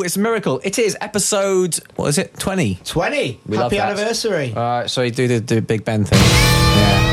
Woo! 0.00 0.04
It's 0.06 0.16
a 0.16 0.20
miracle. 0.20 0.60
It 0.64 0.78
is 0.78 0.96
episode, 1.02 1.78
what 1.96 2.06
is 2.08 2.16
it, 2.18 2.34
20? 2.38 2.76
20. 2.84 3.40
We 3.46 3.56
love 3.58 3.64
Happy 3.64 3.76
that. 3.76 3.90
anniversary. 3.98 4.48
All 4.56 4.62
right, 4.62 4.88
so 4.90 5.02
you 5.02 5.10
do 5.10 5.28
the, 5.28 5.40
the 5.40 5.60
Big 5.60 5.84
Ben 5.84 6.04
thing. 6.06 6.18
Yeah. 6.18 7.10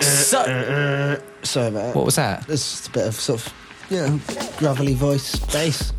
So, 0.00 0.42
Sorry 1.42 1.68
about 1.68 1.82
that. 1.82 1.94
what 1.96 2.04
was 2.06 2.14
that? 2.16 2.48
It's 2.48 2.70
just 2.70 2.88
a 2.88 2.90
bit 2.92 3.06
of 3.08 3.14
sort 3.14 3.40
of, 3.46 3.52
you 3.90 3.96
know, 3.98 4.20
gravelly 4.56 4.94
voice, 4.94 5.36
bass. 5.52 5.92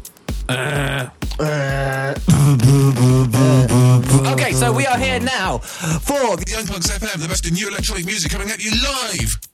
Uh, 0.49 1.09
Uh, 1.39 2.13
okay, 4.33 4.53
so 4.53 4.71
we 4.71 4.85
are 4.85 4.97
here 4.97 5.19
now 5.19 5.57
for 5.57 6.37
The 6.37 6.45
Young 6.47 6.67
Punks 6.67 6.91
FM, 6.91 7.19
the 7.21 7.27
best 7.27 7.47
in 7.47 7.55
new 7.55 7.67
electronic 7.67 8.05
music 8.05 8.31
coming 8.31 8.51
at 8.51 8.63
you 8.63 8.71
live. 8.71 9.52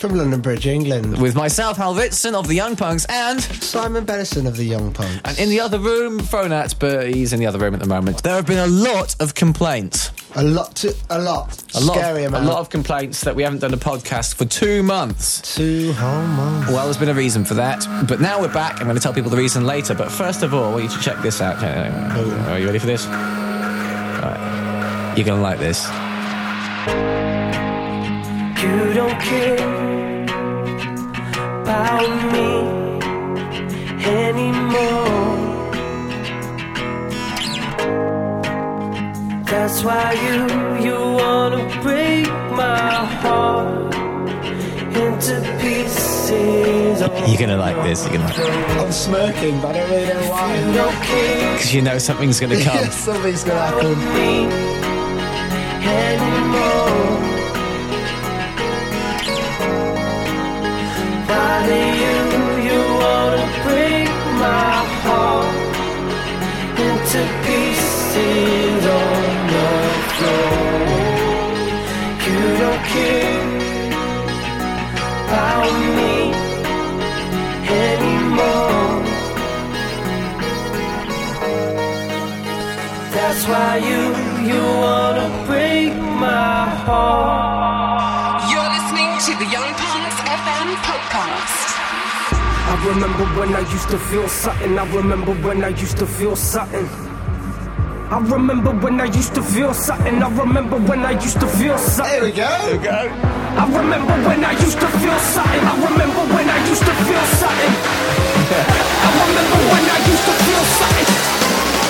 From 0.00 0.14
London 0.14 0.40
Bridge, 0.40 0.66
England. 0.66 1.20
with 1.20 1.34
myself, 1.36 1.76
Hal 1.76 1.94
Ritson 1.94 2.34
of 2.34 2.48
the 2.48 2.54
Young 2.54 2.74
Punks, 2.74 3.04
and 3.10 3.38
Simon 3.38 4.06
Benison 4.06 4.46
of 4.46 4.56
the 4.56 4.64
Young 4.64 4.94
Punks. 4.94 5.20
and 5.26 5.38
in 5.38 5.50
the 5.50 5.60
other 5.60 5.78
room, 5.78 6.18
Phonat, 6.20 6.78
but 6.78 7.08
he's 7.12 7.34
in 7.34 7.38
the 7.38 7.44
other 7.46 7.58
room 7.58 7.74
at 7.74 7.80
the 7.80 7.86
moment. 7.86 8.22
There 8.22 8.34
have 8.34 8.46
been 8.46 8.56
a 8.58 8.66
lot 8.66 9.14
of 9.20 9.34
complaints. 9.34 10.10
a 10.36 10.42
lot, 10.42 10.74
to, 10.76 10.94
a 11.10 11.18
lot, 11.20 11.62
A 11.74 11.80
lot, 11.80 11.96
scary 11.98 12.24
of, 12.24 12.32
a 12.32 12.40
lot 12.40 12.60
of 12.60 12.70
complaints 12.70 13.20
that 13.24 13.36
we 13.36 13.42
haven't 13.42 13.58
done 13.58 13.74
a 13.74 13.76
podcast 13.76 14.36
for 14.36 14.46
two 14.46 14.82
months. 14.82 15.54
Two 15.54 15.92
whole 15.92 16.26
months. 16.28 16.72
Well, 16.72 16.84
there's 16.84 16.96
been 16.96 17.10
a 17.10 17.14
reason 17.14 17.44
for 17.44 17.52
that, 17.54 17.86
but 18.08 18.22
now 18.22 18.40
we're 18.40 18.48
back. 18.54 18.80
I'm 18.80 18.86
going 18.86 18.96
to 18.96 19.02
tell 19.02 19.12
people 19.12 19.30
the 19.30 19.36
reason 19.36 19.66
later. 19.66 19.94
But 19.94 20.10
first 20.10 20.42
of 20.42 20.54
all, 20.54 20.80
you 20.80 20.88
should 20.88 21.02
check 21.02 21.20
this 21.20 21.42
out. 21.42 21.62
Are 21.62 22.58
you 22.58 22.64
ready 22.64 22.78
for 22.78 22.86
this? 22.86 23.04
All 23.04 23.12
right. 23.12 25.12
You're 25.14 25.26
going 25.26 25.38
to 25.38 25.42
like 25.42 25.58
this. 25.58 25.86
You 28.62 28.92
don't 28.92 29.18
care 29.20 30.24
about 31.62 32.10
me 32.32 32.50
anymore. 34.04 35.08
That's 39.44 39.82
why 39.82 40.12
you 40.24 40.38
you 40.86 40.94
wanna 41.20 41.62
break 41.82 42.26
my 42.62 43.04
heart 43.22 43.94
into 45.04 45.34
pieces. 45.60 47.02
Oh, 47.02 47.26
you're 47.26 47.38
going 47.38 47.48
to 47.50 47.56
like 47.56 47.76
this. 47.82 48.04
You're 48.04 48.18
going 48.18 48.28
to 48.32 48.42
like 48.44 48.78
I'm 48.78 48.92
smirking, 48.92 49.60
but 49.62 49.74
I 49.74 49.78
don't 49.80 49.90
really 49.90 50.06
know 50.08 50.20
You 50.22 50.30
why. 50.30 50.72
don't 50.74 51.02
care 51.02 51.52
Because 51.54 51.74
you 51.74 51.82
know 51.82 51.98
something's 51.98 52.38
going 52.40 52.52
to 52.58 52.62
come. 52.64 52.74
Yes, 52.76 52.94
something's 52.96 53.42
gonna 53.44 53.60
happen. 53.60 53.92
about 53.92 54.14
me 54.14 54.46
anymore. 55.86 57.19
Heart. 86.86 88.48
You're 88.50 88.70
listening 88.76 89.10
to 89.26 89.32
the 89.44 89.48
Young 89.50 89.70
Punks 89.76 90.16
FM 90.24 90.68
podcast. 90.86 91.58
I 92.70 92.74
remember 92.88 93.24
when 93.38 93.54
I 93.54 93.60
used 93.72 93.88
to 93.90 93.98
feel 93.98 94.28
something. 94.28 94.78
I 94.78 94.84
remember 94.94 95.32
when 95.46 95.64
I 95.64 95.68
used 95.68 95.98
to 95.98 96.06
feel 96.06 96.36
something. 96.36 96.88
I 98.10 98.18
remember 98.18 98.72
when 98.82 99.00
I 99.00 99.04
used 99.06 99.34
to 99.34 99.42
feel 99.42 99.72
something. 99.74 100.22
I 100.22 100.28
remember 100.38 100.78
when 100.80 101.00
I 101.04 101.12
used 101.12 101.38
to 101.40 101.46
feel 101.46 101.78
something. 101.78 102.10
There 102.12 102.24
we 102.24 102.32
go. 102.32 102.48
There 102.48 102.78
we 102.78 102.84
Go. 102.84 102.90
I 103.60 103.64
remember 103.76 104.14
when 104.28 104.44
I 104.44 104.52
used 104.52 104.78
to 104.80 104.88
feel 104.98 105.18
something. 105.34 105.62
I 105.62 105.74
remember 105.90 106.22
when 106.34 106.48
I 106.48 106.58
used 106.66 106.82
to 106.82 106.94
feel 107.06 107.24
something. 107.42 107.74
I 109.06 109.10
remember 109.26 109.58
when 109.72 109.84
I 109.94 109.98
used 110.10 110.24
to 110.26 110.34
feel 110.46 110.64
something. 110.78 111.08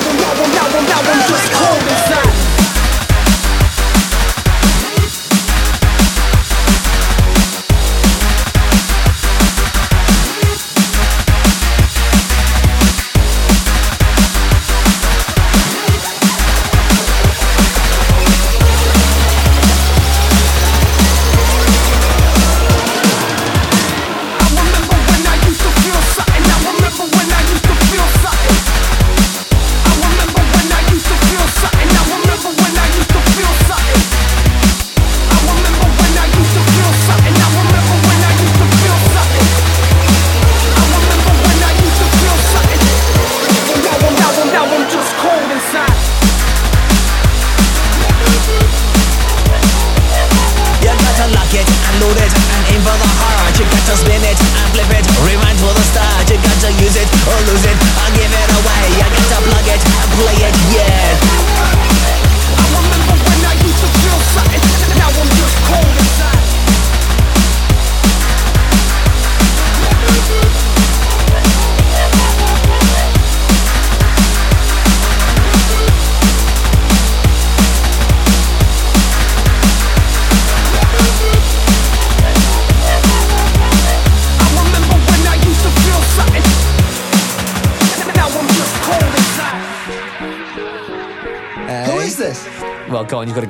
But 0.05 0.15
now, 0.21 0.33
I'm- 0.41 0.53
now, 0.57 0.67
I'm- 0.77 0.89
now 0.93 1.01
I'm 1.13 1.21
just 1.29 1.49
cold 1.57 1.85
inside. 1.95 2.50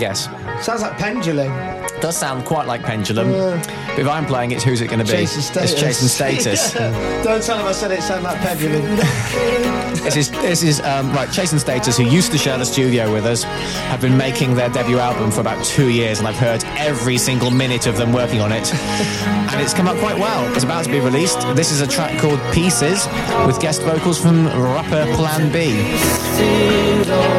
Guess. 0.01 0.31
Sounds 0.65 0.81
like 0.81 0.97
Pendulum. 0.97 1.53
does 2.01 2.17
sound 2.17 2.47
quite 2.47 2.67
like 2.67 2.83
Pendulum. 2.83 3.31
But 3.31 3.99
if 3.99 4.09
I'm 4.09 4.25
playing 4.25 4.53
it, 4.53 4.63
who's 4.63 4.81
it 4.81 4.87
going 4.87 5.01
to 5.01 5.05
be? 5.05 5.11
Chase 5.11 5.35
and 5.35 5.45
Status. 5.45 5.73
It's 5.73 5.81
Chase 5.81 6.01
and 6.01 6.11
Status. 6.11 6.73
Don't 7.23 7.43
tell 7.43 7.59
him 7.59 7.67
I 7.67 7.73
said 7.73 7.91
it 7.91 8.01
sounded 8.03 8.25
like 8.25 8.41
Pendulum. 8.41 8.83
This 10.01 10.17
is 10.17 10.31
this 10.31 10.63
is 10.63 10.81
um, 10.81 11.13
right. 11.13 11.31
Chase 11.31 11.53
and 11.53 11.61
Status, 11.61 11.99
who 11.99 12.05
used 12.05 12.33
to 12.33 12.39
share 12.39 12.57
the 12.57 12.65
studio 12.65 13.13
with 13.13 13.27
us, 13.27 13.43
have 13.43 14.01
been 14.01 14.17
making 14.17 14.55
their 14.55 14.71
debut 14.71 14.99
album 14.99 15.31
for 15.31 15.43
about 15.43 15.63
two 15.63 15.89
years, 15.91 16.21
and 16.21 16.27
I've 16.27 16.39
heard 16.39 16.65
every 16.79 17.19
single 17.19 17.51
minute 17.51 17.87
of 17.87 17.99
them 17.99 18.11
working 18.13 18.41
on 18.41 18.51
it, 18.51 18.73
and 18.73 19.61
it's 19.61 19.75
come 19.75 19.87
out 19.87 19.99
quite 19.99 20.17
well. 20.19 20.51
It's 20.55 20.65
about 20.65 20.85
to 20.87 20.91
be 20.91 21.01
released. 21.01 21.41
This 21.55 21.71
is 21.71 21.83
a 21.83 21.87
track 21.87 22.19
called 22.19 22.41
Pieces, 22.55 23.07
with 23.47 23.61
guest 23.61 23.83
vocals 23.83 24.19
from 24.19 24.47
rapper 24.47 25.05
Plan 25.17 25.53
B, 25.53 25.73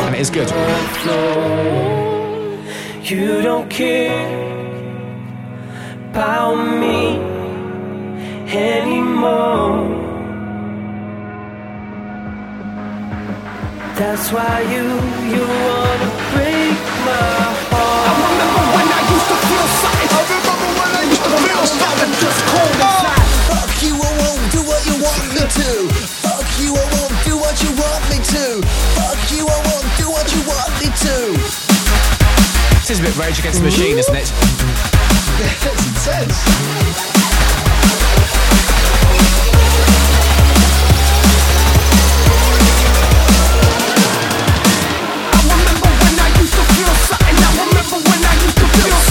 and 0.05 0.13
it 0.13 0.21
is 0.21 0.29
good. 0.29 0.51
You 3.03 3.41
don't 3.41 3.67
care 3.67 4.13
about 6.11 6.55
me 6.79 7.17
anymore. 8.47 9.89
That's 13.97 14.31
why 14.31 14.61
you 14.69 14.85
you 15.33 15.43
wanna 15.43 16.09
break 16.29 16.77
my 17.03 17.25
heart. 17.73 18.05
I 18.05 18.13
remember 18.21 18.63
when 18.77 18.87
I 18.93 19.01
used 19.11 19.27
to 19.33 19.37
feel 19.49 19.67
something. 19.81 20.11
I 20.13 20.21
remember 20.37 20.69
when 20.79 20.91
I 20.93 21.03
used 21.09 21.25
to 21.25 21.37
feel 21.41 21.63
something. 21.81 22.11
Just 22.21 22.41
cold 22.53 22.75
inside. 22.85 23.27
Fuck 23.49 23.73
you, 23.81 23.93
I 23.97 24.11
won't 24.21 24.45
do 24.53 24.61
what 24.61 24.81
you 24.85 24.95
want 25.01 25.25
me 25.35 25.43
to. 25.57 25.69
Fuck 26.21 26.47
you, 26.61 26.69
I 26.77 26.85
won't 26.93 27.17
do 27.25 27.33
what 27.35 27.55
you 27.65 27.71
want 27.81 28.03
me 28.13 28.17
to. 28.29 28.61
Fuck 28.93 29.21
you, 29.33 29.43
I 29.49 29.59
won't 29.67 29.89
do 29.97 30.05
what 30.07 30.27
you 30.31 30.41
want 30.45 30.71
me 30.79 30.87
to. 31.01 31.60
Is 32.91 32.99
a 32.99 33.03
bit 33.03 33.17
Rage 33.17 33.39
Against 33.39 33.59
the 33.59 33.65
Machine, 33.65 33.97
isn't 33.97 34.15
it? 34.15 34.31
intense. 35.87 36.71
Feel 48.71 49.10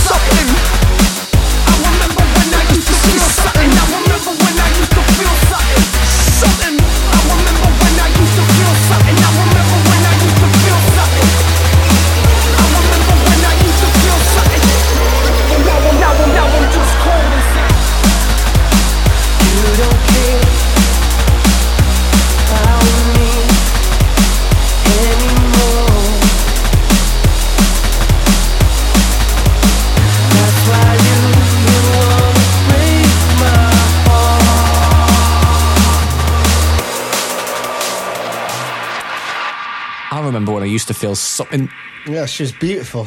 used 40.70 40.88
to 40.88 40.94
feel 40.94 41.14
something. 41.14 41.68
Yeah, 42.06 42.26
she's 42.26 42.52
beautiful. 42.52 43.06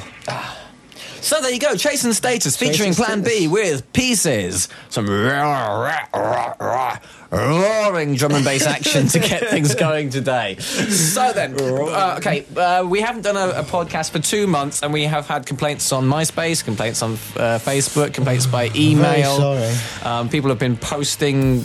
So 1.21 1.39
there 1.41 1.51
you 1.51 1.59
go, 1.59 1.75
Chase 1.75 2.03
and 2.03 2.13
Status 2.13 2.57
featuring 2.57 2.89
and 2.89 2.97
Plan 2.97 3.23
B 3.23 3.47
with 3.47 3.91
Pieces. 3.93 4.67
Some 4.89 5.07
roaring 7.31 8.15
drum 8.15 8.33
and 8.33 8.43
bass 8.43 8.65
action 8.67 9.07
to 9.07 9.19
get 9.19 9.49
things 9.49 9.73
going 9.73 10.09
today. 10.09 10.57
So 10.57 11.31
then, 11.31 11.55
uh, 11.59 12.15
okay, 12.17 12.45
uh, 12.57 12.85
we 12.85 12.99
haven't 12.99 13.21
done 13.21 13.37
a, 13.37 13.61
a 13.61 13.63
podcast 13.63 14.11
for 14.11 14.19
two 14.19 14.47
months 14.47 14.83
and 14.83 14.91
we 14.91 15.03
have 15.05 15.25
had 15.27 15.45
complaints 15.45 15.91
on 15.93 16.03
MySpace, 16.05 16.63
complaints 16.63 17.01
on 17.01 17.13
uh, 17.13 17.57
Facebook, 17.57 18.13
complaints 18.13 18.45
by 18.45 18.69
email. 18.75 19.37
sorry. 19.37 19.73
Um, 20.03 20.27
people 20.29 20.49
have 20.49 20.59
been 20.59 20.75
posting 20.77 21.63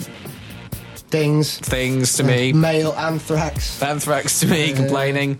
Dings. 1.09 1.57
things 1.59 2.13
to 2.17 2.23
me. 2.23 2.53
Male 2.53 2.93
anthrax. 2.93 3.81
Anthrax 3.81 4.39
to 4.41 4.47
me, 4.47 4.73
complaining. 4.73 5.39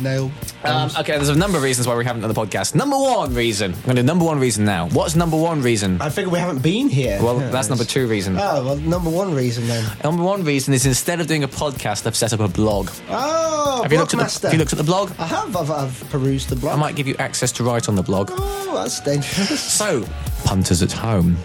Nail. 0.00 0.30
Um, 0.64 0.90
okay, 1.00 1.16
there's 1.16 1.28
a 1.28 1.34
number 1.36 1.58
of 1.58 1.62
reasons 1.64 1.86
why 1.86 1.94
we 1.96 2.04
haven't 2.04 2.22
done 2.22 2.32
the 2.32 2.40
podcast. 2.40 2.74
Number 2.74 2.96
one 2.96 3.34
reason. 3.34 3.74
I'm 3.74 3.82
going 3.82 3.96
to 3.96 4.02
do 4.02 4.06
number 4.06 4.24
one 4.24 4.40
reason 4.40 4.64
now. 4.64 4.88
What's 4.88 5.14
number 5.14 5.36
one 5.36 5.60
reason? 5.60 6.00
I 6.00 6.08
figure 6.08 6.30
we 6.30 6.38
haven't 6.38 6.62
been 6.62 6.88
here. 6.88 7.22
Well, 7.22 7.38
Yeah, 7.40 7.50
that's 7.50 7.68
number 7.68 7.84
two 7.84 8.06
reason. 8.06 8.36
Oh, 8.38 8.64
well, 8.64 8.76
number 8.76 9.10
one 9.10 9.34
reason 9.34 9.66
then. 9.68 9.84
Number 10.02 10.22
one 10.22 10.44
reason 10.44 10.72
is 10.72 10.86
instead 10.86 11.20
of 11.20 11.26
doing 11.26 11.44
a 11.44 11.48
podcast, 11.48 12.06
I've 12.06 12.16
set 12.16 12.32
up 12.32 12.40
a 12.40 12.48
blog. 12.48 12.88
Oh, 13.10 13.82
Have 13.82 13.92
you 13.92 13.98
looked 13.98 14.14
at 14.14 14.18
the, 14.30 14.46
have 14.48 14.52
you 14.54 14.58
looked 14.58 14.72
at 14.72 14.78
the 14.78 14.84
blog? 14.84 15.12
I 15.18 15.26
have. 15.26 15.54
I've, 15.56 15.70
I've 15.70 16.10
perused 16.10 16.48
the 16.48 16.56
blog. 16.56 16.74
I 16.74 16.80
might 16.80 16.96
give 16.96 17.06
you 17.06 17.14
access 17.18 17.52
to 17.52 17.64
write 17.64 17.88
on 17.90 17.94
the 17.94 18.02
blog. 18.02 18.30
Oh, 18.32 18.72
that's 18.74 18.98
dangerous. 19.00 19.60
So, 19.60 20.06
punters 20.44 20.82
at 20.82 20.92
home, 20.92 21.36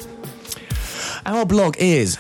our 1.26 1.46
blog 1.46 1.76
is 1.80 2.18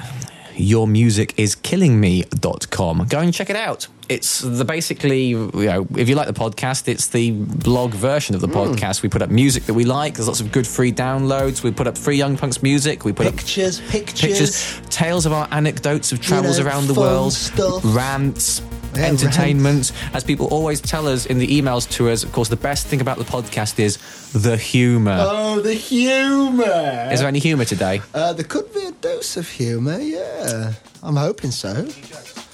yourmusiciskillingme.com. 0.58 3.08
Go 3.10 3.20
and 3.20 3.34
check 3.34 3.50
it 3.50 3.56
out. 3.56 3.88
It's 4.10 4.40
the 4.40 4.64
basically, 4.64 5.26
you 5.26 5.52
know, 5.54 5.86
if 5.98 6.08
you 6.08 6.16
like 6.16 6.28
the 6.28 6.34
podcast, 6.34 6.88
it's 6.88 7.08
the 7.08 7.32
blog 7.32 7.92
version 7.92 8.36
of 8.36 8.42
the 8.42 8.48
hmm. 8.48 8.54
podcast. 8.54 9.02
We 9.02 9.10
put 9.10 9.22
up 9.22 9.30
music 9.30 9.66
that 9.66 9.74
we 9.74 9.84
like. 9.84 10.16
There's 10.16 10.28
lots 10.28 10.40
of 10.40 10.52
good 10.52 10.66
free 10.66 10.94
downloads. 10.94 11.64
We 11.64 11.72
put 11.72 11.88
up 11.88 11.98
free 11.98 12.16
Young 12.16 12.38
Punks 12.38 12.64
music. 12.64 13.04
We 13.04 13.12
put 13.12 13.28
up 13.28 13.36
Pictures, 13.36 13.82
pictures. 13.90 14.22
pictures, 14.22 14.82
tales 14.90 15.26
of 15.26 15.34
our 15.34 15.48
anecdotes 15.52 16.14
of 16.14 16.22
travels 16.22 16.60
know, 16.60 16.66
around 16.66 16.88
the 16.88 16.94
world, 16.94 17.34
stuff. 17.34 17.82
rants, 17.84 18.62
Yeah, 18.98 19.06
entertainment. 19.06 19.92
As 20.14 20.24
people 20.24 20.48
always 20.48 20.82
tell 20.82 21.08
us 21.08 21.26
in 21.26 21.38
the 21.40 21.48
emails 21.48 21.90
to 21.92 22.10
us, 22.10 22.24
of 22.24 22.32
course, 22.32 22.50
the 22.50 22.56
best 22.56 22.88
thing 22.88 23.02
about 23.02 23.18
the 23.18 23.24
podcast 23.24 23.80
is 23.80 23.98
the 24.34 24.58
humour. 24.58 25.18
Oh, 25.20 25.60
the 25.60 25.74
humour. 25.74 27.10
Is 27.12 27.20
there 27.20 27.28
any 27.28 27.40
humour 27.40 27.66
today? 27.66 28.02
Uh, 28.14 28.34
there 28.34 28.46
could 28.46 28.74
be 28.74 28.86
a 28.86 28.92
dose 28.92 29.38
of 29.38 29.48
humour, 29.50 30.00
yeah. 30.00 30.74
I'm 31.04 31.16
hoping 31.16 31.52
so. 31.52 31.88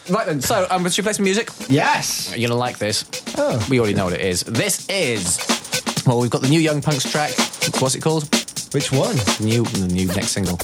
Right 0.09 0.25
then, 0.25 0.41
so 0.41 0.67
um, 0.69 0.83
should 0.89 0.97
we 0.97 1.03
play 1.03 1.13
some 1.13 1.23
music? 1.23 1.49
Yes. 1.69 2.35
You're 2.35 2.49
gonna 2.49 2.59
like 2.59 2.77
this. 2.77 3.05
Oh. 3.37 3.65
We 3.69 3.79
already 3.79 3.93
know 3.95 4.05
what 4.05 4.13
it 4.13 4.21
is. 4.21 4.41
This 4.41 4.87
is. 4.89 5.39
Well, 6.05 6.19
we've 6.19 6.29
got 6.29 6.41
the 6.41 6.49
new 6.49 6.59
Young 6.59 6.81
Punks 6.81 7.09
track. 7.09 7.31
What's 7.79 7.95
it 7.95 8.01
called? 8.01 8.23
Which 8.73 8.91
one? 8.91 9.15
New, 9.39 9.63
the 9.63 9.87
new 9.89 10.07
next 10.07 10.31
single. 10.31 10.57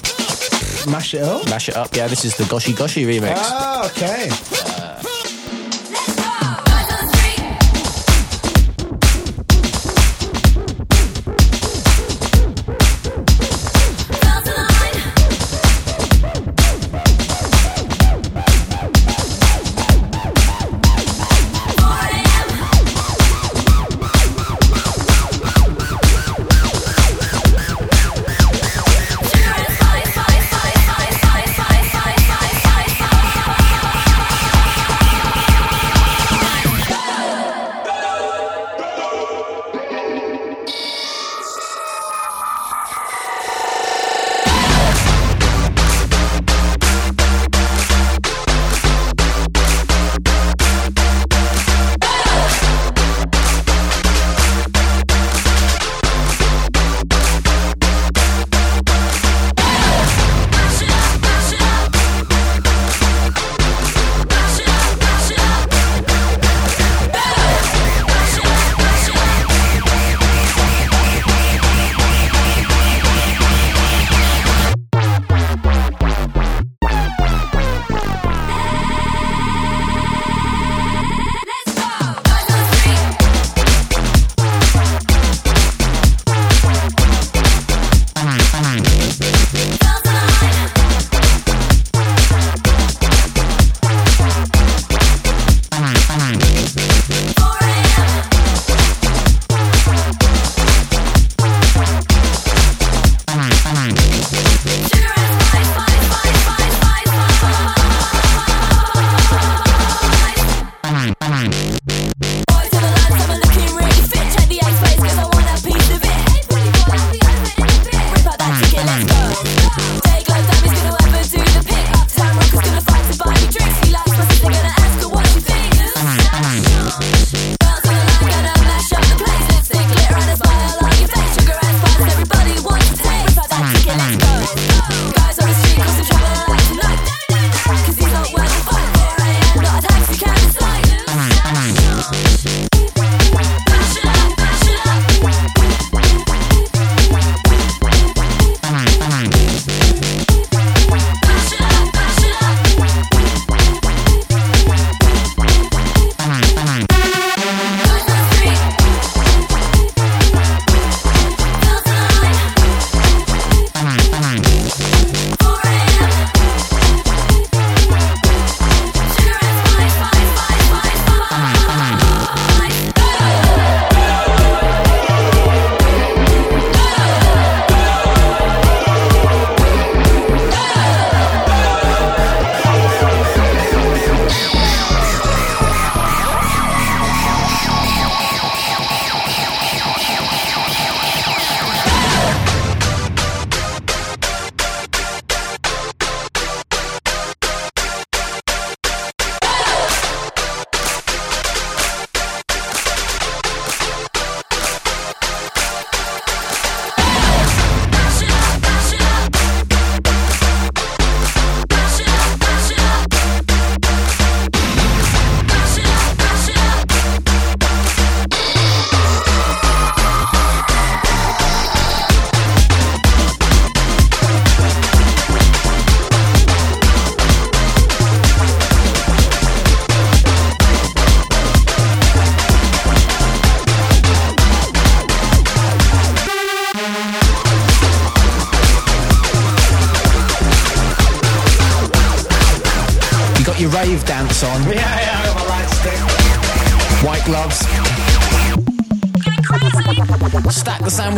Mash 0.91 1.13
it 1.13 1.21
up. 1.21 1.45
Mash 1.49 1.69
it 1.69 1.77
up. 1.77 1.95
Yeah, 1.95 2.07
this 2.07 2.25
is 2.25 2.35
the 2.35 2.43
Goshy 2.45 2.73
Goshy 2.73 3.05
remix. 3.05 3.35
Oh, 3.37 3.85
okay. 3.95 4.29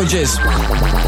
Stack 0.01 1.00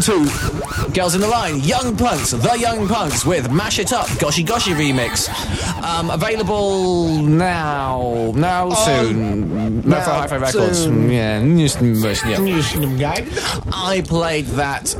listening 0.00 0.24
to 0.24 0.92
Girls 0.92 1.14
in 1.14 1.20
the 1.20 1.26
Line, 1.28 1.60
Young 1.60 1.96
Punks, 1.96 2.30
The 2.32 2.56
Young 2.58 2.88
Punks 2.88 3.24
with 3.24 3.50
Mash 3.52 3.78
It 3.78 3.92
Up, 3.92 4.08
Goshi 4.18 4.42
Goshi 4.42 4.72
remix. 4.72 5.28
Um, 5.82 6.10
available 6.10 7.08
now, 7.22 8.32
now 8.34 8.70
soon. 8.70 9.76
No, 9.76 9.82
for 9.82 9.88
now, 9.88 10.00
Hi-Fi 10.04 10.36
Records. 10.36 10.78
soon. 10.78 11.10
Yeah, 11.10 11.40
just- 11.56 11.80
yeah. 11.80 13.24
I 13.72 14.02
played 14.06 14.46
that 14.46 14.94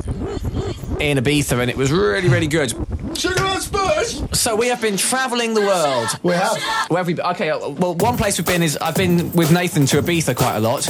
in 1.00 1.16
Ibiza 1.19 1.59
and 1.61 1.71
it 1.71 1.76
was 1.76 1.90
really, 1.92 2.28
really 2.28 2.47
good. 2.47 2.75
Sugar 3.16 3.45
on 3.45 3.61
Spurs. 3.61 4.23
So 4.33 4.54
we 4.57 4.69
have 4.69 4.80
been 4.80 4.97
travelling 4.97 5.54
the 5.54 5.61
world. 5.62 6.09
We 6.23 6.33
have. 6.35 6.57
Where 6.88 6.99
have 6.99 7.07
we 7.07 7.14
been? 7.14 7.26
Okay, 7.26 7.50
uh, 7.50 7.69
well, 7.71 7.95
one 7.97 8.16
place 8.16 8.38
we've 8.38 8.47
been 8.47 8.62
is 8.62 8.76
I've 8.78 8.95
been 8.97 9.33
with 9.33 9.50
Nathan 9.52 9.87
to 9.87 10.00
Ibiza 10.02 10.37
quite 10.37 10.57
a 10.57 10.61
lot. 10.61 10.87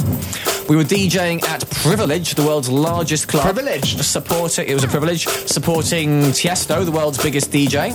We 0.71 0.77
were 0.77 0.83
DJing 0.83 1.43
at 1.43 1.69
Privilege, 1.69 2.35
the 2.35 2.43
world's 2.43 2.69
largest 2.69 3.27
club. 3.27 3.43
Privilege? 3.43 4.01
Supporting, 4.01 4.69
it 4.69 4.73
was 4.73 4.85
a 4.85 4.87
privilege, 4.87 5.27
supporting 5.27 6.21
Tiesto, 6.31 6.85
the 6.85 6.91
world's 6.93 7.21
biggest 7.21 7.51
DJ, 7.51 7.91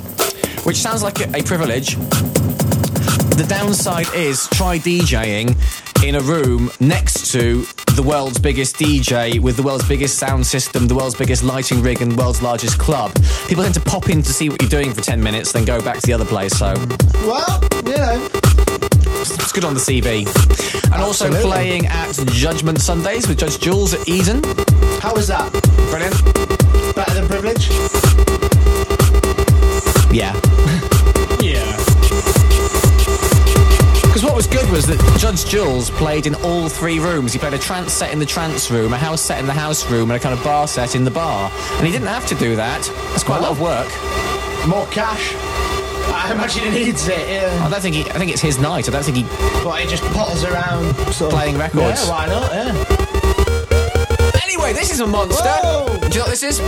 which 0.67 0.77
sounds 0.77 1.03
like 1.03 1.19
a, 1.21 1.39
a 1.39 1.43
privilege. 1.43 1.97
The 1.97 3.47
downside 3.49 4.13
is 4.13 4.47
try 4.49 4.79
DJing 4.79 5.57
in 6.05 6.17
a 6.17 6.21
room 6.21 6.71
next 6.79 7.33
to 7.33 7.65
the 7.95 8.03
world's 8.03 8.39
biggest 8.39 8.77
DJ 8.77 9.41
with 9.41 9.57
the 9.57 9.63
world's 9.63 9.89
biggest 9.89 10.19
sound 10.19 10.47
system, 10.47 10.87
the 10.87 10.95
world's 10.95 11.15
biggest 11.15 11.45
lighting 11.45 11.81
rig, 11.81 12.03
and 12.03 12.13
the 12.13 12.17
world's 12.17 12.43
largest 12.43 12.79
club. 12.79 13.11
People 13.49 13.63
tend 13.63 13.73
to 13.77 13.81
pop 13.81 14.11
in 14.11 14.23
to 14.23 14.35
see 14.35 14.51
what 14.51 14.61
you're 14.61 14.69
doing 14.69 14.93
for 14.93 15.01
10 15.01 15.23
minutes, 15.23 15.51
then 15.51 15.65
go 15.65 15.81
back 15.81 16.01
to 16.01 16.07
the 16.07 16.13
other 16.13 16.27
place. 16.27 16.53
So 16.53 16.75
Well, 17.25 17.59
you 17.87 17.97
know. 17.97 18.66
It's 19.31 19.53
good 19.53 19.65
on 19.65 19.75
the 19.75 19.81
CV. 19.81 20.27
And 20.93 21.03
also 21.03 21.27
Absolutely. 21.27 21.51
playing 21.51 21.87
at 21.87 22.13
Judgment 22.29 22.81
Sundays 22.81 23.29
with 23.29 23.39
Judge 23.39 23.59
Jules 23.59 23.95
at 23.95 24.09
Eden. 24.09 24.43
How 25.01 25.15
was 25.15 25.29
that? 25.29 25.53
Brilliant. 25.91 26.15
Better 26.95 27.15
than 27.15 27.27
privilege? 27.27 27.69
Yeah. 30.13 30.39
Yeah. 31.39 31.77
Because 34.03 34.25
what 34.25 34.35
was 34.35 34.47
good 34.47 34.69
was 34.71 34.87
that 34.87 34.99
Judge 35.19 35.45
Jules 35.45 35.91
played 35.91 36.27
in 36.27 36.35
all 36.37 36.71
three 36.71 36.99
rooms. 36.99 37.35
He 37.35 37.39
played 37.39 37.53
a 37.53 37.59
trance 37.59 37.93
set 37.93 38.11
in 38.13 38.19
the 38.19 38.25
trance 38.25 38.71
room, 38.71 38.95
a 38.95 38.97
house 38.97 39.21
set 39.21 39.39
in 39.39 39.47
the 39.47 39.53
house 39.53 39.89
room, 39.91 40.11
and 40.11 40.19
a 40.19 40.23
kind 40.23 40.37
of 40.37 40.43
bar 40.43 40.67
set 40.67 40.95
in 40.97 41.05
the 41.05 41.11
bar. 41.11 41.53
And 41.75 41.87
he 41.87 41.93
didn't 41.93 42.09
have 42.09 42.27
to 42.29 42.35
do 42.37 42.57
that. 42.57 42.83
That's 43.11 43.23
quite 43.23 43.39
a 43.39 43.43
lot 43.43 43.51
of 43.51 43.61
work. 43.61 43.87
More 44.67 44.87
cash. 44.87 45.35
I 46.09 46.33
imagine 46.33 46.73
he 46.73 46.85
needs 46.85 47.07
it, 47.09 47.19
I 47.19 47.69
don't 47.71 47.81
think 47.81 47.95
he. 47.97 48.03
I 48.11 48.19
think 48.19 48.31
it's 48.33 48.41
his 48.41 48.59
night. 48.59 48.89
I 48.89 48.93
don't 48.93 49.05
think 49.05 49.17
he. 49.19 49.23
But 49.65 49.81
he 49.81 49.89
just 49.89 50.03
potters 50.13 50.45
around. 50.45 50.95
Sort 51.13 51.33
of- 51.33 51.39
Playing 51.39 51.59
records. 51.59 52.05
Yeah, 52.05 52.11
why 52.11 52.27
not, 52.27 52.51
yeah. 52.53 54.43
Anyway, 54.43 54.73
this 54.73 54.91
is 54.93 55.01
a 55.01 55.07
monster. 55.07 55.43
Whoa. 55.45 55.87
Do 56.01 56.07
you 56.09 56.15
know 56.15 56.21
what 56.23 56.31
this 56.31 56.43
is? 56.43 56.61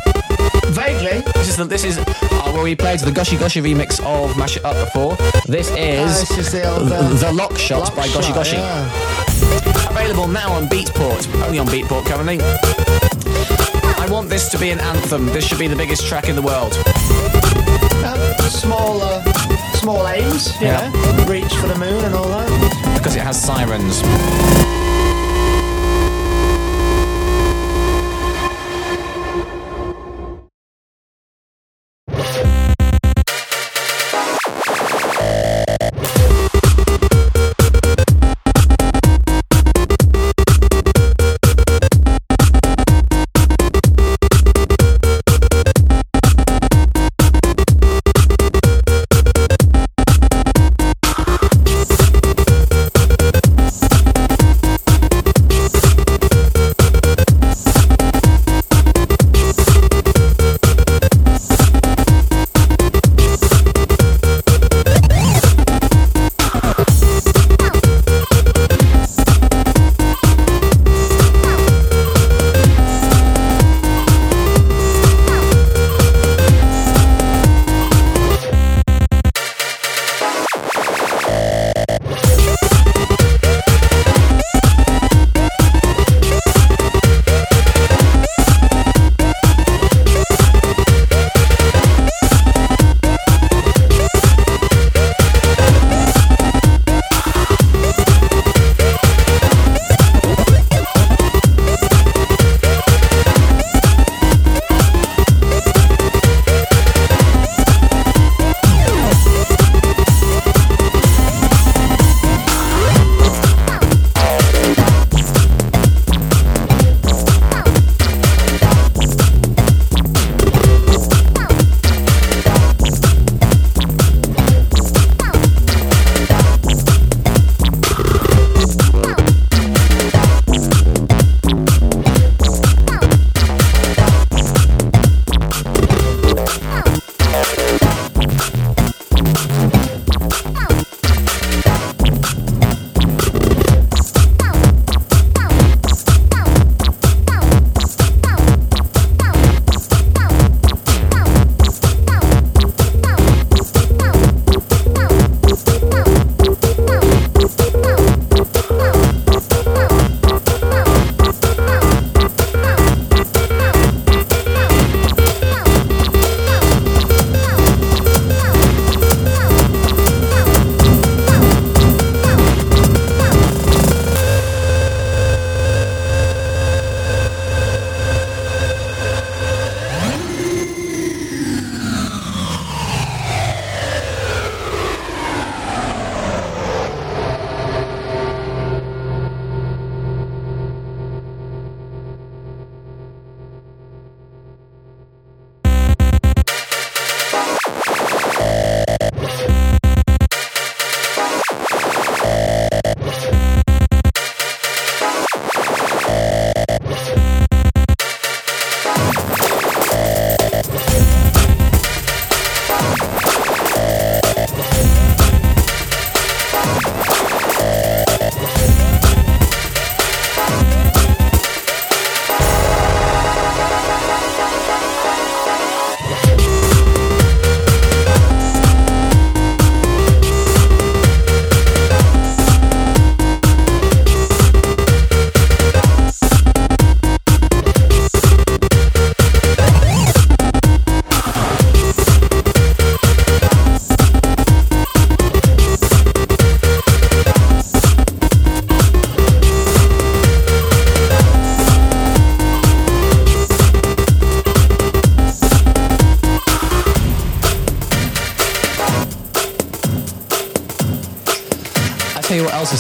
Vaguely. 0.75 1.21
This 1.35 1.49
is 1.49 1.57
the, 1.57 1.64
this 1.64 1.85
is 1.85 1.99
uh, 1.99 2.50
where 2.52 2.62
we 2.62 2.76
played 2.76 3.00
the 3.00 3.11
Gushy 3.11 3.37
Gushy 3.37 3.61
remix 3.62 4.00
of 4.04 4.37
Mash 4.37 4.57
It 4.59 4.64
Up 4.64 4.76
before. 4.87 5.16
This 5.47 5.71
is, 5.71 6.28
this 6.28 6.38
is 6.38 6.52
the 6.52 6.68
old, 6.71 6.88
the, 6.88 6.97
uh, 6.97 7.09
the 7.14 7.33
Lock 7.33 7.57
Shot 7.57 7.95
by 7.97 8.07
Gushy 8.09 8.33
Shot, 8.33 8.35
Gushy. 8.35 8.57
yeah. 8.57 9.90
Available 9.90 10.28
now 10.28 10.52
on 10.52 10.66
Beatport. 10.68 11.26
Only 11.45 11.59
on 11.59 11.66
Beatport 11.68 12.04
currently. 12.07 12.38
I 12.42 14.07
want 14.11 14.28
this 14.28 14.49
to 14.50 14.59
be 14.59 14.71
an 14.71 14.78
anthem. 14.80 15.26
This 15.26 15.47
should 15.47 15.59
be 15.59 15.66
the 15.68 15.76
biggest 15.76 16.07
track 16.07 16.28
in 16.28 16.37
the 16.37 16.42
world. 16.42 16.73
Um, 18.28 18.50
small, 18.50 20.06
aims, 20.08 20.61
you 20.61 20.66
Yeah. 20.68 21.26
Reach 21.26 21.54
for 21.54 21.68
the 21.68 21.78
moon 21.78 22.04
and 22.04 22.14
all 22.14 22.28
that. 22.28 22.49
because 22.97 23.16
it 23.16 23.23
has 23.23 23.40
sirens. 23.40 24.02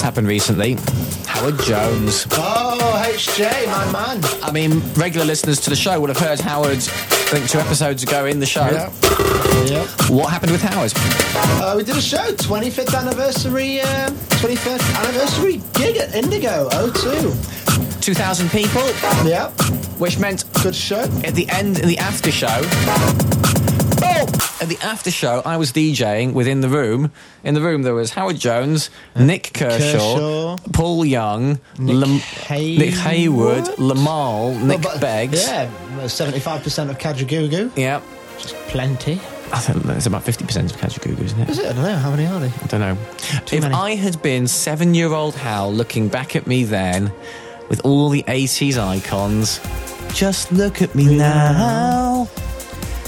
Happened 0.08 0.26
recently. 0.26 0.72
Howard 1.26 1.58
Jones. 1.60 2.26
Oh, 2.32 3.04
HJ, 3.12 3.66
my 3.66 3.92
man. 3.92 4.24
I 4.42 4.50
mean, 4.50 4.80
regular 4.94 5.26
listeners 5.26 5.60
to 5.60 5.68
the 5.68 5.76
show 5.76 6.00
would 6.00 6.08
have 6.08 6.16
heard 6.18 6.40
Howard, 6.40 6.78
I 6.78 6.80
think, 6.80 7.50
two 7.50 7.58
episodes 7.58 8.02
ago 8.04 8.24
in 8.24 8.40
the 8.40 8.46
show. 8.46 8.64
Yeah. 8.70 8.90
Yeah. 9.66 9.86
What 10.08 10.30
happened 10.30 10.52
with 10.52 10.62
Howard? 10.62 10.94
Uh, 11.62 11.74
we 11.76 11.84
did 11.84 11.94
a 11.96 12.00
show, 12.00 12.32
25th 12.36 12.98
anniversary, 12.98 13.82
uh, 13.82 14.08
25th 14.40 15.04
anniversary 15.04 15.60
gig 15.74 15.98
at 15.98 16.14
Indigo 16.14 16.70
02. 16.70 17.34
2,000 18.00 18.48
people, 18.50 18.80
Yeah, 19.28 19.50
which 19.98 20.18
meant 20.18 20.44
good 20.62 20.74
show. 20.74 21.00
at 21.22 21.34
the 21.34 21.46
end, 21.50 21.80
in 21.80 21.88
the 21.88 21.98
after 21.98 22.30
show. 22.32 22.62
At 24.60 24.68
the 24.68 24.78
after 24.82 25.10
show, 25.10 25.40
I 25.44 25.56
was 25.56 25.72
DJing 25.72 26.32
within 26.32 26.60
the 26.60 26.68
room. 26.68 27.12
In 27.44 27.54
the 27.54 27.60
room, 27.60 27.82
there 27.82 27.94
was 27.94 28.10
Howard 28.10 28.38
Jones, 28.38 28.90
uh, 29.14 29.22
Nik 29.24 29.52
Kershaw, 29.54 29.76
Kershaw. 29.76 30.56
Paul 30.72 31.04
Young, 31.04 31.60
Nick 31.78 31.94
Lam-. 31.96 32.14
Nick 32.16 32.94
Heyward, 32.94 33.66
Limahl, 33.76 34.60
Nick 34.62 34.82
Well, 34.82 34.94
but- 34.94 35.00
Beggs. 35.00 35.46
Yeah, 35.46 35.70
75% 36.06 36.90
of 36.90 36.98
Kajagoogoo. 36.98 37.70
Yeah. 37.76 38.00
Just 38.38 38.54
plenty. 38.68 39.20
I 39.52 39.60
think 39.60 39.84
it's 39.86 40.06
about 40.06 40.24
50% 40.24 40.72
of 40.72 40.76
Kajagoogoo, 40.76 41.22
isn't 41.24 41.40
it? 41.40 41.48
Is 41.50 41.58
it? 41.58 41.66
I 41.66 41.72
don't 41.72 41.84
know. 41.84 41.96
How 41.96 42.10
many 42.10 42.26
are 42.26 42.40
they? 42.40 42.48
I 42.48 42.66
don't 42.66 42.80
know. 42.80 42.96
if 43.52 43.62
many. 43.62 43.74
I 43.74 43.94
had 43.94 44.20
been 44.22 44.46
seven 44.46 44.94
year 44.94 45.12
old 45.12 45.34
Hal 45.36 45.72
looking 45.72 46.08
back 46.08 46.34
at 46.36 46.46
me 46.46 46.64
then 46.64 47.12
with 47.68 47.80
all 47.84 48.08
the 48.10 48.22
80s 48.24 48.76
icons, 48.76 49.60
just 50.14 50.50
look 50.52 50.82
at 50.82 50.94
me 50.94 51.16
now. 51.16 52.28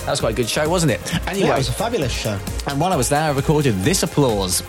That 0.04 0.10
was 0.12 0.20
quite 0.20 0.32
a 0.32 0.36
good 0.36 0.48
show, 0.48 0.68
wasn't 0.68 0.92
it? 0.92 1.28
Anyway, 1.28 1.46
Yeah, 1.48 1.54
it 1.54 1.58
was 1.58 1.68
a 1.68 1.72
fabulous 1.72 2.12
show. 2.12 2.38
and 2.66 2.80
while 2.80 2.92
I 2.92 2.96
was 2.96 3.08
there, 3.08 3.20
I 3.22 3.30
recorded 3.30 3.74
this 3.84 4.02
applause. 4.02 4.62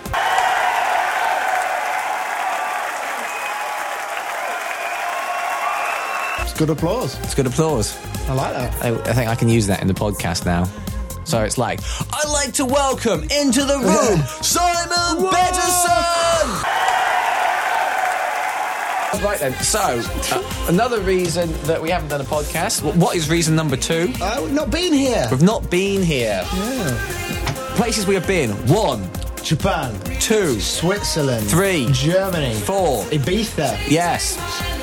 It's 6.41 6.53
good 6.53 6.69
applause. 6.69 7.17
It's 7.23 7.35
good 7.35 7.47
applause. 7.47 7.97
I 8.27 8.33
like 8.33 8.53
that. 8.53 8.83
I, 8.85 8.89
I 9.09 9.13
think 9.13 9.29
I 9.29 9.35
can 9.35 9.47
use 9.49 9.67
that 9.67 9.81
in 9.81 9.87
the 9.87 9.93
podcast 9.93 10.45
now. 10.45 10.67
So 11.23 11.41
it's 11.43 11.57
like, 11.57 11.79
I'd 12.11 12.29
like 12.29 12.53
to 12.55 12.65
welcome 12.65 13.23
into 13.23 13.63
the 13.63 13.77
room 13.77 14.19
Simon 14.41 15.29
Betterson! 15.31 16.80
Right 19.23 19.39
then, 19.39 19.53
so 19.63 19.79
uh, 20.31 20.65
another 20.69 20.99
reason 21.01 21.51
that 21.63 21.79
we 21.81 21.89
haven't 21.89 22.09
done 22.09 22.21
a 22.21 22.23
podcast. 22.23 22.81
wh- 22.81 22.97
What 22.97 23.15
is 23.15 23.29
reason 23.29 23.55
number 23.55 23.75
two? 23.77 24.07
We've 24.07 24.51
not 24.53 24.71
been 24.71 24.93
here. 24.93 25.27
We've 25.29 25.41
not 25.43 25.69
been 25.69 26.01
here. 26.01 26.43
Yeah. 26.53 27.73
Places 27.75 28.07
we 28.07 28.15
have 28.15 28.25
been. 28.25 28.51
One, 28.67 29.07
Japan, 29.43 29.93
two, 30.19 30.59
Switzerland, 30.59 31.45
Three. 31.47 31.87
Germany, 31.91 32.55
four. 32.61 33.03
Ibiza. 33.05 33.77
Yes. 33.89 34.37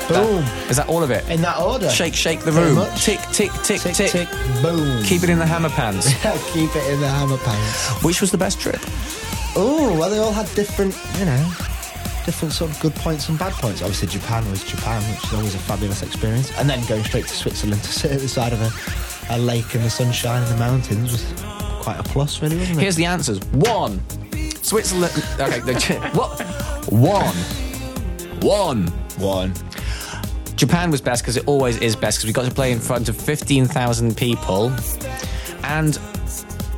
Boom. 0.07 0.43
That- 0.43 0.69
is 0.71 0.77
that 0.77 0.87
all 0.87 1.03
of 1.03 1.11
it? 1.11 1.27
In 1.29 1.41
that 1.41 1.59
order. 1.59 1.89
Shake, 1.89 2.13
shake 2.13 2.39
the 2.41 2.51
Pretty 2.51 2.67
room. 2.67 2.75
much. 2.75 3.03
Tick, 3.03 3.19
tick, 3.33 3.51
tick, 3.63 3.81
Tick, 3.81 3.93
tick. 3.95 4.11
tick, 4.11 4.29
boom. 4.61 5.03
Keep 5.03 5.23
it 5.23 5.29
in 5.29 5.39
the 5.39 5.45
hammer 5.45 5.69
pants. 5.69 6.07
Keep 6.53 6.75
it 6.75 6.93
in 6.93 7.01
the 7.01 7.07
hammer 7.09 7.37
pants. 7.39 8.03
Which 8.03 8.21
was 8.21 8.31
the 8.31 8.37
best 8.37 8.59
trip? 8.59 8.79
Oh, 9.55 9.95
well, 9.99 10.09
they 10.09 10.19
all 10.19 10.31
had 10.31 10.45
different, 10.55 10.95
you 11.17 11.25
know, 11.25 11.51
different 12.29 12.53
sort 12.53 12.69
of 12.69 12.79
good 12.79 12.93
points 12.93 13.27
and 13.27 13.39
bad 13.39 13.51
points. 13.53 13.81
Obviously, 13.81 14.07
Japan 14.07 14.47
was 14.51 14.63
Japan, 14.63 15.01
which 15.11 15.23
is 15.23 15.33
always 15.33 15.55
a 15.55 15.57
fabulous 15.57 16.03
experience. 16.03 16.51
And 16.59 16.69
then 16.69 16.85
going 16.85 17.03
straight 17.03 17.25
to 17.25 17.35
Switzerland 17.35 17.81
to 17.81 17.91
sit 17.99 18.11
at 18.11 18.19
the 18.19 18.27
side 18.27 18.53
of 18.53 18.61
a, 18.61 19.35
a 19.35 19.39
lake 19.39 19.73
in 19.73 19.81
the 19.81 19.89
sunshine 19.89 20.43
in 20.43 20.49
the 20.49 20.57
mountains 20.57 21.11
was 21.11 21.23
quite 21.81 21.99
a 21.99 22.03
plus, 22.03 22.39
really, 22.39 22.57
wasn't 22.57 22.77
it? 22.77 22.81
Here's 22.83 22.95
the 22.95 23.05
answers. 23.05 23.39
One, 23.45 23.99
Switzerland. 24.61 25.11
Okay, 25.39 25.59
the, 25.61 25.73
what? 26.13 26.39
One, 26.91 27.35
one. 28.41 28.87
one. 29.17 29.53
Japan 30.55 30.91
was 30.91 31.01
best 31.01 31.23
because 31.23 31.35
it 31.35 31.47
always 31.47 31.77
is 31.77 31.95
best 31.95 32.19
because 32.19 32.27
we 32.27 32.33
got 32.33 32.45
to 32.45 32.53
play 32.53 32.71
in 32.71 32.79
front 32.79 33.09
of 33.09 33.19
15,000 33.19 34.15
people. 34.15 34.71
And 35.63 35.97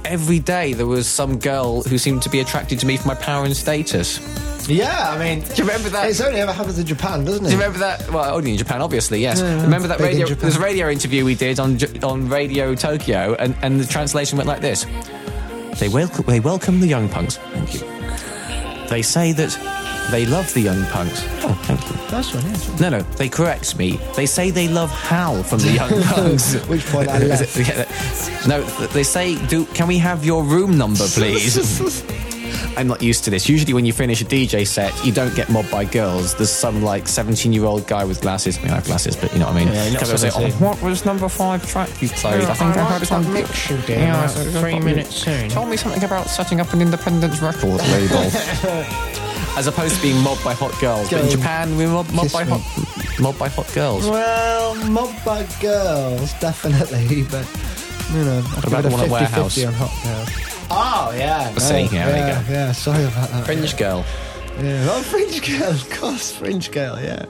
every 0.05 0.39
day 0.39 0.71
there 0.71 0.87
was 0.87 1.07
some 1.07 1.39
girl 1.39 1.83
who 1.83 1.97
seemed 1.97 2.21
to 2.21 2.29
be 2.29 2.39
attracted 2.39 2.79
to 2.79 2.85
me 2.85 2.95
for 2.95 3.09
my 3.09 3.15
power 3.15 3.43
and 3.43 3.53
status. 3.53 4.19
Yeah, 4.67 5.09
I 5.11 5.17
mean, 5.17 5.41
Do 5.41 5.55
you 5.55 5.63
remember 5.63 5.89
that? 5.89 6.09
it's 6.09 6.21
only 6.21 6.39
ever 6.39 6.51
happened 6.53 6.77
in 6.77 6.85
Japan, 6.85 7.25
doesn't 7.25 7.45
it? 7.45 7.49
Do 7.49 7.55
you 7.55 7.59
remember 7.61 7.79
that? 7.79 8.09
Well, 8.11 8.35
only 8.35 8.51
in 8.51 8.57
Japan, 8.57 8.81
obviously. 8.81 9.19
Yes. 9.21 9.39
Yeah, 9.39 9.61
remember 9.63 9.87
that 9.87 9.99
radio? 9.99 10.27
There's 10.27 10.57
a 10.57 10.61
radio 10.61 10.89
interview 10.89 11.25
we 11.25 11.35
did 11.35 11.59
on 11.59 11.77
on 12.03 12.29
Radio 12.29 12.75
Tokyo, 12.75 13.35
and, 13.39 13.55
and 13.61 13.79
the 13.79 13.85
translation 13.87 14.37
went 14.37 14.47
like 14.47 14.61
this: 14.61 14.85
They 15.79 15.89
welcome 15.89 16.25
they 16.25 16.39
welcome 16.39 16.79
the 16.79 16.87
young 16.87 17.09
punks. 17.09 17.37
Thank 17.37 17.73
you. 17.73 17.81
They 18.87 19.01
say 19.01 19.31
that 19.33 19.57
they 20.11 20.25
love 20.25 20.53
the 20.53 20.59
young 20.61 20.83
punks. 20.87 21.23
Oh, 21.43 21.53
thank 21.63 21.79
you. 21.89 21.95
That's 22.09 22.33
one, 22.33 22.43
yeah. 22.45 22.89
No, 22.89 22.97
no, 22.97 23.03
they 23.15 23.29
correct 23.29 23.77
me. 23.77 23.97
They 24.17 24.25
say 24.25 24.49
they 24.51 24.67
love 24.67 24.89
Hal 24.91 25.43
from 25.43 25.59
the 25.59 25.71
Young 25.71 26.01
Punks. 26.03 26.55
Which 26.67 26.85
point 26.87 27.07
I 27.07 27.19
left. 27.31 27.57
yeah, 27.57 27.85
no, 28.47 28.61
they 28.87 29.03
say, 29.03 29.35
"Do 29.47 29.65
can 29.67 29.87
we 29.87 29.97
have 29.99 30.25
your 30.25 30.43
room 30.43 30.77
number, 30.77 31.05
please?" 31.07 31.55
I'm 32.77 32.87
not 32.87 33.01
used 33.01 33.23
to 33.25 33.29
this. 33.29 33.49
Usually, 33.49 33.73
when 33.73 33.85
you 33.85 33.93
finish 33.93 34.21
a 34.21 34.25
DJ 34.25 34.67
set, 34.67 34.93
you 35.05 35.11
don't 35.11 35.35
get 35.35 35.49
mobbed 35.49 35.71
by 35.71 35.85
girls. 35.85 36.35
There's 36.35 36.51
some 36.51 36.81
like 36.83 37.07
17 37.07 37.53
year 37.53 37.65
old 37.65 37.87
guy 37.87 38.03
with 38.03 38.21
glasses. 38.21 38.57
I 38.57 38.61
mean, 38.61 38.71
I 38.71 38.75
have 38.75 38.85
glasses, 38.85 39.15
but 39.15 39.31
you 39.33 39.39
know 39.39 39.47
what 39.47 39.55
I 39.55 39.59
mean. 39.65 39.73
Yeah, 39.73 39.83
you're 39.83 39.93
not 39.93 39.99
Comes 40.03 40.23
up 40.23 40.43
and 40.43 40.53
say, 40.53 40.57
oh, 40.57 40.65
what 40.65 40.81
was 40.81 41.05
number 41.05 41.27
five 41.29 41.67
track 41.67 41.89
you 42.01 42.09
played? 42.09 42.43
I 42.43 42.53
think 42.53 42.77
I, 42.77 42.83
heard 42.85 43.01
it 43.01 43.11
on 43.11 43.31
mix 43.33 43.69
you 43.69 43.77
did 43.77 43.99
Yeah, 43.99 44.23
about 44.23 44.29
so 44.31 44.61
three 44.61 44.79
minutes 44.79 45.15
soon. 45.15 45.49
Told 45.49 45.69
me 45.69 45.77
something 45.77 46.03
about 46.03 46.27
setting 46.27 46.59
up 46.59 46.71
an 46.73 46.81
independent 46.81 47.41
record 47.41 47.63
label. 47.91 48.31
As 49.57 49.67
opposed 49.67 49.95
to 49.97 50.01
being 50.01 50.21
mobbed 50.23 50.43
by 50.43 50.53
hot 50.53 50.73
girls. 50.79 51.09
But 51.09 51.25
in 51.25 51.29
Japan, 51.29 51.75
we 51.75 51.85
were 51.85 51.91
mobbed, 51.91 52.13
mobbed 52.13 52.31
by 52.33 52.43
me. 52.45 52.51
hot, 52.51 53.19
mobbed 53.19 53.39
by 53.39 53.49
hot 53.49 53.71
girls. 53.73 54.07
Well, 54.07 54.75
mobbed 54.89 55.23
by 55.25 55.45
girls, 55.59 56.33
definitely, 56.39 57.23
but 57.31 57.45
you 58.13 58.23
know, 58.23 58.43
I'd 58.57 58.65
about 58.65 58.83
the 58.83 58.89
one 58.89 59.01
a 59.01 59.03
at 59.03 59.09
Warehouse? 59.09 59.57
50-50 59.57 59.67
on 59.67 59.73
hot 59.73 60.03
girls. 60.03 60.50
Oh 60.73 61.13
yeah, 61.15 61.53
See, 61.57 61.81
yeah, 61.83 61.89
there 61.89 62.17
you 62.17 62.33
yeah, 62.33 62.43
go. 62.47 62.53
yeah. 62.53 62.71
Sorry 62.71 63.03
about 63.03 63.29
that. 63.29 63.45
Fringe 63.45 63.75
girl. 63.77 64.05
Yeah, 64.59 64.87
oh, 64.89 65.01
fringe 65.11 65.41
girl, 65.59 65.69
of 65.71 65.89
course, 65.89 66.31
fringe 66.31 66.71
girl. 66.71 66.97
Yeah. 66.99 67.25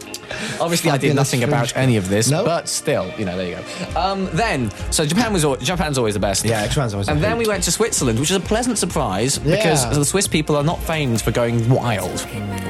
Obviously, 0.59 0.91
I 0.91 0.97
did 0.97 1.15
nothing 1.15 1.43
about 1.43 1.75
any 1.75 1.97
of 1.97 2.09
this, 2.09 2.29
No. 2.29 2.43
but 2.45 2.67
still, 2.67 3.11
you 3.17 3.25
know, 3.25 3.37
there 3.37 3.47
you 3.49 3.55
go. 3.55 3.99
Um, 3.99 4.29
then, 4.33 4.71
so 4.91 5.05
Japan 5.05 5.33
was 5.33 5.45
Japan's 5.59 5.97
always 5.97 6.13
the 6.13 6.19
best. 6.19 6.45
Yeah, 6.45 6.65
Japan's 6.67 6.93
always 6.93 7.07
the 7.07 7.13
And 7.13 7.23
then 7.23 7.37
we 7.37 7.47
went 7.47 7.63
to 7.63 7.71
Switzerland, 7.71 8.19
which 8.19 8.31
is 8.31 8.37
a 8.37 8.39
pleasant 8.39 8.77
surprise 8.77 9.37
because 9.39 9.89
the 9.95 10.05
Swiss 10.05 10.27
people 10.27 10.55
are 10.55 10.63
not 10.63 10.81
famed 10.83 11.21
for 11.21 11.31
going 11.31 11.69
wild, 11.69 12.25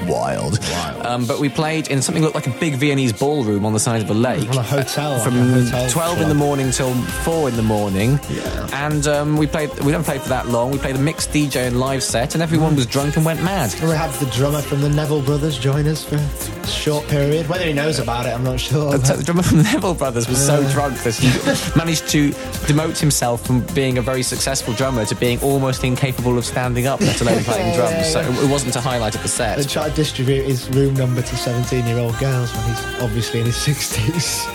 wild. 0.08 0.60
Wild. 0.60 1.06
Um, 1.06 1.26
but 1.26 1.39
we 1.39 1.50
played 1.50 1.88
in 1.89 2.02
something 2.02 2.21
that 2.24 2.34
looked 2.34 2.47
like 2.47 2.56
a 2.56 2.60
big 2.60 2.76
Viennese 2.76 3.13
ballroom 3.13 3.65
on 3.65 3.74
the 3.74 3.80
side 3.80 4.02
of 4.02 4.10
a 4.10 4.13
lake. 4.13 4.50
On 4.50 4.58
a 4.58 4.63
hotel, 4.63 5.12
like 5.12 5.24
from 5.24 5.38
a 5.38 5.43
hotel 5.62 5.89
12 5.89 6.21
in 6.21 6.30
the 6.30 6.36
morning 6.36 6.71
till 6.71 6.93
4 6.93 7.50
in 7.50 7.56
the 7.56 7.63
morning. 7.63 8.19
Yeah. 8.30 8.67
And 8.74 9.08
um, 9.08 9.38
we 9.38 9.47
played. 9.47 9.69
We 9.80 9.91
didn't 9.91 10.04
play 10.06 10.19
for 10.19 10.30
that 10.30 10.47
long. 10.47 10.71
We 10.71 10.78
played 10.78 10.95
a 10.95 11.00
mixed 11.00 11.32
DJ 11.32 11.67
and 11.67 11.80
live 11.80 12.04
set, 12.04 12.34
and 12.36 12.41
everyone 12.41 12.76
was 12.76 12.86
drunk 12.86 13.15
and 13.17 13.26
went 13.26 13.41
mad. 13.43 13.74
And 13.80 13.89
we 13.89 13.95
had 13.95 14.12
the 14.19 14.26
drummer 14.28 14.62
from 14.62 14.82
the 14.82 14.89
Neville 14.89 15.21
Brothers 15.21 15.58
join 15.58 15.88
us 15.88 16.04
for 16.06 16.15
a 16.15 16.67
short 16.67 17.08
period. 17.08 17.47
Whether 17.52 17.66
he 17.66 17.74
knows 17.74 18.00
about 18.00 18.26
it, 18.26 18.30
I'm 18.30 18.46
not 18.46 18.62
sure. 18.62 18.98
The 18.98 19.14
the 19.18 19.24
drummer 19.24 19.44
from 19.44 19.58
the 19.58 19.64
Neville 19.64 19.94
Brothers 19.94 20.30
was 20.30 20.44
so 20.44 20.64
drunk 20.72 20.98
that 21.04 21.16
he 21.16 21.28
managed 21.78 22.08
to 22.10 22.30
demote 22.70 22.98
himself 22.98 23.46
from 23.46 23.60
being 23.76 23.98
a 23.98 24.02
very 24.02 24.24
successful 24.24 24.74
drummer 24.74 25.04
to 25.06 25.16
being 25.16 25.38
almost 25.42 25.84
incapable 25.84 26.38
of 26.38 26.46
standing 26.46 26.88
up, 26.88 27.02
let 27.02 27.20
alone 27.20 27.44
playing 27.44 27.76
drums. 27.76 28.08
So 28.10 28.22
it 28.22 28.50
wasn't 28.50 28.76
a 28.78 28.80
highlight 28.82 29.16
of 29.16 29.22
the 29.22 29.28
They 29.28 29.64
set. 29.64 29.70
try 29.70 29.90
to 29.90 29.96
distribute 29.96 30.46
his 30.46 30.70
room 30.70 30.94
number 30.94 31.22
to 31.22 31.36
17 31.36 31.86
year 31.86 31.98
old 31.98 32.18
girls 32.20 32.56
when 32.56 32.64
he's 32.70 33.02
obviously 33.02 33.42
in 33.42 33.48
his 33.48 33.56
60s. 33.58 34.46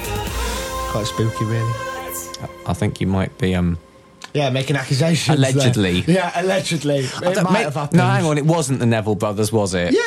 Quite 0.90 1.06
spooky, 1.06 1.44
really. 1.44 1.72
I 2.64 2.72
think 2.72 3.00
you 3.02 3.06
might 3.06 3.36
be. 3.36 3.54
Um, 3.54 3.78
Yeah, 4.32 4.50
making 4.50 4.76
accusations. 4.76 5.38
there. 5.38 5.50
Allegedly. 5.50 6.00
Yeah, 6.06 6.30
allegedly. 6.34 6.98
It 7.00 7.20
might 7.22 7.50
mate- 7.52 7.62
have 7.64 7.74
happened. 7.74 7.98
no, 7.98 8.04
hang 8.06 8.24
on. 8.24 8.38
It 8.38 8.46
wasn't 8.46 8.78
the 8.80 8.86
Neville 8.86 9.14
Brothers, 9.16 9.52
was 9.52 9.74
it? 9.74 9.92
Yeah, 9.92 10.00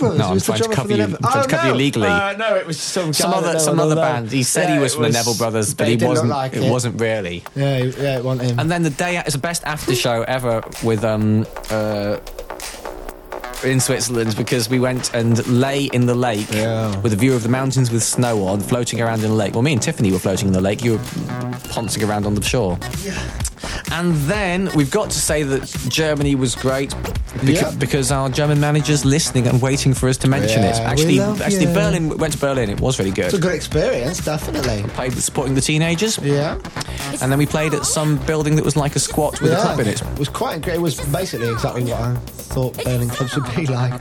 it 0.00 0.02
was 0.02 0.12
the 0.12 0.18
Neville 0.18 0.18
Brothers. 0.18 0.18
No, 0.18 0.32
I'm 0.32 0.40
trying 0.40 0.60
to 0.70 0.76
cover 0.76 0.92
you- 0.96 1.02
I'm 1.04 1.10
trying 1.16 1.32
to 1.32 1.38
Oh, 1.38 1.46
cover 1.48 1.68
you 1.68 1.74
legally. 1.74 2.08
Uh, 2.08 2.32
no, 2.36 2.54
it 2.56 2.66
was 2.66 2.78
some, 2.80 3.12
Some 3.12 3.32
other, 3.34 3.58
some 3.58 3.80
other 3.80 3.94
band. 3.96 4.30
He 4.30 4.42
said 4.42 4.68
Yeah, 4.68 4.74
he 4.76 4.80
was 4.80 4.94
from 4.94 5.04
it 5.04 5.08
the 5.08 5.12
Neville 5.14 5.34
Brothers, 5.36 5.74
but 5.74 5.88
he 5.88 5.96
wasn't. 5.96 6.28
like 6.30 6.54
it, 6.54 6.70
wasn't 6.70 7.00
really. 7.00 7.42
Yeah, 7.54 7.78
yeah, 7.78 8.18
it 8.18 8.24
wasn't 8.24 8.50
him. 8.50 8.58
And 8.60 8.70
then 8.70 8.82
the 8.82 8.90
day 8.90 9.16
it's 9.18 9.32
the 9.34 9.38
best 9.38 9.64
after 9.64 9.94
show 9.94 10.22
ever 10.22 10.62
with 10.82 11.04
um 11.04 11.46
uh 11.70 12.18
in 13.64 13.80
Switzerland 13.80 14.36
because 14.36 14.68
we 14.68 14.78
went 14.78 15.14
and 15.14 15.44
lay 15.46 15.84
in 15.86 16.04
the 16.06 16.14
lake 16.14 16.46
Yeah. 16.52 16.94
with 17.00 17.12
a 17.14 17.16
view 17.16 17.34
of 17.34 17.42
the 17.42 17.48
mountains 17.48 17.90
with 17.90 18.02
snow 18.02 18.44
on, 18.46 18.60
floating 18.60 19.00
around 19.00 19.22
in 19.24 19.30
the 19.30 19.34
lake. 19.36 19.54
Well, 19.54 19.62
me 19.62 19.72
and 19.72 19.80
Tiffany 19.82 20.12
were 20.12 20.18
floating 20.18 20.48
in 20.48 20.52
the 20.52 20.60
lake. 20.60 20.84
You 20.84 20.92
were 20.98 21.04
poncing 21.70 22.04
around 22.04 22.26
on 22.26 22.34
the 22.34 22.42
shore. 22.42 22.78
And 23.98 24.14
then 24.28 24.68
we've 24.74 24.90
got 24.90 25.08
to 25.10 25.18
say 25.18 25.42
that 25.42 25.62
Germany 25.88 26.34
was 26.34 26.54
great 26.54 26.90
beca- 26.90 27.62
Yeah. 27.62 27.70
because 27.78 28.12
our 28.12 28.28
German 28.28 28.60
manager's 28.60 29.04
listening 29.04 29.46
and 29.46 29.60
waiting 29.62 29.94
for 29.94 30.08
us 30.08 30.16
to 30.18 30.28
mention 30.28 30.62
it. 30.64 30.74
Yeah, 30.74 30.80
we 30.80 30.86
Actually, 30.86 31.18
love 31.18 31.40
actually. 31.42 31.66
Berlin 31.72 32.18
went 32.18 32.32
to 32.34 32.38
Berlin. 32.38 32.68
It 32.70 32.80
was 32.80 32.98
really 32.98 33.10
good. 33.10 33.26
it's 33.26 33.34
a 33.34 33.38
good. 33.38 33.54
experience, 33.54 34.18
definitely. 34.24 34.82
Played 34.94 35.14
with 35.14 35.24
supporting 35.24 35.54
the 35.54 35.60
teenagers, 35.62 36.18
Yeah. 36.22 36.58
and 37.22 37.30
then 37.32 37.38
we 37.38 37.46
played 37.46 37.72
at 37.74 37.86
some 37.86 38.18
building 38.26 38.56
that 38.56 38.64
was 38.64 38.76
like 38.76 38.96
a 38.96 39.00
squat 39.00 39.40
with 39.40 39.52
a 39.52 39.56
club 39.56 39.80
in 39.80 39.86
it. 39.88 40.02
It 40.02 40.18
was 40.18 40.28
quite 40.28 40.60
great. 40.62 40.76
It 40.76 40.82
was 40.82 40.96
basically 41.00 41.48
exactly 41.50 41.84
what 41.84 42.00
I 42.00 42.14
thought 42.54 42.84
Berlin 42.84 43.08
clubs 43.08 43.34
would 43.34 43.54
be 43.56 43.66
like. 43.78 43.92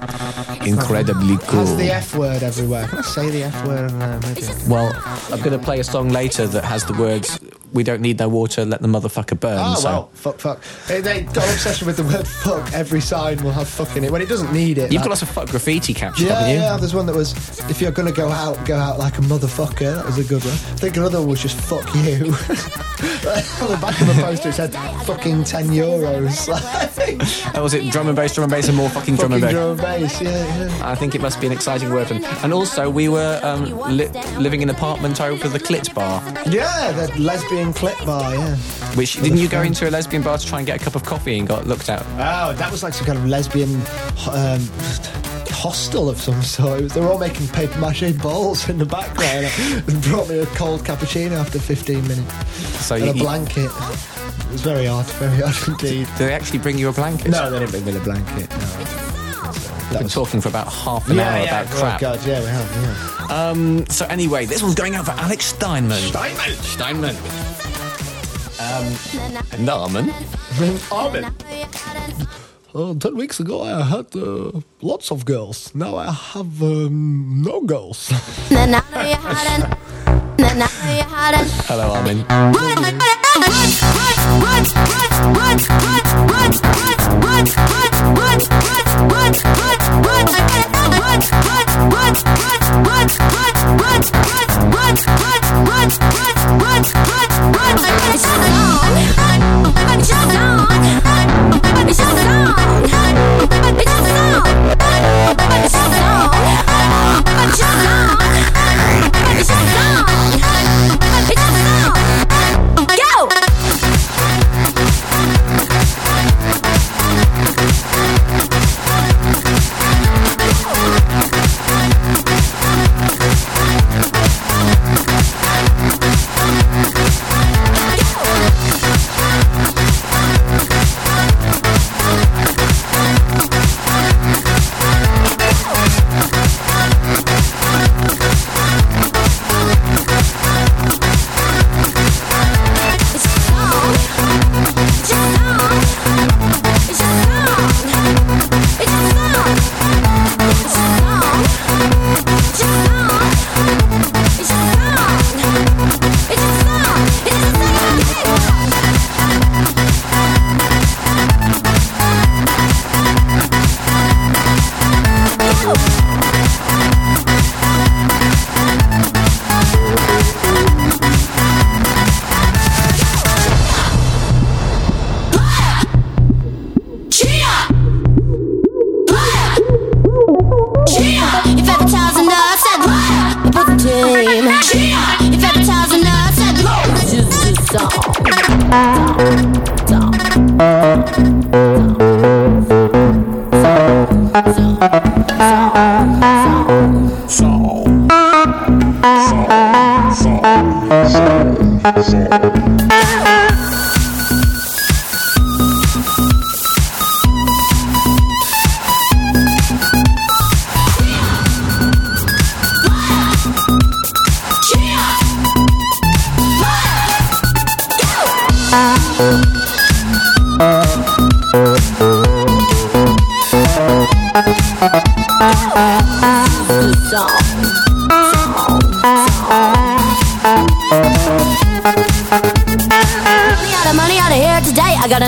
Incredibly 0.66 1.38
cool. 1.48 1.60
Has 1.66 1.78
the 1.78 1.92
F 1.92 2.16
word 2.16 2.44
everywhere. 2.44 2.88
Can 2.88 3.00
I 3.00 3.02
say 3.02 3.30
the 3.30 3.44
F 3.44 3.66
word? 3.66 3.92
Uh, 3.92 4.20
maybe. 4.24 4.42
Well, 4.68 4.92
I'm 5.32 5.40
going 5.42 5.58
to 5.58 5.64
play 5.64 5.80
a 5.80 5.84
song 5.84 6.10
later 6.10 6.48
that 6.48 6.64
has 6.66 6.84
the 6.86 6.94
words 6.94 7.40
"We 7.76 7.84
don't 7.84 8.02
need 8.02 8.18
no 8.20 8.28
water, 8.30 8.66
let 8.66 8.82
the 8.82 8.88
motherfucker 8.88 9.40
burn." 9.40 9.60
Oh, 9.62 9.76
so 9.76 9.90
well, 9.90 10.10
fuck, 10.14 10.40
fuck. 10.40 10.62
They, 10.88 11.02
they 11.02 11.22
got 11.22 11.46
an 11.46 11.54
obsession 11.54 11.86
with 11.88 11.98
the 11.98 12.04
word 12.04 12.28
fuck. 12.28 12.74
Every 12.74 13.02
sign 13.02 13.44
will 13.44 13.52
have 13.52 13.68
fuck 13.68 13.96
in 13.96 14.04
it 14.04 14.12
when 14.12 14.22
it 14.22 14.30
doesn't 14.30 14.52
need 14.52 14.78
it. 14.80 14.92
you've 14.92 15.02
like- 15.02 15.04
got 15.06 15.10
lots 15.10 15.22
of 15.22 15.30
fuck 15.30 15.50
graffiti 15.50 15.94
captured, 15.94 16.26
Yeah, 16.26 16.34
haven't 16.40 16.50
you? 16.56 16.56
yeah, 16.62 16.78
there's 16.78 16.96
one 16.96 17.06
that 17.06 17.16
was, 17.16 17.34
if 17.70 17.80
you're 17.82 17.92
going 17.92 18.08
to 18.08 18.14
go 18.14 18.30
out, 18.30 18.66
go 18.66 18.76
out 18.78 18.98
like 18.98 19.18
a 19.18 19.22
motherfucker. 19.22 19.96
That 19.96 20.06
was 20.06 20.18
a 20.18 20.24
good 20.24 20.44
one. 20.44 20.54
I 20.54 20.78
think 20.78 20.98
another 20.98 21.20
one 21.20 21.30
was 21.30 21.42
just 21.42 21.58
fuck 21.60 21.86
you. 21.96 22.34
On 23.26 23.72
the 23.72 23.78
back 23.82 24.00
of 24.02 24.08
the 24.08 24.14
poster 24.22 24.50
it 24.50 24.54
said 24.54 24.74
fucking 25.06 25.44
10 25.44 25.68
euros. 25.70 26.50
Oh, 27.56 27.64
was 27.64 27.74
it 27.74 27.92
drum 27.92 28.08
and 28.08 28.16
bass, 28.16 28.34
drum 28.34 28.44
and 28.46 28.52
bass, 28.52 28.68
and 28.68 28.76
more 28.76 28.90
fucking 28.90 29.16
drum 29.16 29.32
and 29.34 29.42
bass? 29.42 29.52
drum 29.52 29.70
and 29.72 29.78
bass, 29.82 30.22
yeah, 30.22 30.68
yeah. 30.68 30.90
I 30.90 30.96
think 30.96 31.14
it 31.16 31.22
must 31.22 31.40
be 31.40 31.46
an 31.48 31.54
exciting 31.54 31.92
word. 31.92 32.10
And, 32.12 32.26
and 32.26 32.52
also, 32.54 32.90
we 32.90 33.08
were 33.10 33.40
um, 33.44 33.66
li- 33.96 34.10
living 34.38 34.62
in 34.62 34.70
an 34.70 34.76
apartment 34.76 35.22
over 35.22 35.48
the 35.48 35.60
Clit 35.60 35.94
Bar, 35.94 36.22
Yeah, 36.50 36.92
the 36.92 37.22
lesbian 37.22 37.65
Clit 37.74 38.06
Bar, 38.06 38.34
yeah. 38.36 38.56
which 38.96 39.14
didn't 39.22 39.38
you 39.38 39.48
go 39.48 39.62
into 39.62 39.88
a 39.88 39.92
lesbian 39.92 40.22
bar 40.24 40.38
to 40.38 40.46
try 40.46 40.60
and 40.60 40.68
get 40.68 40.82
a 40.82 40.84
cup 40.84 40.96
of 40.96 41.04
coffee 41.04 41.38
and 41.38 41.48
got 41.48 41.66
looked 41.68 41.90
at? 41.90 42.02
Oh, 42.14 42.54
that 42.54 42.72
was 42.72 42.84
like 42.84 42.94
some 42.94 43.06
kind 43.06 43.18
of 43.18 43.26
lesbian 43.28 43.76
um, 44.32 44.62
hostel 45.52 46.10
of 46.10 46.18
some 46.20 46.42
sort. 46.42 46.90
They 46.90 47.02
were 47.02 47.08
all 47.08 47.18
making 47.20 47.48
papier 47.48 47.80
mache 47.80 48.18
balls 48.22 48.70
in 48.70 48.78
the 48.78 48.86
background. 48.86 49.48
and 49.88 50.02
brought 50.04 50.30
me 50.30 50.40
a 50.40 50.46
cold 50.48 50.82
cappuccino 50.82 51.34
after 51.34 51.60
15 51.60 52.08
minutes. 52.08 52.34
So 52.86 52.96
And 52.96 53.06
you, 53.06 53.12
a 53.12 53.14
blanket. 53.14 53.66
It 53.72 54.52
was 54.52 54.62
very 54.62 54.88
odd, 54.88 55.06
very 55.14 55.42
odd 55.44 55.56
indeed. 55.68 56.08
did 56.08 56.28
they 56.28 56.34
actually 56.34 56.60
bring 56.60 56.78
you 56.78 56.90
a 56.90 56.94
blanket? 56.94 57.30
No, 57.32 57.50
they 57.50 57.60
didn't 57.60 57.72
bring 57.72 57.86
me 57.86 57.92
the 57.94 58.00
blanket. 58.02 58.50
No. 58.50 59.15
We've 59.90 60.00
been 60.00 60.10
talking 60.10 60.42
for 60.42 60.50
about 60.50 60.72
half 60.72 61.08
an 61.10 61.20
hour 61.20 61.44
about 61.44 61.68
oh 61.68 61.76
crap. 61.76 62.02
God, 62.02 62.26
yeah, 62.26 62.40
we 62.40 62.48
have. 62.48 63.30
Yeah. 63.30 63.50
Um, 63.50 63.86
so 63.88 64.06
anyway, 64.08 64.46
this 64.46 64.62
one's 64.64 64.76
going 64.76 64.96
out 64.96 65.06
for 65.06 65.12
Alex 65.12 65.46
Steinman. 65.46 66.00
Steinman. 66.00 66.56
Steinman. 66.64 67.16
Um, 68.60 69.64
Norman. 69.64 70.14
Uh, 72.74 72.94
ten 72.96 73.16
weeks 73.16 73.40
ago, 73.40 73.62
I 73.62 73.84
had 73.84 74.16
uh, 74.16 74.60
lots 74.82 75.12
of 75.12 75.24
girls. 75.24 75.74
Now 75.76 75.98
I 75.98 76.12
have 76.12 76.62
um, 76.64 77.44
no 77.44 77.62
girls. 77.62 78.10
Hello, 81.68 81.94
Armin. 81.94 82.26
Go! 89.08 89.36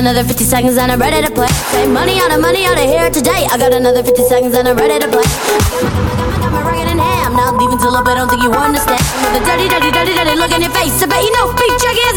another 0.08 0.24
50 0.24 0.44
seconds 0.46 0.78
and 0.78 0.92
I'm 0.92 1.00
ready 1.00 1.22
to 1.26 1.32
play. 1.34 1.48
Say 1.70 1.86
money 1.86 2.18
out 2.24 2.32
of 2.32 2.40
money 2.40 2.66
out 2.66 2.80
of 2.80 2.88
here 2.88 3.10
today. 3.12 3.44
I 3.52 3.58
got 3.58 3.74
another 3.74 4.04
50 4.04 4.24
seconds 4.24 4.56
and 4.56 4.68
I'm 4.68 4.78
ready 4.78 5.04
to 5.04 5.10
play. 5.12 5.22
I 5.22 6.38
got 6.40 6.52
my 6.56 6.64
ragged 6.64 6.88
in 6.88 6.98
hand. 6.98 7.22
I'm 7.28 7.36
not 7.36 7.60
leaving 7.60 7.78
till 7.78 7.92
I 7.92 8.02
don't 8.16 8.30
think 8.32 8.42
you 8.42 8.52
understand. 8.56 9.04
With 9.20 9.36
a 9.36 9.44
dirty, 9.44 9.68
dirty, 9.68 9.92
dirty, 9.92 10.14
dirty 10.16 10.34
look 10.40 10.56
in 10.56 10.62
your 10.64 10.72
face. 10.72 10.96
I 11.04 11.12
bet 11.12 11.22
you 11.22 11.32
know, 11.36 11.52
beat 11.54 11.76
check 11.76 11.98
is 11.98 12.17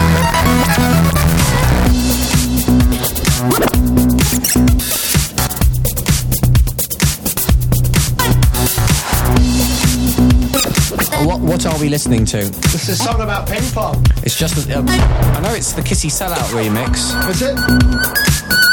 listening 11.91 12.23
to? 12.23 12.37
This 12.71 12.87
is 12.87 13.01
a 13.01 13.03
song 13.03 13.19
about 13.19 13.49
ping 13.49 13.61
pong. 13.73 14.01
It's 14.23 14.39
just, 14.39 14.71
um, 14.71 14.85
I 14.87 15.41
know 15.43 15.53
it's 15.53 15.73
the 15.73 15.81
Kissy 15.81 16.07
Sellout 16.09 16.47
remix. 16.55 16.95
Is 17.29 17.41
it? 17.41 17.51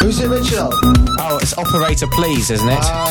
Who's 0.01 0.19
the 0.19 0.31
original? 0.31 0.71
Oh, 1.19 1.37
it's 1.43 1.59
Operator 1.59 2.07
Please, 2.07 2.53
isn't 2.53 2.69
it? 2.69 2.79
Uh, 2.81 3.11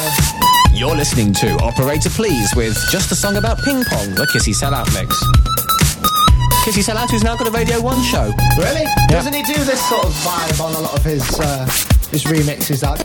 You're 0.74 0.96
listening 0.96 1.34
to 1.43 1.58
Operator 1.62 2.10
Please 2.10 2.56
with 2.56 2.78
just 2.89 3.12
a 3.12 3.15
song 3.15 3.36
about 3.36 3.60
ping 3.65 3.84
pong, 3.84 4.15
the 4.15 4.26
Kissy 4.32 4.56
Sellout 4.56 4.88
mix. 4.96 5.12
Kissy 6.63 6.88
Sellout, 6.88 7.12
who's 7.12 7.24
now 7.26 7.36
got 7.36 7.48
a 7.48 7.52
Radio 7.52 7.82
1 7.82 8.02
show. 8.04 8.32
really? 8.58 8.86
Doesn't 9.10 9.34
he 9.34 9.43
do 9.43 9.62
this 9.65 9.84
sort 9.89 10.06
of 10.06 10.13
vibe 10.24 10.63
on 10.63 10.74
a 10.74 10.80
lot 10.80 10.96
of 10.98 11.04
his 11.04 11.22
uh, 11.38 11.65
his 12.12 12.24
remixes? 12.24 12.80
That 12.80 13.04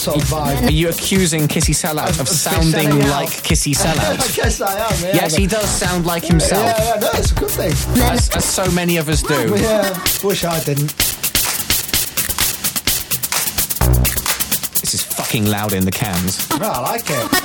sort 0.00 0.16
of 0.16 0.22
vibe. 0.28 0.66
Are 0.66 0.70
you 0.70 0.88
accusing 0.88 1.46
Kissy 1.46 1.74
Sellout 1.74 2.08
of 2.10 2.20
Of- 2.20 2.28
sounding 2.28 2.88
like 3.08 3.28
Kissy 3.28 3.74
Sellout? 3.74 4.18
I 4.30 4.34
guess 4.34 4.60
I 4.60 4.72
am. 4.78 5.02
Yeah, 5.04 5.14
yes, 5.14 5.34
he 5.36 5.46
does 5.46 5.68
sound 5.68 6.06
like 6.06 6.24
himself, 6.24 6.64
Yeah, 6.64 6.94
yeah, 6.94 7.00
no, 7.00 7.08
it's 7.14 7.32
a 7.32 7.34
good 7.34 7.50
thing. 7.50 7.72
as, 8.04 8.30
as 8.34 8.44
so 8.44 8.70
many 8.70 8.96
of 8.96 9.08
us 9.08 9.22
do. 9.22 9.54
Yeah, 9.56 9.98
wish 10.24 10.44
I 10.44 10.58
didn't. 10.64 10.94
This 14.80 14.94
is 14.94 15.02
fucking 15.04 15.46
loud 15.46 15.72
in 15.74 15.84
the 15.84 15.90
cans. 15.92 16.48
No, 16.58 16.68
I 16.70 16.80
like 16.80 17.04
it. 17.06 17.39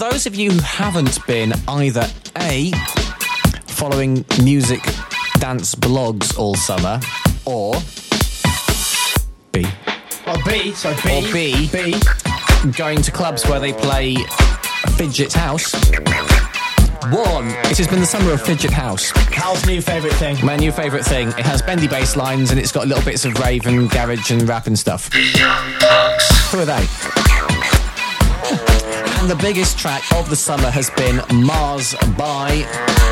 Those 0.00 0.24
of 0.24 0.34
you 0.34 0.50
who 0.50 0.58
haven't 0.60 1.18
been 1.26 1.52
either 1.68 2.08
A, 2.38 2.70
following 3.66 4.24
music 4.42 4.82
dance 5.40 5.74
blogs 5.74 6.38
all 6.38 6.54
summer, 6.54 6.98
or 7.44 7.74
B, 9.52 9.66
Or 10.26 10.42
B, 10.46 10.72
so 10.72 10.96
B. 11.04 11.18
Or 11.18 11.22
B. 11.30 11.68
B. 11.70 11.94
going 12.78 13.02
to 13.02 13.10
clubs 13.10 13.46
where 13.46 13.60
they 13.60 13.74
play 13.74 14.16
Fidget 14.96 15.34
House. 15.34 15.74
One, 17.10 17.48
it 17.48 17.76
has 17.76 17.86
been 17.86 18.00
the 18.00 18.06
summer 18.06 18.32
of 18.32 18.40
Fidget 18.40 18.72
House. 18.72 19.12
Carl's 19.12 19.66
new 19.66 19.82
favourite 19.82 20.14
thing. 20.14 20.42
My 20.42 20.56
new 20.56 20.72
favourite 20.72 21.04
thing. 21.04 21.28
It 21.28 21.44
has 21.44 21.60
bendy 21.60 21.88
bass 21.88 22.16
lines 22.16 22.50
and 22.50 22.58
it's 22.58 22.72
got 22.72 22.88
little 22.88 23.04
bits 23.04 23.26
of 23.26 23.38
rave 23.38 23.66
and 23.66 23.90
garage 23.90 24.30
and 24.30 24.48
rap 24.48 24.66
and 24.66 24.78
stuff. 24.78 25.12
Who 25.12 26.58
are 26.58 26.64
they? 26.64 26.86
And 29.20 29.28
the 29.28 29.36
biggest 29.36 29.78
track 29.78 30.02
of 30.14 30.30
the 30.30 30.34
summer 30.34 30.70
has 30.70 30.88
been 30.88 31.20
Mars 31.44 31.94
by 32.16 32.62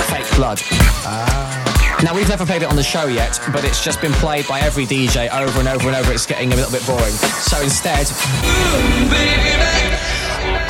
Fake 0.09 0.37
Blood. 0.37 0.59
Ah. 1.05 2.01
Now, 2.03 2.14
we've 2.14 2.31
never 2.31 2.47
played 2.47 2.62
it 2.62 2.68
on 2.71 2.77
the 2.77 2.83
show 2.83 3.09
yet, 3.09 3.38
but 3.53 3.62
it's 3.62 3.85
just 3.85 4.01
been 4.01 4.12
played 4.12 4.49
by 4.49 4.61
every 4.61 4.87
DJ 4.87 5.29
over 5.31 5.59
and 5.59 5.68
over 5.68 5.87
and 5.87 5.94
over. 5.94 6.11
It's 6.11 6.25
getting 6.25 6.51
a 6.55 6.57
little 6.57 6.73
bit 6.73 6.87
boring. 6.87 7.12
So 7.12 7.61
instead, 7.61 8.07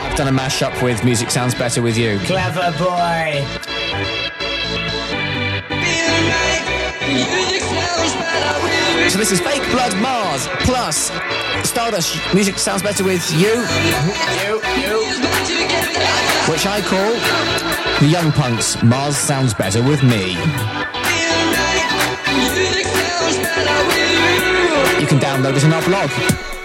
I've 0.03 0.17
done 0.17 0.27
a 0.27 0.37
mashup 0.37 0.83
with 0.83 1.05
Music 1.05 1.31
Sounds 1.31 1.55
Better 1.55 1.83
With 1.83 1.97
You. 1.97 2.19
Clever 2.25 2.77
boy. 2.77 3.78
So 9.09 9.19
this 9.19 9.33
is 9.33 9.41
Fake 9.41 9.63
Blood 9.71 9.97
Mars 9.97 10.47
plus 10.61 11.11
Stardust. 11.69 12.19
Music 12.35 12.59
sounds 12.59 12.83
better 12.83 13.03
with 13.03 13.29
you, 13.33 13.49
you, 13.49 14.61
you, 14.79 15.01
which 16.53 16.67
I 16.67 16.81
call 16.81 17.13
the 18.01 18.07
Young 18.07 18.31
Punks. 18.33 18.81
Mars 18.83 19.17
sounds 19.17 19.55
better 19.55 19.83
with 19.83 20.03
me. 20.03 20.33
You 25.01 25.07
can 25.07 25.19
download 25.19 25.57
it 25.57 25.65
on 25.65 25.73
our 25.73 26.58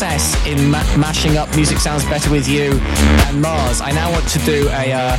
success 0.00 0.46
in 0.46 0.70
ma- 0.70 0.96
mashing 0.96 1.36
up 1.36 1.54
Music 1.54 1.76
Sounds 1.76 2.06
Better 2.06 2.30
With 2.30 2.48
You 2.48 2.72
and 3.28 3.42
Mars, 3.42 3.82
I 3.82 3.92
now 3.92 4.10
want 4.10 4.26
to 4.28 4.38
do 4.38 4.66
a. 4.68 4.92
Uh, 4.92 5.16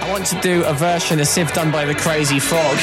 I 0.00 0.08
want 0.08 0.24
to 0.26 0.40
do 0.40 0.62
a 0.66 0.72
version 0.72 1.18
of 1.18 1.26
Civ 1.26 1.52
done 1.52 1.72
by 1.72 1.84
the 1.84 1.96
Crazy 1.96 2.38
Frog. 2.38 2.78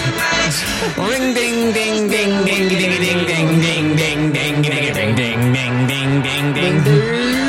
Ring 0.97 1.33
ding 1.33 1.71
ding 1.71 2.09
ding 2.09 2.43
ding 2.43 2.67
ding 2.67 2.89
ding 2.99 3.21
ding 3.31 3.95
ding 3.95 3.95
ding 3.95 4.33
ding 4.33 4.62
ding 4.62 4.62
ding 4.62 5.15
ding 5.15 5.53
ding 5.53 5.88
ding 5.88 6.53
ding 6.53 6.83
ding. 6.83 6.83
Don't 6.83 7.48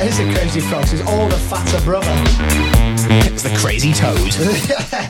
That 0.00 0.08
is 0.08 0.18
a 0.18 0.32
crazy 0.32 0.60
frog. 0.60 0.84
He's 0.86 1.02
all 1.02 1.28
the 1.28 1.36
fatter 1.36 1.84
brother. 1.84 2.10
It's 3.26 3.42
the 3.42 3.54
Crazy 3.54 3.92
Toad. 3.92 5.06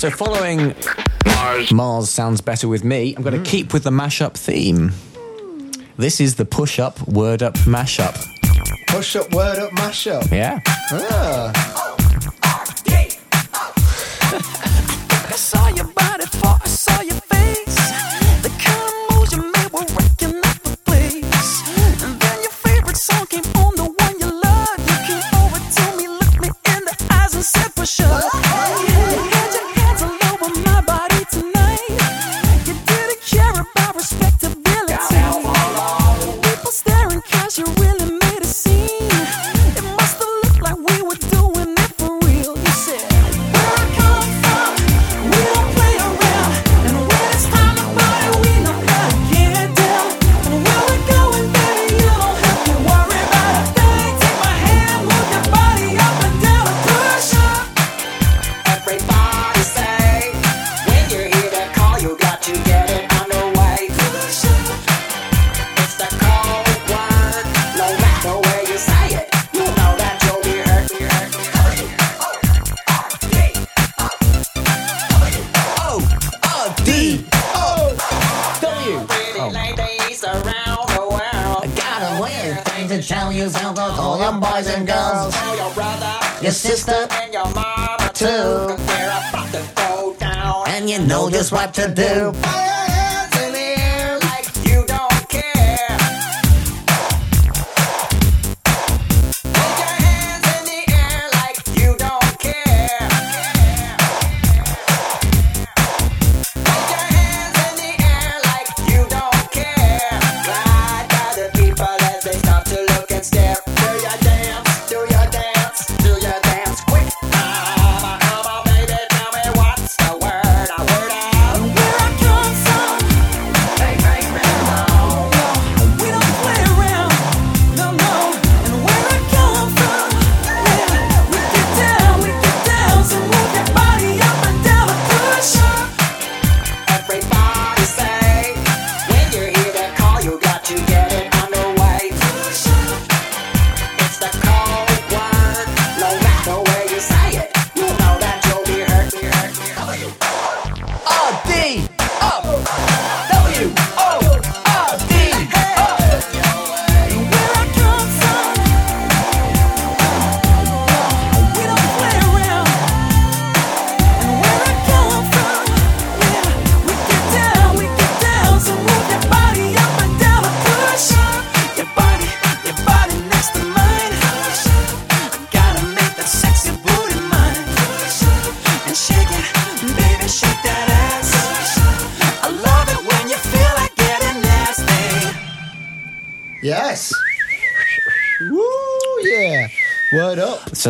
So 0.00 0.08
following 0.08 0.74
Mars. 1.26 1.70
Mars 1.72 2.08
sounds 2.08 2.40
better 2.40 2.66
with 2.68 2.84
me. 2.84 3.14
I'm 3.14 3.22
going 3.22 3.36
to 3.36 3.50
keep 3.50 3.74
with 3.74 3.82
the 3.82 3.90
mashup 3.90 4.32
theme. 4.32 4.92
This 5.98 6.22
is 6.22 6.36
the 6.36 6.46
push 6.46 6.78
up 6.78 7.06
word 7.06 7.42
up 7.42 7.52
mashup. 7.66 8.16
Push 8.86 9.16
up, 9.16 9.30
word 9.34 9.58
up, 9.58 9.74
mash 9.74 10.06
up. 10.06 10.24
Yeah. 10.32 10.60
Ah. 10.90 11.89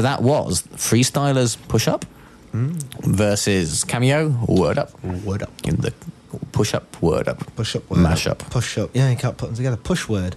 So 0.00 0.04
that 0.04 0.22
was 0.22 0.62
Freestylers 0.62 1.58
Push 1.68 1.86
Up 1.86 2.06
versus 2.54 3.84
Cameo 3.84 4.28
Word 4.48 4.78
Up 4.78 5.04
Word 5.04 5.42
up. 5.42 5.50
in 5.62 5.76
the 5.76 5.92
Push 6.52 6.72
Up 6.72 7.02
Word 7.02 7.28
Up 7.28 7.54
Push 7.54 7.76
up, 7.76 7.90
word 7.90 7.98
Mash 8.00 8.26
up. 8.26 8.42
up. 8.42 8.50
Push 8.50 8.78
up. 8.78 8.88
Yeah, 8.94 9.10
you 9.10 9.16
can't 9.18 9.36
put 9.36 9.48
them 9.48 9.56
together. 9.56 9.76
Push 9.76 10.08
word. 10.08 10.36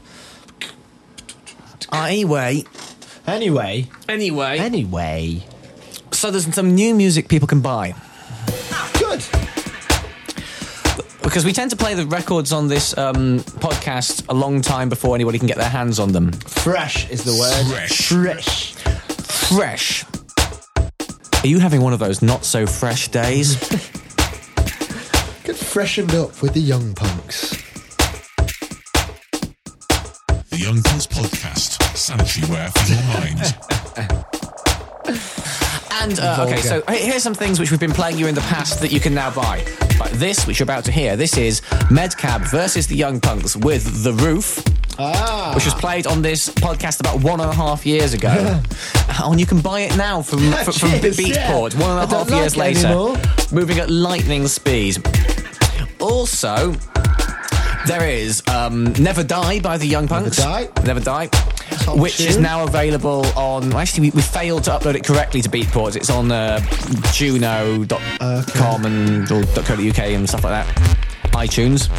Anyway, 1.94 2.66
Anyway. 3.26 3.88
anyway. 4.10 4.58
Anyway. 4.60 5.44
So 6.12 6.30
there's 6.30 6.54
some 6.54 6.76
new 6.76 6.94
music 6.94 7.30
people 7.30 7.48
can 7.48 7.62
buy 7.62 7.96
Good. 9.00 9.24
because 11.22 11.46
we 11.46 11.54
tend 11.54 11.72
to 11.72 11.78
play 11.78 11.94
the 11.94 12.06
records 12.08 12.52
on 12.52 12.68
this 12.68 12.98
um, 12.98 13.40
podcast 13.64 14.26
a 14.28 14.34
long 14.34 14.62
time 14.62 14.90
before 14.90 15.16
anybody 15.16 15.38
can 15.40 15.48
get 15.48 15.56
their 15.56 15.70
hands 15.70 16.00
on 16.00 16.12
them. 16.12 16.34
Fresh 16.34 17.10
is 17.10 17.24
the 17.24 17.32
word. 17.34 17.66
Fresh. 17.74 18.10
Fresh. 18.10 18.73
Fresh. 19.56 20.06
Are 21.44 21.48
you 21.48 21.60
having 21.60 21.82
one 21.82 21.94
of 21.94 22.00
those 22.00 22.22
not 22.22 22.44
so 22.44 22.66
fresh 22.66 23.10
days? 23.10 23.56
Get 25.44 25.56
freshened 25.56 26.16
up 26.16 26.42
with 26.42 26.54
the 26.54 26.60
young 26.62 26.94
punks. 26.94 27.52
The 30.50 30.58
Young 30.58 30.82
Punks 30.82 31.08
Podcast. 31.08 31.82
Sanitary 31.96 32.50
wear 32.52 32.70
for 32.70 32.92
your 32.92 33.04
mind. 33.04 34.24
And 36.02 36.20
uh, 36.20 36.46
okay, 36.46 36.58
so 36.60 36.82
here's 36.90 37.24
some 37.24 37.34
things 37.34 37.62
which 37.62 37.72
we've 37.72 37.80
been 37.80 37.94
playing 37.94 38.18
you 38.18 38.28
in 38.28 38.36
the 38.36 38.42
past 38.42 38.82
that 38.82 38.92
you 38.92 39.00
can 39.00 39.14
now 39.14 39.34
buy. 39.34 39.64
Like 40.02 40.12
this, 40.12 40.46
which 40.46 40.60
you're 40.60 40.66
about 40.66 40.84
to 40.86 40.92
hear. 40.92 41.16
This 41.16 41.38
is 41.38 41.62
Medcab 41.90 42.50
versus 42.52 42.88
the 42.88 42.96
Young 42.98 43.22
Punks 43.22 43.56
with 43.56 44.04
The 44.04 44.12
Roof, 44.12 44.62
Ah. 45.00 45.52
which 45.56 45.66
was 45.66 45.74
played 45.74 46.08
on 46.08 46.22
this 46.22 46.50
podcast 46.50 47.00
about 47.00 47.24
one 47.24 47.40
and 47.42 47.50
a 47.50 47.54
half 47.54 47.86
years 47.86 48.14
ago. 48.14 48.34
oh, 49.20 49.30
and 49.32 49.40
you 49.40 49.46
can 49.46 49.62
buy 49.62 49.82
it 49.82 49.96
now 49.98 50.22
from, 50.22 50.40
from, 50.52 50.74
from 50.74 50.90
Beatport, 50.90 51.74
yeah. 51.74 51.82
one 51.82 51.98
and 52.00 52.12
a 52.12 52.16
half 52.16 52.30
years 52.30 52.56
like 52.56 52.76
later, 52.76 52.88
anymore. 52.88 53.18
moving 53.52 53.80
at 53.80 53.90
lightning 53.90 54.48
speed. 54.48 54.98
Also, 56.00 56.74
there 57.88 58.08
is 58.08 58.44
um, 58.48 58.94
Never 58.94 59.24
Die 59.24 59.60
by 59.60 59.78
the 59.78 59.86
Young 59.88 60.08
Punks. 60.08 60.38
Die. 60.38 60.70
Never 60.86 61.00
Die. 61.00 61.30
Which 61.96 62.20
is 62.20 62.38
now 62.38 62.64
available 62.64 63.26
on. 63.38 63.70
well, 63.70 63.80
Actually, 63.80 64.10
we, 64.10 64.16
we 64.18 64.22
failed 64.22 64.64
to 64.66 64.72
upload 64.72 64.96
it 64.96 65.04
correctly 65.04 65.42
to 65.42 65.50
Beatport. 65.50 65.96
It's 65.96 66.10
on 66.10 66.32
uh, 66.32 66.60
Juno.com 67.12 68.86
and 68.86 69.32
or 69.32 69.44
.co.uk 69.44 70.00
and 70.00 70.30
stuff 70.30 70.44
like 70.44 70.66
that. 70.66 70.68
iTunes. 71.34 71.90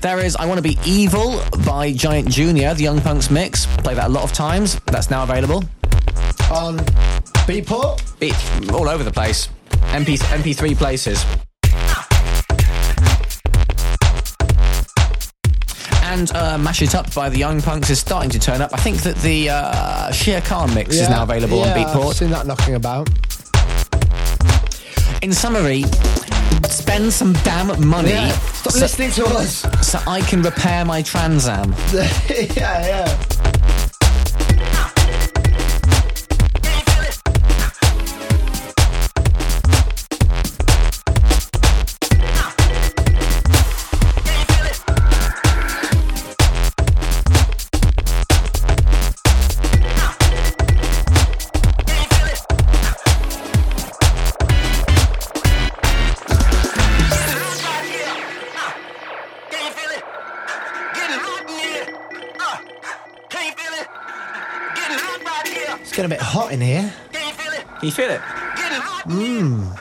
There 0.00 0.18
is 0.24 0.34
I 0.36 0.46
Want 0.46 0.56
to 0.56 0.62
Be 0.62 0.78
Evil 0.86 1.42
by 1.66 1.92
Giant 1.92 2.26
Junior, 2.30 2.72
the 2.72 2.84
Young 2.84 3.02
Punks 3.02 3.30
mix. 3.30 3.66
Play 3.66 3.92
that 3.94 4.06
a 4.06 4.08
lot 4.08 4.24
of 4.24 4.32
times. 4.32 4.80
That's 4.86 5.10
now 5.10 5.24
available. 5.24 5.62
On 6.50 6.78
Beatport. 7.46 8.00
It, 8.18 8.72
all 8.72 8.88
over 8.88 9.04
the 9.04 9.10
place. 9.10 9.50
MP, 9.92 10.16
MP3 10.16 10.74
places. 10.74 11.22
And 16.02 16.32
uh, 16.34 16.56
Mash 16.56 16.80
It 16.80 16.94
Up 16.94 17.12
by 17.12 17.28
the 17.28 17.38
Young 17.38 17.60
Punks 17.60 17.90
is 17.90 17.98
starting 17.98 18.30
to 18.30 18.38
turn 18.38 18.62
up. 18.62 18.70
I 18.72 18.78
think 18.78 19.02
that 19.02 19.16
the 19.16 19.50
uh, 19.50 20.10
Shere 20.12 20.40
Khan 20.40 20.72
mix 20.74 20.96
is 20.96 21.10
now 21.10 21.24
available 21.24 21.58
yeah, 21.58 21.74
on 21.74 21.78
I've 21.78 21.86
Beatport. 21.86 22.14
seen 22.14 22.30
that 22.30 22.46
knocking 22.46 22.74
about. 22.74 23.10
In 25.22 25.34
summary, 25.34 25.84
spend 26.70 27.12
some 27.12 27.32
damn 27.44 27.68
money 27.86 28.10
Yeah. 28.10 28.30
Stop 28.52 28.72
so, 28.72 28.80
listening 28.80 29.10
to 29.12 29.24
us. 29.26 29.64
so 29.86 29.98
I 30.06 30.20
can 30.20 30.42
repair 30.42 30.84
my 30.84 31.02
Trans 31.02 31.48
Am. 31.48 31.74
yeah, 31.92 32.86
yeah. 32.86 33.39
Hot 66.50 66.54
in 66.54 66.60
here. 66.60 66.92
Can 67.12 67.26
you 67.26 67.32
feel 67.34 67.52
it? 67.52 67.64
Can 67.78 67.84
you 67.84 67.90
feel 67.90 68.10
it? 68.10 68.20
Mmm. 69.06 69.76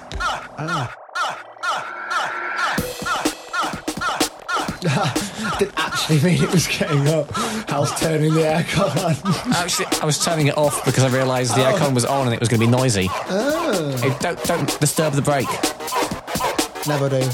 Didn't 5.59 5.77
actually 5.77 6.21
mean 6.21 6.41
it 6.41 6.51
was 6.51 6.67
getting 6.67 7.07
up. 7.09 7.27
I 7.69 7.79
was 7.79 7.99
turning 7.99 8.33
the 8.33 8.41
aircon 8.41 8.95
on. 9.03 9.53
Actually, 9.53 9.87
I 10.01 10.05
was 10.05 10.23
turning 10.23 10.47
it 10.47 10.57
off 10.57 10.85
because 10.85 11.03
I 11.03 11.09
realised 11.09 11.51
the 11.55 11.61
aircon 11.61 11.91
oh. 11.91 11.93
was 11.93 12.05
on 12.05 12.27
and 12.27 12.33
it 12.33 12.39
was 12.39 12.47
going 12.47 12.61
to 12.61 12.65
be 12.65 12.71
noisy. 12.71 13.09
Oh. 13.09 13.97
Hey, 14.01 14.15
don't, 14.19 14.41
don't 14.43 14.79
disturb 14.79 15.13
the 15.13 15.21
break. 15.21 15.47
Never 16.87 17.09
do. 17.09 17.29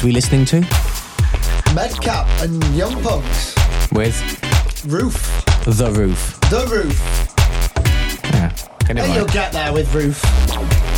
What 0.00 0.04
are 0.04 0.08
we 0.08 0.12
listening 0.14 0.46
to? 0.46 0.60
Medcap 1.76 2.42
and 2.42 2.64
Young 2.74 3.02
Punks. 3.02 3.54
With 3.92 4.16
Roof. 4.86 5.44
The 5.66 5.92
Roof. 5.92 6.40
The 6.48 6.66
Roof. 6.72 7.34
Yeah. 8.32 8.50
Get 8.86 8.96
it 8.96 9.04
Hey, 9.04 9.14
you'll 9.14 9.26
get 9.26 9.52
there 9.52 9.74
with 9.74 9.94
Roof. 9.94 10.89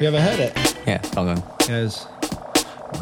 You 0.00 0.08
ever 0.08 0.20
heard 0.20 0.40
it? 0.40 0.52
Yeah. 0.86 1.00
Hold 1.14 1.28
on. 1.28 1.38
It 1.60 1.68
goes. 1.68 2.06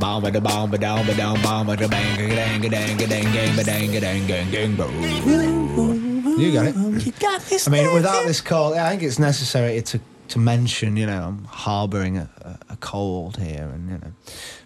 Bomba 0.00 0.30
da 0.30 0.40
bomba 0.40 0.78
down 0.78 1.04
ba 1.06 1.14
down 1.14 1.40
bomba 1.42 1.76
da 1.76 1.86
bang 1.88 2.16
ga 2.28 2.34
dang 2.34 2.60
ga 2.62 2.68
dang 2.70 2.96
ga 2.96 3.06
dang 3.06 3.32
gang 3.32 3.56
ba 3.56 3.62
dang 3.62 3.92
ga 3.92 4.00
dang 4.00 4.26
gang 4.26 4.50
gang 4.50 4.76
boom. 4.76 6.38
You 6.38 6.52
got 6.52 6.66
it. 6.66 6.76
You 7.06 7.12
got 7.12 7.42
this. 7.42 7.68
I 7.68 7.70
mean, 7.70 7.92
without 7.94 8.24
this 8.26 8.40
cold, 8.40 8.74
I 8.74 8.90
think 8.90 9.02
it's 9.02 9.18
necessary 9.18 9.80
to 9.82 10.00
to 10.28 10.38
mention. 10.38 10.96
You 10.96 11.06
know, 11.06 11.22
I'm 11.28 11.44
harbouring 11.44 12.16
a, 12.16 12.28
a, 12.40 12.72
a 12.72 12.76
cold 12.76 13.36
here, 13.36 13.68
and 13.72 13.90
you 13.90 13.98
know, 13.98 14.12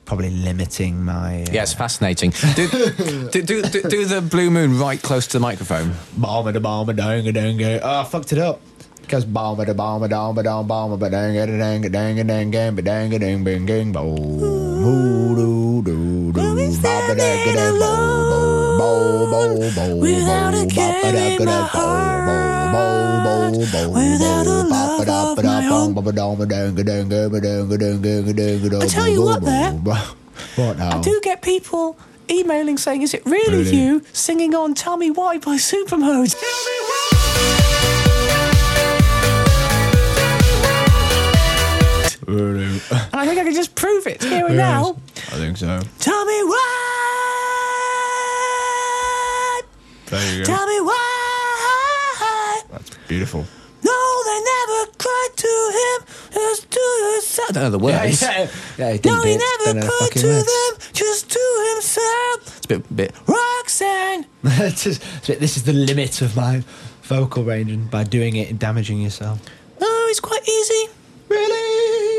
probably 0.05 0.31
limiting 0.31 1.05
my. 1.05 1.43
Uh, 1.43 1.47
Yeah, 1.53 1.63
it's 1.63 1.75
fascinating. 1.75 2.31
Do, 2.55 2.69
do, 2.69 3.43
do, 3.43 3.63
do, 3.63 3.83
do 3.83 4.05
the 4.05 4.21
blue 4.23 4.49
moon 4.51 4.79
right 4.79 5.03
close 5.03 5.27
to 5.29 5.33
the 5.39 5.41
microphone. 5.43 5.93
Bomba 6.17 6.53
da 6.53 6.61
bomba 6.61 6.93
dang 6.93 7.25
ga 7.25 7.33
dang 7.33 7.57
ga. 7.57 7.81
Oh, 7.83 8.01
I 8.03 8.05
fucked 8.05 8.33
it 8.33 8.39
up. 8.39 8.61
Because 9.07 9.25
bomba 9.25 9.65
da 9.65 9.73
bomba 9.73 10.09
down 10.09 10.35
ba 10.35 10.43
down 10.43 10.67
bomba 10.67 10.97
ba 10.99 11.09
dang 11.09 11.33
ga 11.35 11.47
dang 11.47 11.81
ga 11.81 11.89
dang 11.89 12.17
ga 12.17 12.25
dang 12.25 12.51
gang 12.51 12.75
ba 12.75 12.83
dang 12.83 13.09
ga 13.09 13.19
dang 13.19 13.45
bang 13.45 13.65
gang 13.65 13.93
boom. 13.93 14.19
Hoo 14.83 15.37
doo 15.39 15.83
doo 15.87 16.33
doo. 16.35 16.43
Bomba 16.83 17.15
da 17.15 17.31
ga 17.45 17.53
dang 17.55 17.79
boom. 17.79 18.79
Bow 18.81 19.31
bow 19.31 19.71
bow. 19.77 19.97
Without 20.03 20.55
a 20.55 20.67
care 20.67 21.15
in 21.15 21.45
my 21.47 21.63
heart, 21.71 22.27
without 23.55 23.79
a 24.99 25.07
love 25.07 25.39
of 25.39 25.45
my 25.45 25.69
own. 25.71 25.95
I 28.83 28.87
tell 28.89 29.09
you 29.09 29.23
what, 29.23 29.43
there. 29.45 29.73
What 30.57 30.79
now? 30.79 30.99
I 30.99 31.01
do 31.01 31.21
get 31.23 31.43
people 31.43 31.97
emailing 32.29 32.77
saying, 32.77 33.03
"Is 33.03 33.15
it 33.15 33.23
really, 33.25 33.63
Really? 33.63 33.77
you 33.77 34.03
singing 34.13 34.53
on 34.57 34.75
Tell 34.75 34.97
Me 34.97 35.11
Why 35.11 35.39
by 35.39 35.57
Supermode?" 35.57 36.35
Really? 36.35 37.96
And 42.29 42.81
I 43.13 43.27
think 43.27 43.39
I 43.39 43.45
can 43.45 43.55
just 43.55 43.75
prove 43.75 44.07
it 44.07 44.23
here 44.23 44.47
and 44.47 44.57
now. 44.57 44.97
I 45.17 45.37
think 45.37 45.57
so. 45.57 45.81
Tell 46.01 46.25
me 46.25 46.43
why. 46.45 46.63
There 50.07 50.33
you 50.35 50.39
go. 50.41 50.45
Tell 50.45 50.67
me 50.67 50.81
why. 50.81 52.63
That's 52.73 52.91
beautiful. 53.09 53.45
No, 53.83 54.23
they 54.25 54.41
never 54.43 54.91
cried 54.99 55.29
to 55.37 55.73
him. 55.79 56.07
Just 56.33 56.71
to 56.73 56.81
yourself. 56.81 57.51
I 57.51 57.53
don't 57.53 57.63
know 57.65 57.71
the 57.71 57.79
words. 57.79 58.23
yeah, 58.23 58.49
yeah. 58.79 58.93
he 58.93 58.99
did 58.99 59.07
No, 59.11 59.23
he 59.23 59.33
it. 59.35 59.39
never 59.39 59.65
Don't 59.65 59.77
know 59.77 59.83
the 59.83 59.89
cried 59.89 59.99
fucking 60.09 60.23
to 60.23 60.29
words. 60.29 60.47
them. 60.47 60.79
Just 60.93 61.31
to 61.31 61.71
himself. 61.75 62.57
It's 62.57 62.67
a 62.67 62.69
bit, 62.69 62.97
bit. 62.97 63.13
Roxanne. 63.27 64.27
It's 64.45 64.85
just- 64.85 65.03
this 65.27 65.57
is 65.57 65.63
the 65.65 65.73
limit 65.73 66.21
of 66.23 66.37
my 66.37 66.63
vocal 67.03 67.45
range, 67.45 67.71
and 67.71 67.91
by 67.91 68.05
doing 68.05 68.37
it 68.37 68.51
and 68.51 68.59
damaging 68.59 69.01
yourself. 69.01 69.41
No, 69.81 69.87
it's 70.09 70.21
quite 70.21 70.43
easy. 70.49 70.89
Really? 71.29 72.16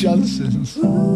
Johnsons. 0.00 1.09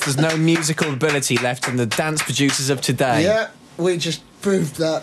Says 0.00 0.16
there's 0.16 0.32
no 0.32 0.38
musical 0.38 0.90
ability 0.92 1.36
left 1.38 1.68
in 1.68 1.76
the 1.76 1.84
dance 1.84 2.22
producers 2.22 2.70
of 2.70 2.80
today? 2.80 3.22
Yeah, 3.24 3.50
we 3.76 3.98
just 3.98 4.22
proved 4.40 4.76
that. 4.76 5.02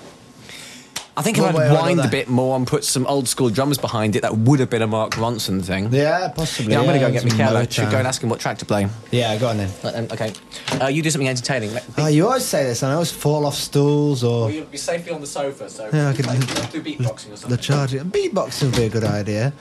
I 1.15 1.21
think 1.23 1.37
if 1.37 1.43
One 1.43 1.53
way 1.55 1.67
I'd 1.67 1.71
or 1.71 1.81
wind 1.81 1.99
a 1.99 2.07
bit 2.07 2.27
more 2.29 2.55
and 2.55 2.65
put 2.67 2.83
some 2.83 3.05
old 3.07 3.27
school 3.27 3.49
drums 3.49 3.77
behind 3.79 4.15
it, 4.15 4.21
that 4.21 4.35
would 4.37 4.59
have 4.59 4.69
been 4.71 4.83
a 4.83 4.87
Mark 4.87 5.13
Ronson 5.13 5.63
thing. 5.63 5.91
Yeah, 5.91 6.27
possibly. 6.35 6.73
Yeah, 6.73 6.79
I'm 6.79 6.85
going 6.85 6.99
to 6.99 7.05
go 7.07 7.11
get 7.11 7.21
some 7.21 7.29
Michele. 7.37 7.67
Should 7.67 7.89
go 7.91 7.97
and 7.97 8.07
ask 8.07 8.21
him 8.23 8.29
what 8.29 8.39
track 8.39 8.57
to 8.59 8.65
play. 8.65 8.87
Yeah, 9.11 9.35
go 9.37 9.47
on 9.49 9.57
then. 9.57 9.69
Um, 9.83 10.05
okay. 10.11 10.31
Uh, 10.79 10.87
you 10.87 11.01
do 11.01 11.09
something 11.09 11.27
entertaining. 11.27 11.73
Let- 11.73 11.85
Oh, 11.97 12.05
you 12.07 12.25
always 12.27 12.45
say 12.45 12.63
this, 12.65 12.83
and 12.83 12.91
I 12.91 12.93
always 12.93 13.11
fall 13.11 13.47
off 13.47 13.55
stools 13.55 14.23
or 14.23 14.51
You'll 14.51 14.65
be 14.65 14.77
safely 14.77 15.11
on 15.11 15.21
the 15.21 15.25
sofa, 15.27 15.69
so 15.71 15.89
Yeah, 15.91 16.09
I 16.09 16.13
could- 16.13 16.25
do 16.71 16.81
beatboxing 16.83 17.33
or 17.33 17.37
something. 17.37 17.49
the 17.49 17.57
charging. 17.57 18.01
Beatboxing 18.11 18.65
would 18.65 18.75
be 18.75 18.83
a 18.85 18.89
good 18.89 19.03
idea. 19.03 19.53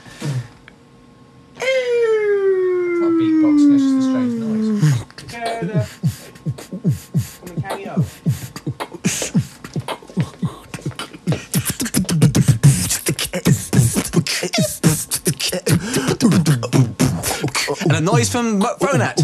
From 18.37 18.59
Mo- 18.59 18.75
Phonat. 18.79 19.17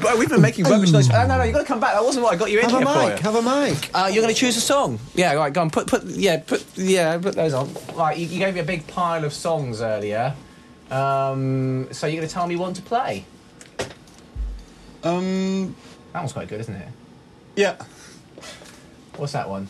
Bro, 0.00 0.16
we've 0.16 0.28
been 0.30 0.40
making 0.40 0.64
rubbish 0.64 0.92
noise. 0.92 1.10
Oh, 1.10 1.26
no, 1.26 1.36
no, 1.36 1.42
you've 1.42 1.52
got 1.52 1.60
to 1.60 1.66
come 1.66 1.80
back. 1.80 1.92
That 1.94 2.02
wasn't 2.04 2.24
what 2.24 2.32
I 2.32 2.36
got 2.36 2.50
you 2.50 2.60
in 2.60 2.70
Have 2.70 2.74
a 2.74 2.78
here 2.78 2.86
for. 2.86 3.08
mic. 3.10 3.18
Have 3.18 3.34
a 3.34 3.42
mic. 3.42 3.90
Uh, 3.92 4.08
you're 4.10 4.22
going 4.22 4.32
to 4.32 4.38
choose 4.40 4.56
a 4.56 4.60
song. 4.60 4.98
Yeah, 5.14 5.34
right. 5.34 5.52
Go 5.52 5.60
on. 5.60 5.70
Put, 5.70 5.88
put, 5.88 6.04
yeah, 6.04 6.38
put, 6.38 6.64
yeah, 6.76 7.18
put 7.18 7.34
those 7.34 7.52
on. 7.52 7.68
Right. 7.94 8.16
You, 8.16 8.26
you 8.26 8.38
gave 8.38 8.54
me 8.54 8.60
a 8.60 8.64
big 8.64 8.86
pile 8.86 9.24
of 9.24 9.32
songs 9.34 9.82
earlier. 9.82 10.34
Um, 10.90 11.88
so 11.92 12.06
you're 12.06 12.16
going 12.16 12.28
to 12.28 12.32
tell 12.32 12.46
me 12.46 12.56
one 12.56 12.72
to 12.74 12.82
play. 12.82 13.24
Um, 15.02 15.74
That 16.12 16.20
one's 16.20 16.32
quite 16.32 16.48
good, 16.48 16.60
isn't 16.60 16.74
it? 16.74 16.88
yeah, 17.56 17.76
What's 19.16 19.32
that 19.32 19.48
one? 19.48 19.66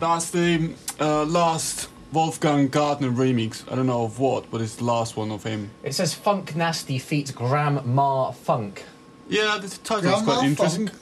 That's 0.00 0.30
the 0.30 0.72
uh, 0.98 1.26
last 1.26 1.90
Wolfgang 2.10 2.68
Gartner 2.68 3.10
remix. 3.10 3.70
I 3.70 3.76
don't 3.76 3.86
know 3.86 4.04
of 4.04 4.18
what, 4.18 4.50
but 4.50 4.62
it's 4.62 4.76
the 4.76 4.84
last 4.84 5.14
one 5.14 5.30
of 5.30 5.44
him. 5.44 5.70
It 5.82 5.94
says 5.94 6.14
Funk 6.14 6.56
Nasty 6.56 6.98
feats 6.98 7.30
Grandma 7.30 8.30
Funk. 8.30 8.82
Yeah, 9.28 9.58
the 9.58 9.68
title 9.68 9.96
is 9.98 10.22
Grandma 10.22 10.24
quite 10.24 10.46
interesting. 10.46 10.86
Funk. 10.88 11.00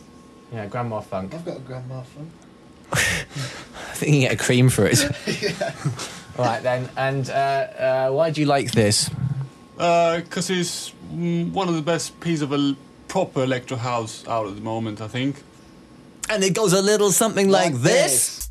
Yeah, 0.53 0.67
Grandma 0.67 1.01
Funk. 1.01 1.33
I've 1.33 1.45
got 1.45 1.59
a 1.59 1.61
grandma 1.61 2.03
Funk. 2.03 2.31
I 2.93 3.95
think 3.95 4.15
you 4.15 4.21
can 4.21 4.31
get 4.31 4.33
a 4.33 4.45
cream 4.45 4.69
for 4.69 4.87
it. 4.87 5.01
yeah. 5.43 5.73
right 6.37 6.63
then. 6.63 6.89
And 6.97 7.31
uh, 7.31 7.33
uh, 7.33 8.11
why 8.11 8.31
do 8.31 8.41
you 8.41 8.49
like 8.49 8.73
this? 8.73 9.11
Because 9.77 10.51
it's 10.51 10.93
mm, 11.13 11.53
one 11.53 11.69
of 11.69 11.77
the 11.77 11.83
best 11.83 12.19
pieces 12.19 12.43
of 12.43 12.53
a 12.53 12.75
proper 13.07 13.45
electro 13.45 13.77
house 13.77 14.27
out 14.27 14.49
at 14.49 14.57
the 14.57 14.61
moment, 14.61 15.01
I 15.01 15.07
think. 15.07 15.41
And 16.29 16.43
it 16.43 16.53
goes 16.53 16.73
a 16.73 16.83
little 16.83 17.13
something 17.13 17.49
like, 17.49 17.75
this. 17.75 18.48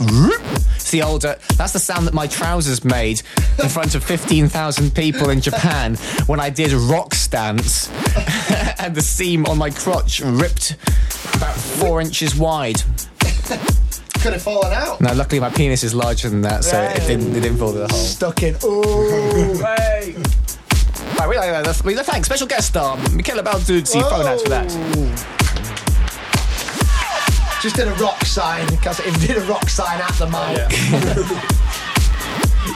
It's 0.00 0.90
the 0.90 1.02
older. 1.02 1.36
That's 1.56 1.72
the 1.74 1.78
sound 1.78 2.06
that 2.06 2.14
my 2.14 2.26
trousers 2.26 2.84
made 2.84 3.22
in 3.62 3.68
front 3.68 3.94
of 3.94 4.02
15,000 4.02 4.94
people 4.94 5.30
in 5.30 5.40
Japan 5.40 5.96
when 6.26 6.40
I 6.40 6.48
did 6.50 6.72
rock 6.72 7.14
stance, 7.14 7.88
and 8.80 8.94
the 8.94 9.02
seam 9.02 9.46
on 9.46 9.58
my 9.58 9.70
crotch 9.70 10.20
ripped 10.20 10.76
about 11.34 11.54
four 11.54 12.00
inches 12.00 12.34
wide. 12.34 12.82
Could 14.20 14.34
have 14.34 14.42
fallen 14.42 14.72
out. 14.72 15.00
Now, 15.00 15.14
luckily, 15.14 15.40
my 15.40 15.48
penis 15.50 15.82
is 15.82 15.94
larger 15.94 16.28
than 16.28 16.42
that, 16.42 16.64
so 16.64 16.80
it 16.82 17.00
didn't, 17.06 17.34
it 17.36 17.40
didn't 17.40 17.56
fall 17.58 17.72
through 17.72 17.86
the 17.86 17.88
hole. 17.88 17.98
Stuck 17.98 18.42
in. 18.42 18.56
Ooh. 18.64 19.54
Hey. 19.80 20.14
Right, 21.18 21.28
we 21.28 21.36
uh, 21.36 21.40
like 21.40 21.50
that. 21.50 21.64
That's- 21.64 21.84
we- 21.84 21.94
Thanks. 21.94 22.26
Special 22.26 22.46
guest 22.46 22.68
star, 22.68 22.96
Michele 23.12 23.42
Balduzzi. 23.42 24.00
Phone 24.08 24.26
out 24.26 24.40
for 24.40 24.48
that. 24.48 24.70
Just 27.60 27.76
did 27.76 27.88
a 27.88 27.94
rock 27.96 28.24
sign 28.24 28.66
because 28.70 28.98
he 29.00 29.10
did 29.26 29.36
a 29.36 29.40
rock 29.42 29.68
sign 29.68 30.00
at 30.00 30.14
the 30.14 30.26
mic. 30.26 31.60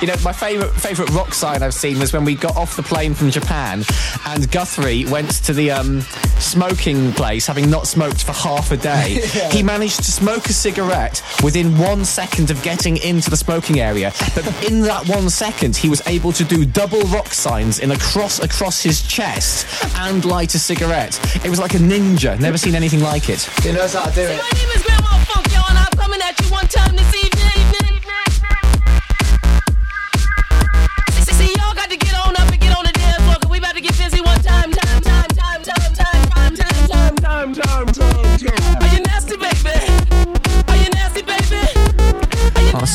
You 0.00 0.08
know, 0.08 0.14
my 0.22 0.32
favourite 0.32 0.72
favourite 0.72 1.10
rock 1.12 1.34
sign 1.34 1.62
I've 1.62 1.74
seen 1.74 1.98
was 1.98 2.12
when 2.12 2.24
we 2.24 2.34
got 2.34 2.56
off 2.56 2.76
the 2.76 2.82
plane 2.82 3.14
from 3.14 3.30
Japan, 3.30 3.84
and 4.26 4.50
Guthrie 4.50 5.04
went 5.06 5.30
to 5.44 5.52
the 5.52 5.70
um, 5.70 6.00
smoking 6.38 7.12
place, 7.12 7.46
having 7.46 7.70
not 7.70 7.86
smoked 7.86 8.24
for 8.24 8.32
half 8.32 8.70
a 8.72 8.76
day. 8.76 9.20
He 9.54 9.62
managed 9.62 9.96
to 9.96 10.10
smoke 10.10 10.46
a 10.46 10.52
cigarette 10.52 11.22
within 11.42 11.78
one 11.78 12.04
second 12.04 12.50
of 12.50 12.60
getting 12.62 12.96
into 12.98 13.30
the 13.30 13.36
smoking 13.36 13.78
area. 13.80 14.12
But 14.34 14.46
in 14.64 14.80
that 14.82 15.06
one 15.08 15.30
second, 15.30 15.76
he 15.76 15.88
was 15.88 16.02
able 16.06 16.32
to 16.32 16.44
do 16.44 16.64
double 16.64 17.02
rock 17.02 17.28
signs 17.28 17.78
in 17.78 17.90
a 17.92 17.98
cross 17.98 18.40
across 18.40 18.82
his 18.82 19.02
chest 19.02 19.66
and 19.96 20.24
light 20.24 20.54
a 20.54 20.58
cigarette. 20.58 21.18
It 21.44 21.50
was 21.50 21.60
like 21.60 21.74
a 21.74 21.78
ninja. 21.78 22.38
Never 22.40 22.58
seen 22.58 22.74
anything 22.74 23.00
like 23.00 23.28
it. 23.28 23.42
He 23.62 23.72
knows 23.72 23.94
how 23.94 24.06
to 24.06 24.14
do 24.14 24.22
it. 24.22 24.40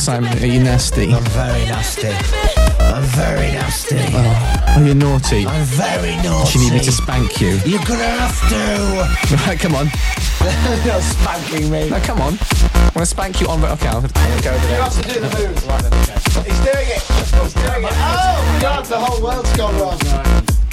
Simon, 0.00 0.32
are 0.38 0.46
you 0.46 0.60
nasty? 0.60 1.12
I'm 1.12 1.22
very 1.24 1.66
nasty. 1.66 2.08
I'm 2.08 3.02
very 3.02 3.52
nasty. 3.52 3.98
Are 3.98 4.82
you 4.82 4.94
naughty? 4.94 5.46
I'm 5.46 5.62
very 5.66 6.16
naughty. 6.24 6.52
Do 6.52 6.58
you 6.58 6.70
need 6.70 6.78
me 6.78 6.84
to 6.86 6.92
spank 6.92 7.38
you? 7.38 7.60
You're 7.66 7.84
gonna 7.84 8.08
have 8.08 8.40
to. 8.48 9.36
Right, 9.46 9.60
come 9.60 9.74
on. 9.74 9.86
You're 10.86 11.02
spanking 11.02 11.70
me. 11.70 11.90
No, 11.90 12.00
come 12.00 12.18
on. 12.22 12.32
I 12.32 12.90
want 12.94 12.96
to 12.96 13.06
spank 13.06 13.42
you 13.42 13.48
on. 13.48 13.62
Okay, 13.62 13.88
I'll, 13.88 13.96
I'll 13.96 14.42
go 14.42 14.50
over 14.50 14.66
there. 14.66 14.76
You 14.76 14.82
have 14.82 15.02
to 15.02 15.02
do 15.02 15.20
the 15.20 15.28
move. 15.36 16.46
He's 16.46 16.60
doing 16.60 16.88
it. 16.88 17.02
He's 17.02 17.52
doing 17.52 17.84
it. 17.84 17.92
Oh 17.92 18.58
God, 18.62 18.86
the 18.86 18.98
whole 18.98 19.22
world's 19.22 19.54
gone 19.54 19.78
wrong. 19.78 20.00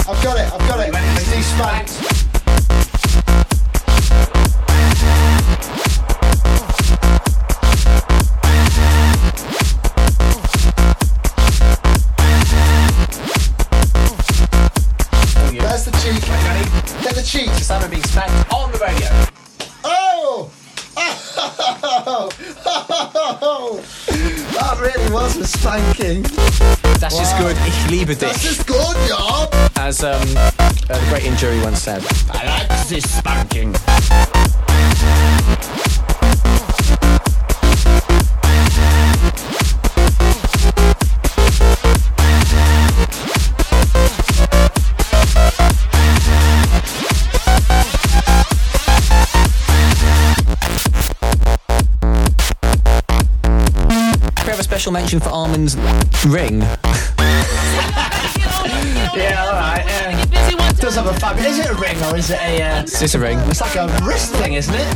I've 0.08 0.24
got 0.24 0.38
it. 0.38 0.50
I've 0.50 0.68
got 0.68 0.80
it. 0.80 0.96
He's 1.28 1.46
spanked. 1.46 2.17
That's 25.68 27.18
just 27.18 27.34
wow. 27.34 27.48
ist 27.48 27.56
gut, 27.56 27.56
ich 27.66 27.90
liebe 27.90 28.16
dich. 28.16 28.32
Das 28.32 28.42
just 28.42 28.66
good, 28.66 28.96
ja. 29.06 29.48
As 29.78 30.02
um, 30.02 30.08
a 30.88 30.98
great 31.10 31.24
injury 31.24 31.60
once 31.62 31.82
said. 31.82 32.02
I 32.32 32.46
like 32.46 32.88
this 32.88 33.04
spanking. 33.04 33.74
Special 54.88 55.00
mention 55.02 55.20
for 55.20 55.28
Arman's 55.28 55.76
ring. 56.26 56.60
Yeah, 59.14 59.44
all 59.44 59.52
right. 59.52 59.84
Yeah. 59.86 60.16
Get 60.24 60.30
busy 60.30 60.54
one 60.54 60.74
Does 60.76 60.94
have 60.94 61.06
a 61.06 61.14
fab. 61.14 61.36
Is 61.38 61.58
it 61.58 61.66
a 61.68 61.74
ring 61.74 61.96
or 62.04 62.16
is 62.16 62.30
it 62.30 62.38
a? 62.40 62.62
Uh, 62.62 62.82
Is 62.84 63.00
this 63.00 63.14
a 63.14 63.18
ring? 63.18 63.38
it's 63.50 63.60
like 63.60 63.74
a 63.76 63.86
wrist 64.04 64.32
thing, 64.36 64.54
isn't 64.54 64.74
it? 64.74 64.86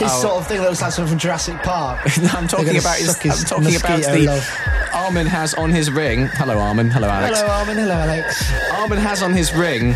His 0.00 0.10
Oh. 0.14 0.20
sort 0.22 0.34
of 0.40 0.46
thing 0.46 0.60
that 0.62 0.68
looks 0.70 0.80
like 0.82 0.92
something 0.92 1.10
from 1.12 1.18
Jurassic 1.18 1.56
Park. 1.62 2.00
No, 2.22 2.28
I'm 2.30 2.48
talking 2.48 2.76
about 2.78 2.96
his. 2.96 3.14
I'm 3.24 3.44
talking 3.44 3.76
about 3.76 4.00
the. 4.02 4.26
love. 4.26 4.48
Arman 4.96 5.26
has 5.26 5.52
on 5.54 5.70
his 5.70 5.90
ring. 5.90 6.26
Hello, 6.32 6.56
Arman. 6.56 6.90
Hello, 6.90 7.06
Alex. 7.08 7.38
Hello, 7.40 7.52
Arman. 7.52 7.74
Hello, 7.76 7.92
Alex. 7.94 8.42
Arman 8.70 8.96
has 8.96 9.22
on 9.22 9.34
his 9.34 9.52
ring 9.54 9.94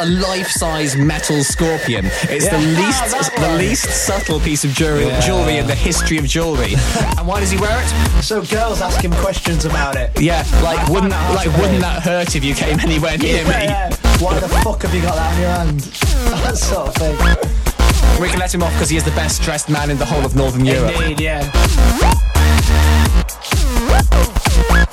a 0.00 0.06
life-size 0.06 0.94
metal 0.94 1.42
scorpion. 1.42 2.04
It's 2.28 2.48
the 2.48 2.58
least 2.58 3.02
Ah, 3.14 3.30
the 3.40 3.58
least 3.58 3.88
subtle 3.90 4.38
piece 4.40 4.62
of 4.64 4.72
jewelry, 4.72 5.06
Yeah. 5.06 5.20
jewelry 5.20 5.56
in 5.56 5.66
the 5.66 5.74
history 5.74 6.18
of 6.18 6.26
jewelry. 6.26 6.74
and 7.18 7.26
why 7.26 7.40
does 7.40 7.50
he 7.50 7.58
wear 7.58 7.76
it? 7.82 8.22
So 8.22 8.42
girls 8.42 8.80
ask 8.80 9.02
him 9.02 9.12
questions 9.14 9.64
about 9.64 9.96
it. 9.96 10.10
Yeah, 10.20 10.44
like 10.62 10.86
wouldn't 10.88 11.12
found 11.12 11.34
like 11.34 11.50
wouldn't 11.58 11.80
that 11.80 12.02
hurt 12.02 12.36
if 12.36 12.44
you 12.44 12.54
came 12.54 12.78
anywhere 12.80 13.18
near 13.18 13.42
me? 13.44 13.50
Yeah. 13.50 13.90
Why 14.20 14.38
the 14.38 14.48
fuck 14.48 14.82
have 14.82 14.94
you 14.94 15.02
got 15.02 15.16
that 15.16 15.34
on 15.34 15.40
your 15.40 15.50
hand? 15.50 15.80
that 16.44 16.56
sort 16.56 16.88
of 16.88 16.94
thing. 16.94 17.16
We 18.20 18.28
can 18.28 18.38
let 18.38 18.54
him 18.54 18.62
off 18.62 18.72
because 18.74 18.90
he 18.90 18.96
is 18.96 19.04
the 19.04 19.10
best 19.12 19.42
dressed 19.42 19.68
man 19.70 19.90
in 19.90 19.96
the 19.98 20.04
whole 20.06 20.24
of 20.24 20.36
Northern 20.36 20.64
Europe. 20.66 20.94
Indeed, 21.00 21.20
yeah. 21.20 21.50
Woo! 23.80 24.89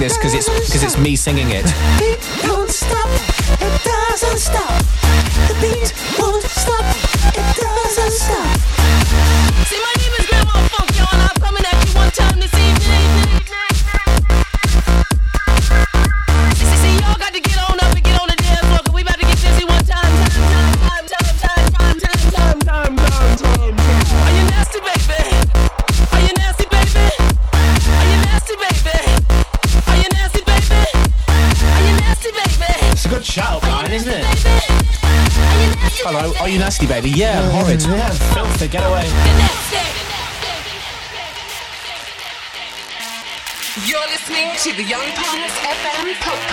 This 0.00 0.16
because 0.16 0.34
it's 0.34 0.48
because 0.48 0.82
it's 0.82 0.98
me 0.98 1.16
singing 1.16 1.48
it. 1.50 1.64
Baby? 37.02 37.16
Yeah, 37.16 37.48
horrid. 37.50 37.82
Yeah, 37.82 38.10
filthy, 38.34 38.68
get 38.68 38.82
away. 38.84 39.06
You're 43.86 44.08
listening 44.10 44.50
to 44.64 44.72
the 44.76 44.82
Young 44.82 45.06
Punks 45.14 45.54
FM 45.62 46.14
podcast. 46.18 46.47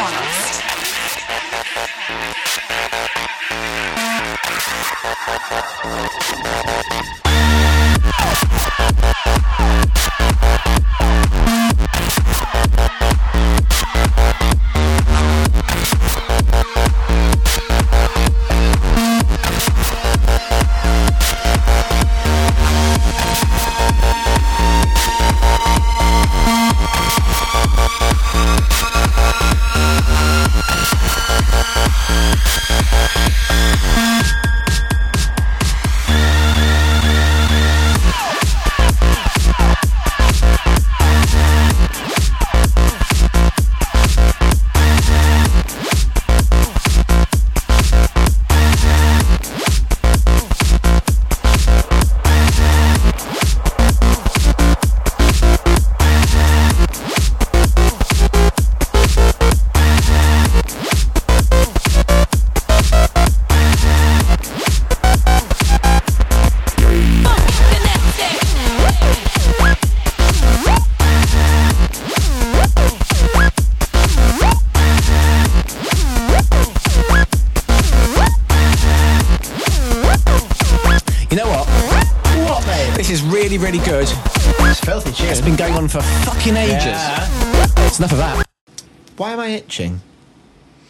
Why 89.26 89.32
am 89.32 89.40
I 89.40 89.48
itching? 89.48 90.02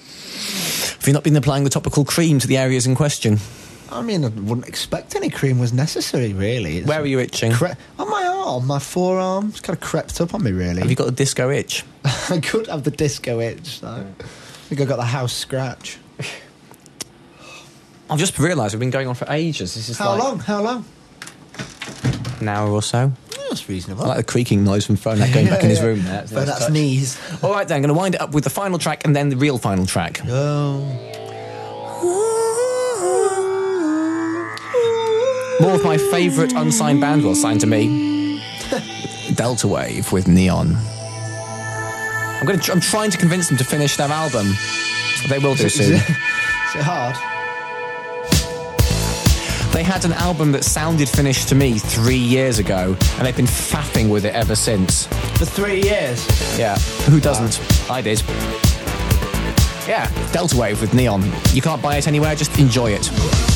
Have 0.04 1.08
you 1.08 1.14
not 1.14 1.24
been 1.24 1.38
applying 1.38 1.64
the 1.64 1.70
topical 1.70 2.04
cream 2.04 2.38
to 2.40 2.48
the 2.48 2.58
areas 2.58 2.86
in 2.86 2.94
question? 2.94 3.40
I 3.90 4.02
mean, 4.02 4.26
I 4.26 4.28
wouldn't 4.28 4.68
expect 4.68 5.16
any 5.16 5.30
cream 5.30 5.58
was 5.58 5.72
necessary, 5.72 6.34
really. 6.34 6.80
It's 6.80 6.88
Where 6.88 7.00
are 7.02 7.06
you 7.06 7.22
itching? 7.22 7.54
cre- 7.54 7.78
on 7.98 8.10
my 8.10 8.26
arm, 8.28 8.68
my 8.68 8.80
forearm. 8.80 9.48
It's 9.52 9.62
kind 9.62 9.78
of 9.78 9.82
crept 9.82 10.20
up 10.20 10.34
on 10.34 10.44
me, 10.44 10.52
really. 10.52 10.82
Have 10.82 10.90
you 10.90 10.98
got 10.98 11.08
a 11.08 11.12
disco 11.12 11.50
itch? 11.50 11.86
I 12.30 12.42
could 12.42 12.68
have 12.68 12.84
the 12.84 12.92
disco 12.92 13.40
itch, 13.40 13.80
though. 13.80 14.06
I 14.20 14.24
think 14.68 14.82
I 14.82 14.84
got 14.84 14.98
the 14.98 15.06
house 15.06 15.32
scratch. 15.32 15.98
I've 18.10 18.20
just 18.20 18.38
realised 18.38 18.74
we've 18.74 18.82
been 18.82 18.90
going 18.90 19.08
on 19.08 19.16
for 19.16 19.28
ages. 19.30 19.76
This 19.76 19.88
is 19.88 19.98
How 19.98 20.10
like 20.10 20.24
long? 20.24 20.40
How 20.40 20.62
long? 20.62 20.84
an 22.42 22.50
hour 22.50 22.70
or 22.70 22.82
so. 22.82 23.14
That's 23.56 23.70
reasonable. 23.70 24.04
I 24.04 24.08
like 24.10 24.18
the 24.18 24.24
creaking 24.24 24.66
noise 24.66 24.86
from 24.86 24.98
Phonat 24.98 25.34
going 25.34 25.48
back 25.48 25.64
in 25.64 25.70
his 25.70 25.82
room 25.82 26.04
there. 26.04 26.26
But 26.34 26.46
that's 26.46 26.66
touch. 26.66 26.72
knees. 26.74 27.18
All 27.42 27.52
right, 27.52 27.66
then, 27.66 27.78
I'm 27.78 27.82
going 27.84 27.94
to 27.94 27.98
wind 27.98 28.16
it 28.16 28.22
up 28.22 28.34
with 28.34 28.44
the 28.44 28.50
final 28.50 28.78
track 28.78 29.06
and 29.06 29.16
then 29.16 29.30
the 29.30 29.38
real 29.38 29.58
final 29.58 29.86
track. 29.86 30.20
Oh. 30.28 30.80
More 35.62 35.76
of 35.76 35.86
my 35.86 35.98
favourite 35.98 36.52
unsigned 36.52 37.00
band 37.00 37.24
will 37.24 37.34
signed 37.34 37.62
to 37.62 37.68
me. 37.68 38.42
Delta 39.36 39.70
Wave 39.70 40.12
with 40.12 40.28
Neon. 40.28 40.76
I'm 40.76 42.46
going 42.46 42.60
to. 42.60 42.72
I'm 42.74 42.82
trying 42.82 43.10
to 43.12 43.18
convince 43.18 43.48
them 43.48 43.58
to 43.58 43.64
finish 43.64 43.96
their 43.96 44.10
album. 44.10 44.54
They 45.30 45.40
will 45.40 45.56
do 45.56 45.70
soon. 45.70 45.94
is 45.94 46.02
it 46.02 46.82
hard? 46.82 47.16
They 49.76 49.84
had 49.84 50.06
an 50.06 50.14
album 50.14 50.54
that 50.54 50.64
sounded 50.64 51.10
finished 51.10 51.50
to 51.50 51.56
me 51.56 51.78
three 51.78 52.16
years 52.16 52.60
ago, 52.60 52.96
and 53.18 53.28
they've 53.28 53.36
been 53.36 53.46
faffing 53.46 54.10
with 54.10 54.24
it 54.24 54.34
ever 54.34 54.56
since. 54.56 55.06
For 55.38 55.44
three 55.44 55.82
years. 55.82 56.26
Yeah, 56.58 56.78
who 57.10 57.20
doesn't? 57.20 57.60
I 57.92 58.02
did. 58.02 58.22
Yeah, 59.86 60.10
Delta 60.32 60.56
Wave 60.56 60.80
with 60.80 60.94
Neon. 60.94 61.30
You 61.52 61.62
can't 61.62 61.82
buy 61.82 61.98
it 61.98 62.08
anywhere, 62.08 62.36
just 62.36 62.58
enjoy 62.58 62.92
it. 62.92 63.55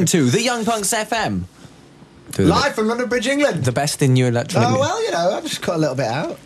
Listening 0.00 0.24
to 0.24 0.30
The 0.30 0.42
Young 0.42 0.64
Punx 0.64 0.92
FM. 0.92 1.44
The- 2.32 2.42
Live 2.42 2.74
from 2.74 2.88
London 2.88 3.08
Bridge, 3.08 3.28
England. 3.28 3.64
The 3.64 3.70
best 3.70 4.02
in 4.02 4.14
new 4.14 4.26
electronic. 4.26 4.70
Oh 4.70 4.80
well, 4.80 5.00
you 5.04 5.12
know, 5.12 5.30
I've 5.36 5.44
just 5.44 5.62
cut 5.62 5.76
a 5.76 5.78
little 5.78 5.94
bit 5.94 6.06
out. 6.06 6.36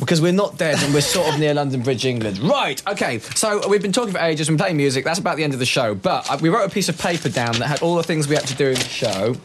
Because 0.00 0.20
we're 0.20 0.32
not 0.32 0.58
dead 0.58 0.82
and 0.82 0.92
we're 0.92 1.00
sort 1.02 1.32
of 1.32 1.38
near 1.38 1.54
London 1.54 1.82
Bridge, 1.82 2.04
England. 2.04 2.40
Right, 2.40 2.82
okay. 2.88 3.20
So 3.20 3.68
we've 3.68 3.80
been 3.80 3.92
talking 3.92 4.12
for 4.12 4.18
ages, 4.18 4.48
we've 4.50 4.58
been 4.58 4.62
playing 4.64 4.76
music. 4.76 5.04
That's 5.04 5.20
about 5.20 5.36
the 5.36 5.44
end 5.44 5.52
of 5.52 5.60
the 5.60 5.66
show. 5.66 5.94
But 5.94 6.28
uh, 6.28 6.36
we 6.42 6.48
wrote 6.48 6.66
a 6.66 6.68
piece 6.68 6.88
of 6.88 6.98
paper 6.98 7.28
down 7.28 7.52
that 7.60 7.68
had 7.68 7.80
all 7.80 7.94
the 7.94 8.02
things 8.02 8.26
we 8.26 8.34
had 8.34 8.44
to 8.48 8.56
do 8.56 8.66
in 8.70 8.74
the 8.74 8.80
show. 8.80 9.36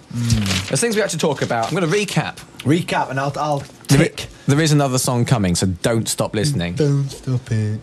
There's 0.68 0.82
things 0.82 0.96
we 0.96 1.02
had 1.02 1.12
to 1.12 1.20
talk 1.20 1.44
about. 1.44 1.72
I'm 1.72 1.80
going 1.80 1.90
to 1.90 1.96
recap. 1.96 2.38
Recap, 2.64 3.12
and 3.12 3.20
I'll, 3.20 3.32
I'll 3.38 3.60
There 3.90 4.00
tick. 4.00 4.26
there 4.48 4.60
is 4.60 4.72
another 4.72 4.98
song 4.98 5.24
coming, 5.24 5.54
so 5.54 5.68
don't 5.68 6.10
stop 6.10 6.34
listening. 6.34 6.74
Don't 6.74 7.08
stop 7.10 7.52
it. 7.52 7.80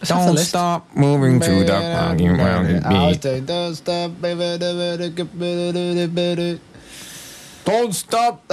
Let's 0.00 0.10
have 0.10 0.28
the 0.28 0.34
Don't 0.34 0.38
stop 0.38 0.96
moving 0.96 1.40
to 1.40 1.50
the 1.64 1.66
fucking 1.66 2.36
round 2.38 2.86
I 2.86 3.12
beat. 3.12 3.46
don't 3.46 3.74
stop, 3.74 4.18
baby. 4.20 4.56
Don't 7.66 7.92
stop. 7.92 8.42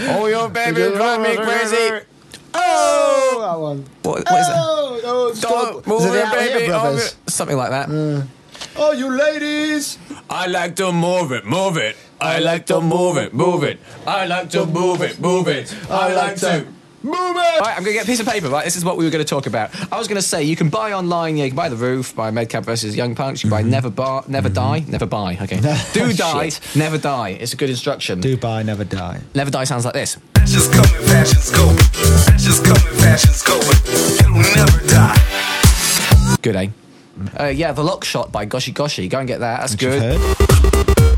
oh, 0.00 0.26
your 0.26 0.48
baby 0.48 0.80
drive 0.96 1.20
me 1.20 1.36
crazy. 1.36 2.06
Oh! 2.54 3.34
oh, 3.34 3.40
that 3.42 3.60
one. 3.60 3.84
What, 4.02 4.24
what 4.24 4.40
is 4.40 4.48
it? 4.48 4.54
Oh, 4.56 5.00
don't 5.02 5.36
stop. 5.36 5.50
Don't 5.52 5.86
move 5.86 6.00
it 6.02 6.12
the 6.12 6.18
it, 6.18 6.28
Here 6.28 6.54
baby. 6.54 6.66
Brothers? 6.68 7.14
Oh, 7.14 7.30
something 7.30 7.56
like 7.58 7.70
that. 7.70 8.26
Oh, 8.76 8.92
you 8.92 9.10
ladies. 9.10 9.98
I 10.30 10.46
like 10.46 10.76
to 10.76 10.92
move 10.92 11.30
it, 11.32 11.44
move 11.44 11.76
it. 11.76 11.94
I 12.20 12.38
like 12.38 12.64
to 12.66 12.80
move 12.80 13.18
it, 13.18 13.34
move 13.34 13.64
it. 13.64 13.78
I 14.06 14.24
like 14.26 14.48
to 14.50 14.64
move 14.64 15.02
it, 15.02 15.20
move 15.20 15.46
it. 15.46 15.74
I 15.90 16.14
like 16.14 16.36
to. 16.36 16.66
Move 17.02 17.14
it. 17.14 17.60
Right, 17.60 17.74
I'm 17.76 17.84
going 17.84 17.86
to 17.86 17.92
get 17.92 18.04
a 18.04 18.06
piece 18.06 18.18
of 18.20 18.26
paper, 18.26 18.48
right? 18.48 18.64
This 18.64 18.76
is 18.76 18.84
what 18.84 18.96
we 18.96 19.04
were 19.04 19.10
going 19.10 19.24
to 19.24 19.28
talk 19.28 19.46
about. 19.46 19.70
I 19.92 19.98
was 19.98 20.08
going 20.08 20.16
to 20.20 20.26
say, 20.26 20.42
you 20.42 20.56
can 20.56 20.68
buy 20.68 20.92
online, 20.92 21.36
yeah, 21.36 21.44
you 21.44 21.50
can 21.50 21.56
buy 21.56 21.68
The 21.68 21.76
Roof, 21.76 22.14
buy 22.14 22.30
Medcap 22.30 22.64
versus 22.64 22.96
Young 22.96 23.14
Punx, 23.14 23.44
you 23.44 23.50
can 23.50 23.50
buy 23.50 23.62
Never 23.62 23.88
Bar, 23.88 24.24
Never 24.26 24.48
Die, 24.48 24.84
Never 24.88 25.06
Buy, 25.06 25.38
okay. 25.40 25.60
Do 25.92 26.12
Die, 26.12 26.48
Shit. 26.48 26.76
Never 26.76 26.98
Die. 26.98 27.28
It's 27.30 27.52
a 27.52 27.56
good 27.56 27.70
instruction. 27.70 28.20
Do 28.20 28.36
Buy, 28.36 28.62
never 28.62 28.84
die. 28.84 29.20
Never 29.34 29.50
Die 29.50 29.64
sounds 29.64 29.84
like 29.84 29.94
this. 29.94 30.16
Fashions 30.34 30.68
come 30.68 30.84
and 30.84 31.04
fashions 31.06 31.50
go. 31.50 31.68
Fashions 32.26 32.60
come 32.60 32.76
and 32.76 33.00
fashions 33.00 33.42
go. 33.42 33.58
It'll 33.58 34.56
never 34.56 34.86
die. 34.88 36.36
Good, 36.42 36.56
eh? 36.56 36.68
Uh, 37.38 37.46
yeah, 37.46 37.72
The 37.72 37.82
Lock 37.82 38.04
Shot 38.04 38.32
by 38.32 38.44
Goshi 38.44 38.72
Goshi. 38.72 39.08
Go 39.08 39.18
and 39.18 39.28
get 39.28 39.40
that. 39.40 39.60
That's 39.60 39.72
Which 39.72 39.82
you've 39.82 40.00
good. 40.00 41.17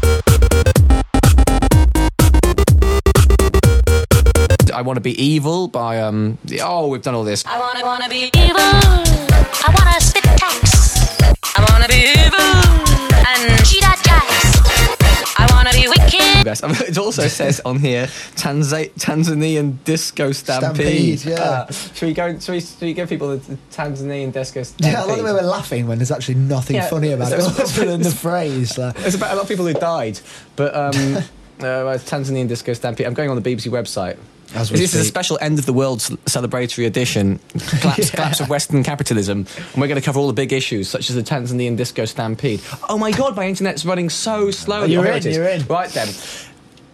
I 4.81 4.83
Want 4.83 4.97
to 4.97 5.03
Be 5.03 5.23
Evil 5.23 5.69
by, 5.69 6.01
um, 6.01 6.39
oh, 6.63 6.89
we've 6.89 7.03
done 7.03 7.15
all 7.15 7.23
this. 7.23 7.45
I 7.45 7.59
wanna, 7.61 7.85
wanna 7.85 8.09
be 8.09 8.31
evil. 8.35 8.57
I 8.57 9.75
wanna 9.77 10.01
spit 10.01 10.25
tax. 10.39 11.21
I 11.55 11.67
wanna 11.71 11.87
be 11.87 12.09
evil 12.17 13.21
and 13.29 13.67
cheat 13.67 13.87
at 13.87 14.03
guys. 14.03 15.37
I 15.37 15.47
wanna 15.53 15.73
be 15.73 15.87
wicked. 15.87 16.47
Best. 16.47 16.65
It 16.89 16.97
also 16.97 17.29
says 17.29 17.61
on 17.67 17.79
here 17.79 18.07
Tanza- 18.37 18.91
Tanzanian 18.99 19.85
disco 19.85 20.33
stampede. 20.33 21.19
Stampede, 21.19 21.25
yeah. 21.39 21.45
Uh, 21.45 21.71
should 21.73 22.07
we 22.07 22.15
go? 22.15 22.39
Should 22.39 22.53
we, 22.53 22.61
should 22.63 22.81
we 22.81 22.95
give 22.95 23.11
people 23.11 23.37
the 23.37 23.59
Tanzanian 23.71 24.33
disco 24.33 24.63
stampede? 24.63 24.93
Yeah, 24.95 25.03
I 25.03 25.05
like 25.05 25.19
the 25.19 25.25
way 25.25 25.33
we're 25.35 25.43
laughing 25.43 25.89
when 25.89 25.99
there's 25.99 26.11
actually 26.11 26.37
nothing 26.37 26.77
Yeah, 26.77 26.89
funny 26.89 27.13
about 27.13 27.33
it, 27.33 27.41
it's- 27.41 27.77
other 27.79 27.85
than 27.91 28.01
the 28.01 28.11
phrase. 28.27 28.79
Like, 28.79 28.95
There's 28.97 29.15
about 29.15 29.33
a 29.33 29.35
lot 29.37 29.43
of 29.43 29.49
people 29.49 29.67
who 29.67 29.75
died, 29.75 30.19
but 30.57 30.75
um, 30.75 31.19
uh, 31.61 31.99
Tanzanian 32.09 32.49
disco 32.49 32.73
stampede. 32.73 33.05
I'm 33.07 33.13
going 33.13 33.29
on 33.29 33.39
the 33.39 33.43
BBC 33.55 33.71
website. 33.71 34.17
As 34.55 34.69
this 34.71 34.95
is 34.95 35.03
a 35.03 35.05
special 35.05 35.39
end 35.41 35.59
of 35.59 35.67
the 35.67 35.73
world 35.73 36.01
celebratory 36.01 36.87
edition, 36.87 37.39
collapse, 37.81 37.99
Yeah. 38.11 38.17
collapse 38.17 38.41
of 38.41 38.49
Western 38.49 38.83
capitalism, 38.83 39.47
and 39.57 39.81
we're 39.81 39.87
going 39.89 40.01
to 40.01 40.05
cover 40.05 40.19
all 40.19 40.27
the 40.27 40.33
big 40.33 40.53
issues 40.53 40.89
such 40.89 41.09
as 41.09 41.17
the 41.17 41.23
Tanzanian 41.23 41.77
disco 41.77 42.05
stampede. 42.05 42.61
Oh 42.89 42.99
my 42.99 43.13
God, 43.13 43.37
my 43.37 43.47
internet's 43.47 43.85
running 43.85 44.11
so 44.11 44.51
slowly. 44.51 44.97
Oh, 44.97 45.03
you're 45.03 45.09
Oh, 45.13 45.17
in, 45.17 45.23
you're 45.33 45.45
in. 45.49 45.65
Right 45.67 45.89
then. 45.91 46.09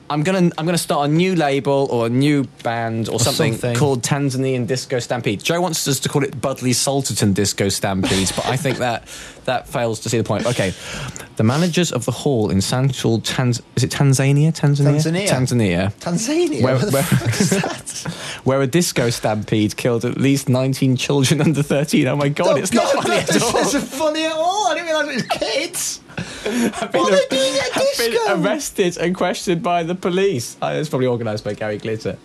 I'm 0.09 0.23
gonna 0.23 0.51
I'm 0.57 0.67
gonna 0.67 0.79
start 0.79 1.09
a 1.11 1.13
new 1.13 1.35
label 1.35 1.89
or 1.91 2.07
a 2.07 2.09
new 2.09 2.45
band 2.63 3.09
or, 3.09 3.19
something, 3.19 3.53
something. 3.55 3.77
called 3.77 4.03
Tanzanian 4.03 4.67
Disco 4.67 4.99
Stampede. 5.01 5.43
Joe 5.43 5.61
wants 5.61 5.87
us 5.89 5.99
to 6.01 6.09
call 6.09 6.23
it 6.23 6.41
Budleigh 6.41 6.75
Salterton 6.75 7.35
Disco 7.35 7.69
Stampede, 7.69 8.31
but 8.37 8.47
I 8.47 8.57
think 8.57 8.79
that 8.79 9.09
that 9.47 9.69
fails 9.69 10.01
to 10.01 10.09
see 10.09 10.19
the 10.19 10.25
point. 10.25 10.47
Okay, 10.47 10.73
the 11.37 11.43
managers 11.45 11.91
of 11.91 12.05
the 12.05 12.13
hall 12.13 12.51
in 12.51 12.61
central 12.61 13.21
Tanz 13.21 13.61
is 13.75 13.83
it 13.83 13.91
Tanzania? 13.91 14.53
Tanzania? 14.53 15.01
Tanzania. 15.01 15.29
Tanzania. 15.29 15.93
Tanzania. 16.01 16.63
Where, 16.63 16.79
where- 16.79 17.03
that? 17.03 18.41
where 18.45 18.61
a 18.63 18.67
disco 18.67 19.11
stampede 19.11 19.77
killed 19.77 20.05
at 20.05 20.19
least 20.19 20.49
19 20.49 20.97
children 20.97 21.41
under 21.41 21.63
13. 21.63 22.07
Oh 22.07 22.17
my 22.17 22.29
god, 22.29 22.47
Oh, 22.49 22.57
it's 22.57 22.73
not 22.73 22.93
funny 22.93 23.17
at 23.17 23.43
all. 23.43 23.57
isn't 23.61 23.81
funny 23.83 24.25
at 24.25 24.33
all. 24.33 24.69
I 24.69 24.75
didn't 24.75 24.87
realise 24.87 25.09
it 25.09 25.15
was 25.15 25.39
kids. 25.41 26.01
I've 26.47 26.93
been, 26.93 27.01
What 27.03 27.13
are 27.13 27.17
they 27.17 27.37
doing 27.37 27.55
at 27.59 27.77
I've 27.77 27.99
been 27.99 28.45
arrested 28.47 28.97
and 28.99 29.15
questioned 29.15 29.63
by 29.63 29.83
the 29.83 29.95
police. 29.95 30.57
It's 30.63 30.89
probably 30.89 31.07
organised 31.09 31.45
by 31.45 31.55
Gary 31.55 31.79
Glitter. 31.79 32.17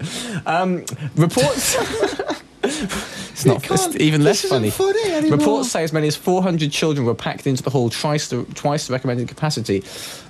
Um, 0.46 0.86
reports. 1.16 1.76
it's 2.64 3.46
not. 3.46 3.66
It's 3.70 3.96
even 3.96 4.24
less 4.24 4.46
funny. 4.48 4.70
funny 4.70 5.12
anymore. 5.12 5.38
Reports 5.40 5.72
say 5.72 5.84
as 5.84 5.92
many 5.94 6.08
as 6.08 6.16
400 6.16 6.72
children 6.72 7.06
were 7.06 7.16
packed 7.16 7.48
into 7.48 7.64
the 7.64 7.70
hall 7.70 7.90
twice 7.90 8.28
the 8.30 8.44
twice 8.56 8.88
the 8.88 8.94
recommended 8.94 9.28
capacity. 9.28 9.84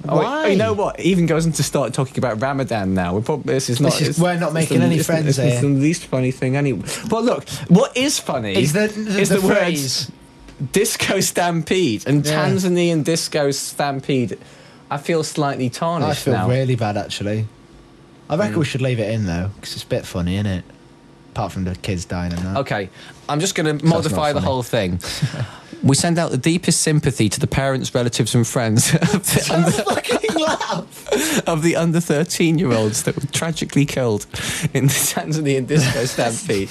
Oh, 0.08 0.18
Why? 0.18 0.48
you 0.48 0.56
know 0.58 0.74
what? 0.74 1.00
It 1.00 1.06
even 1.06 1.26
goes 1.26 1.46
on 1.46 1.52
to 1.54 1.64
start 1.64 1.94
talking 1.94 2.18
about 2.18 2.42
Ramadan 2.42 2.94
now. 2.94 3.14
We're 3.14 3.22
probably, 3.22 3.54
this 3.54 3.70
is 3.70 3.82
not. 3.82 3.94
This 3.94 4.10
is- 4.10 4.20
we're 4.20 4.38
not 4.40 4.54
making 4.54 4.80
the- 4.80 4.86
any 4.86 5.00
friends 5.00 5.28
It's, 5.28 5.38
it's 5.40 5.60
here. 5.60 5.62
the 5.62 5.68
least 5.80 6.06
funny 6.06 6.32
thing 6.32 6.56
anyway. 6.56 6.88
But 7.10 7.24
look, 7.24 7.50
what 7.68 7.96
is 7.98 8.18
funny 8.20 8.56
Is 8.56 8.74
the- 8.74 8.88
the- 8.88 9.20
is 9.20 9.30
the 9.30 9.40
the, 9.40 9.48
words 9.48 9.58
phrase. 9.60 10.12
Disco 10.72 11.20
stampede 11.20 12.08
and 12.08 12.26
Yeah. 12.26 12.48
Tanzanian 12.48 13.04
disco 13.04 13.52
stampede. 13.52 14.38
I 14.90 14.98
feel 14.98 15.24
slightly 15.24 15.70
tarnished 15.70 16.22
I 16.22 16.32
feel 16.32 16.34
now. 16.34 16.50
really 16.50 16.76
bad 16.76 16.98
actually. 16.98 17.48
I 18.30 18.36
reckon 18.36 18.60
we 18.60 18.66
mm. 18.66 18.68
should 18.68 18.82
leave 18.82 19.00
it 19.00 19.10
in 19.12 19.26
though, 19.26 19.50
because 19.56 19.74
it's 19.74 19.84
a 19.84 19.88
bit 19.88 20.06
funny, 20.06 20.36
isn't 20.36 20.46
it? 20.46 20.66
Apart 21.32 21.54
from 21.54 21.64
the 21.64 21.76
kids 21.76 22.06
dying 22.06 22.34
and 22.34 22.42
that. 22.42 22.58
Okay, 22.58 22.90
I'm 23.28 23.40
just 23.40 23.56
going 23.56 23.78
to 23.78 23.86
modify 23.86 24.34
the 24.34 24.42
whole 24.42 24.64
thing. 24.64 25.00
we 25.84 25.96
send 25.96 26.20
out 26.20 26.32
the 26.32 26.38
deepest 26.38 26.82
sympathy 26.82 27.30
to 27.30 27.40
the 27.40 27.48
parents, 27.48 27.94
relatives, 27.96 28.36
and 28.36 28.46
friends 28.46 28.94
of 28.96 29.12
the, 29.12 29.50
under, 29.54 29.72
fucking 29.72 30.42
laugh. 30.42 31.48
of 31.48 31.64
the 31.64 31.76
under 31.76 32.00
13 32.00 32.58
year 32.58 32.72
olds 32.72 33.04
that 33.04 33.16
were 33.16 33.28
tragically 33.32 33.86
killed 33.86 34.26
in 34.74 34.88
the 34.88 34.94
Tanzanian 34.94 35.68
disco 35.68 36.06
stampede. 36.06 36.70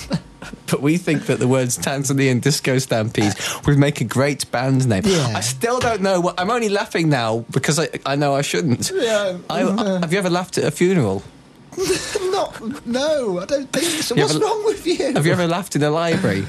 But 0.70 0.82
we 0.82 0.96
think 0.98 1.26
that 1.26 1.38
the 1.38 1.48
words 1.48 1.76
Tanzanian 1.78 2.40
disco 2.40 2.78
stampede 2.78 3.34
would 3.66 3.78
make 3.78 4.00
a 4.00 4.04
great 4.04 4.50
band 4.50 4.88
name. 4.88 5.02
Yeah. 5.04 5.32
I 5.34 5.40
still 5.40 5.80
don't 5.80 6.00
know 6.00 6.20
what. 6.20 6.38
I'm 6.40 6.50
only 6.50 6.68
laughing 6.68 7.08
now 7.08 7.44
because 7.50 7.78
I, 7.78 7.88
I 8.06 8.16
know 8.16 8.34
I 8.34 8.42
shouldn't. 8.42 8.90
Yeah. 8.94 9.38
I, 9.48 9.60
have 10.00 10.12
you 10.12 10.18
ever 10.18 10.30
laughed 10.30 10.58
at 10.58 10.64
a 10.64 10.70
funeral? 10.70 11.22
Not, 12.30 12.86
no, 12.86 13.38
I 13.40 13.46
don't 13.46 13.72
think 13.72 14.02
so. 14.02 14.14
You 14.14 14.22
What's 14.22 14.34
ever- 14.34 14.44
wrong 14.44 14.64
with 14.64 14.86
you? 14.86 15.12
Have 15.12 15.26
you 15.26 15.32
ever 15.32 15.46
laughed 15.46 15.76
in 15.76 15.82
a 15.82 15.90
library? 15.90 16.46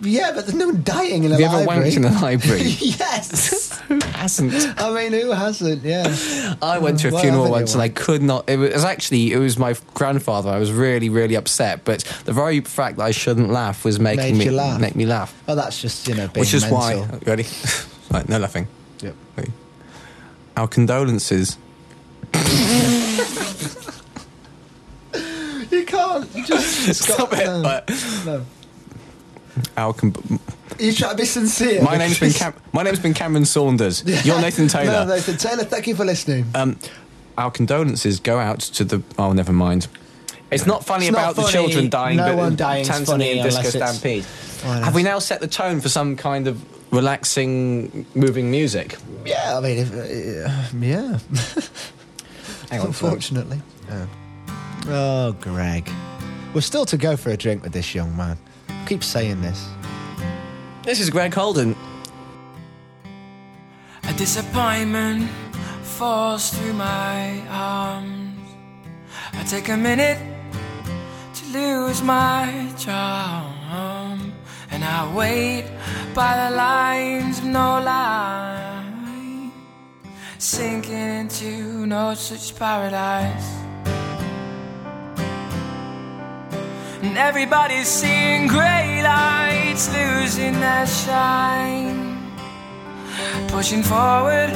Yeah, 0.00 0.32
but 0.34 0.46
there's 0.46 0.54
no 0.54 0.66
one 0.66 0.82
dying 0.84 1.24
in 1.24 1.32
a 1.32 1.38
library. 1.38 1.50
Have 1.50 1.64
you 1.66 1.72
ever 1.72 1.82
wanked 1.90 1.96
in 1.96 2.04
a 2.04 2.20
library? 2.20 2.62
yes. 2.80 3.66
Who 3.88 3.98
hasn't? 4.12 4.52
I 4.80 4.92
mean, 4.92 5.12
who 5.12 5.30
hasn't? 5.32 5.82
Yeah. 5.82 6.54
I 6.60 6.78
went 6.78 6.98
to 7.00 7.08
a 7.08 7.10
Why 7.10 7.22
funeral 7.22 7.50
once 7.50 7.72
and 7.72 7.82
I 7.82 7.88
could 7.88 8.22
not. 8.22 8.48
It 8.48 8.58
was 8.58 8.84
actually 8.84 9.32
it 9.32 9.38
was 9.38 9.58
my 9.58 9.74
grandfather. 9.94 10.50
I 10.50 10.58
was 10.58 10.70
really 10.72 11.08
really 11.08 11.34
upset, 11.36 11.84
but 11.84 12.00
the 12.26 12.32
very 12.34 12.60
fact 12.60 12.98
that 12.98 13.04
I 13.04 13.12
shouldn't 13.12 13.48
laugh 13.50 13.84
was 13.86 13.98
making 13.98 14.36
Made 14.36 14.46
me 14.46 14.50
laugh. 14.50 14.78
make 14.80 14.94
me 14.94 15.06
laugh. 15.06 15.34
Oh, 15.48 15.54
that's 15.54 15.80
just 15.80 16.06
you 16.06 16.14
know 16.14 16.28
being 16.28 16.42
Which 16.42 16.52
is 16.54 16.62
mental. 16.70 16.78
why 16.78 17.18
ready, 17.24 17.46
right? 18.10 18.28
No 18.28 18.38
laughing. 18.38 18.68
Yep. 19.00 19.14
Ready? 19.36 19.52
Our 20.56 20.68
condolences. 20.68 21.56
You 25.70 25.84
can't 25.84 26.34
just 26.46 26.94
Stop 27.12 27.30
it. 27.32 27.44
No, 27.46 27.82
no. 28.24 28.46
Our 29.76 29.92
com- 29.92 30.14
You 30.78 30.92
try 30.92 31.10
to 31.10 31.16
be 31.16 31.24
sincere. 31.24 31.82
my 31.82 31.96
name's 31.96 32.18
been 32.20 32.32
Cam- 32.32 32.54
my 32.72 32.82
name's 32.82 33.00
been 33.00 33.14
Cameron 33.14 33.44
Saunders. 33.44 34.02
You're 34.24 34.40
Nathan 34.40 34.68
Taylor. 34.76 35.04
No, 35.06 35.14
Nathan 35.14 35.36
Taylor. 35.36 35.64
Thank 35.64 35.86
you 35.86 35.94
for 35.94 36.04
listening. 36.04 36.46
Um, 36.54 36.78
our 37.36 37.50
condolences 37.50 38.20
go 38.20 38.38
out 38.38 38.60
to 38.60 38.84
the. 38.84 39.02
Oh, 39.18 39.32
never 39.32 39.52
mind. 39.52 39.86
It's 40.50 40.66
not 40.66 40.84
funny 40.84 41.06
It's 41.08 41.12
not 41.14 41.20
about 41.24 41.36
the 41.36 41.42
funny. 41.42 41.52
children 41.52 41.88
dying, 41.90 42.16
No 42.16 42.24
but 42.28 42.36
one 42.36 42.56
dying's 42.56 42.88
Tanzanian 42.88 43.06
funny 43.06 43.34
disco 43.42 43.58
unless 43.58 43.74
it's- 43.74 43.98
stampede. 43.98 44.24
Have 44.82 44.94
we 44.94 45.02
now 45.02 45.18
set 45.18 45.40
the 45.40 45.46
tone 45.46 45.80
for 45.80 45.88
some 45.88 46.16
kind 46.16 46.48
of 46.48 46.60
relaxing, 46.92 48.06
moving 48.14 48.50
music? 48.50 48.96
yeah, 49.26 49.56
I 49.58 49.60
mean, 49.60 49.78
if, 49.78 49.92
uh, 49.94 50.76
yeah. 50.80 51.18
Hang 52.70 52.80
on, 52.80 52.86
Unfortunately. 52.86 53.60
Oh, 54.86 55.32
Greg. 55.40 55.90
We're 56.54 56.60
still 56.62 56.86
to 56.86 56.96
go 56.96 57.16
for 57.16 57.30
a 57.30 57.36
drink 57.36 57.62
with 57.62 57.72
this 57.72 57.94
young 57.94 58.16
man. 58.16 58.38
Keep 58.88 59.04
saying 59.04 59.42
this. 59.42 59.68
This 60.82 60.98
is 60.98 61.10
Greg 61.10 61.34
Holden. 61.34 61.76
A 64.04 64.14
disappointment 64.14 65.28
falls 65.82 66.48
through 66.48 66.72
my 66.72 67.38
arms. 67.50 68.40
I 69.34 69.44
take 69.44 69.68
a 69.68 69.76
minute 69.76 70.18
to 71.34 71.44
lose 71.52 72.00
my 72.00 72.72
charm. 72.78 74.32
And 74.70 74.82
I 74.82 75.14
wait 75.14 75.66
by 76.14 76.48
the 76.48 76.56
lines 76.56 77.40
of 77.40 77.44
no 77.44 77.82
line, 77.82 79.52
sinking 80.38 80.94
into 80.94 81.84
no 81.84 82.14
such 82.14 82.58
paradise. 82.58 83.57
And 87.02 87.16
everybody's 87.16 87.86
seeing 87.86 88.48
grey 88.48 89.02
lights 89.04 89.88
losing 89.94 90.58
their 90.58 90.86
shine. 90.86 92.18
Pushing 93.48 93.84
forward, 93.84 94.50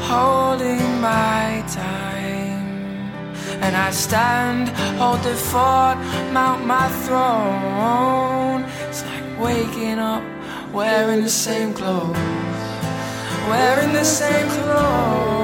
holding 0.00 1.00
my 1.02 1.62
time. 1.68 3.12
And 3.60 3.76
I 3.76 3.90
stand, 3.90 4.70
hold 4.98 5.22
the 5.22 5.34
fort, 5.34 5.98
mount 6.32 6.64
my 6.66 6.88
throne. 7.04 8.64
It's 8.88 9.04
like 9.04 9.38
waking 9.38 9.98
up, 9.98 10.24
wearing 10.72 11.22
the 11.22 11.30
same 11.30 11.74
clothes. 11.74 12.16
Wearing 13.48 13.92
the 13.92 14.04
same 14.04 14.48
clothes. 14.48 15.41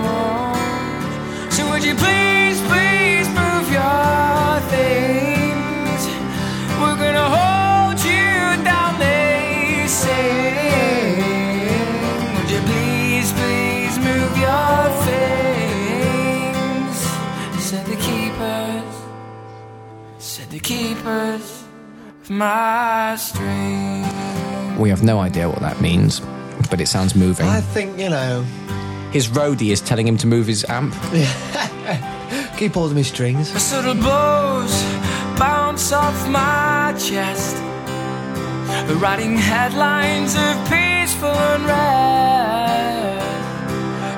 We 24.79 24.91
have 24.91 25.03
no 25.03 25.19
idea 25.19 25.49
what 25.49 25.61
that 25.61 25.81
means, 25.81 26.21
but 26.71 26.81
it 26.81 26.87
sounds 26.89 27.15
moving. 27.15 27.47
I 27.47 27.61
think, 27.61 27.99
you 27.99 28.09
know, 28.09 28.45
His 29.13 29.29
roadie 29.29 29.73
is 29.73 29.81
telling 29.81 30.07
him 30.07 30.19
to 30.19 30.27
move 30.27 30.47
his 30.47 30.65
amp. 30.69 30.95
keep 32.59 32.75
holding 32.75 32.97
my 32.97 33.03
strings. 33.03 33.53
The 33.53 33.61
subtle 33.61 33.95
bows 33.95 34.83
bounce 35.39 35.93
off 35.93 36.29
my 36.29 36.95
chest. 36.99 37.57
Writing 39.01 39.37
headlines 39.37 40.35
of 40.35 40.55
peaceful 40.69 41.31
unrest. 41.31 41.79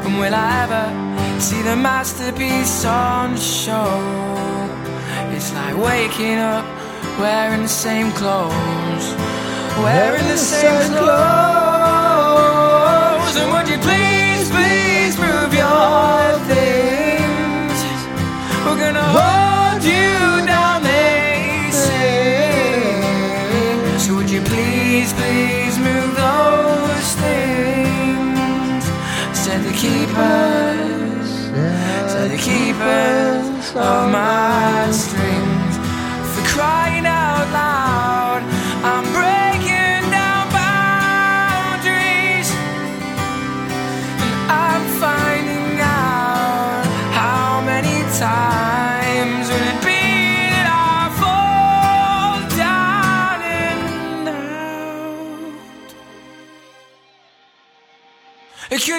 And 0.07 0.19
will 0.19 0.35
I 0.35 0.63
ever 0.65 1.41
see 1.41 1.63
the 1.63 1.77
masterpiece 1.77 2.85
on 2.85 3.37
show? 3.37 3.91
It's 5.33 5.53
like 5.55 5.77
waking 5.77 6.39
up 6.39 6.80
wearing 7.21 7.63
the 7.63 7.69
same 7.69 8.11
clothes. 8.13 9.15
Wearing 9.85 10.27
the 10.27 10.39
same 10.39 10.93
clothes. 10.97 11.11
And 13.37 13.53
would 13.53 13.69
you 13.69 13.79
please, 13.79 14.49
please 14.51 15.19
move 15.19 15.53
your 15.53 16.39
things? 16.49 17.77
We're 18.65 18.81
gonna 18.85 19.09
hold 19.19 19.83
you 19.85 20.47
down, 20.47 20.83
they 20.83 21.69
say. 21.71 22.89
So 23.99 24.15
would 24.17 24.31
you 24.31 24.41
please, 24.41 25.13
please 25.13 25.79
move 25.79 26.17
those 26.17 27.09
things? 27.25 28.85
Said 29.37 29.61
the 29.69 29.75
keepers, 29.85 31.29
said 32.13 32.31
the 32.31 32.39
keepers 32.39 33.77
of 33.77 34.11
my 34.11 34.91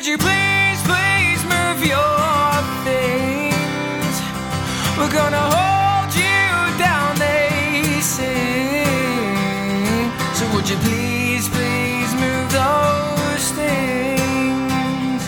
Could 0.02 0.10
you 0.10 0.18
please, 0.18 0.82
please 0.82 1.44
move 1.44 1.86
your 1.86 2.57
things? 2.82 4.14
We're 4.98 5.14
gonna 5.14 5.45
hold 5.53 6.10
you 6.15 6.80
down, 6.82 7.15
they 7.19 8.02
say. 8.02 8.84
So 10.34 10.52
would 10.56 10.68
you 10.68 10.78
please, 10.78 11.48
please 11.49 12.11
move 12.15 12.52
those 12.52 13.52
things? 13.52 15.22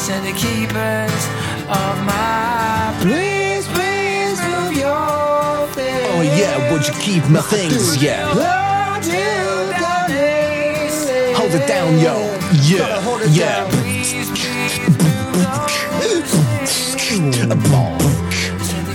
Said 0.00 0.22
the 0.22 0.32
keepers 0.32 1.22
of 1.68 1.94
my. 2.08 2.96
Please, 3.02 3.68
please 3.68 4.40
move 4.40 4.72
your 4.72 5.66
things. 5.76 6.08
Oh 6.12 6.22
yeah, 6.22 6.72
would 6.72 6.88
you 6.88 6.94
keep 6.94 7.28
my 7.28 7.42
things? 7.42 8.02
Yeah. 8.02 8.24
Hold 8.32 9.04
you 9.04 9.70
down, 9.78 10.08
they 10.08 10.88
say. 10.88 11.34
Hold 11.34 11.52
it 11.52 11.68
down, 11.68 11.98
yo. 11.98 12.30
Yeah. 12.62 13.04
Yeah. 13.28 13.83
Please, 14.04 14.28
please 14.28 14.78
move 14.80 15.00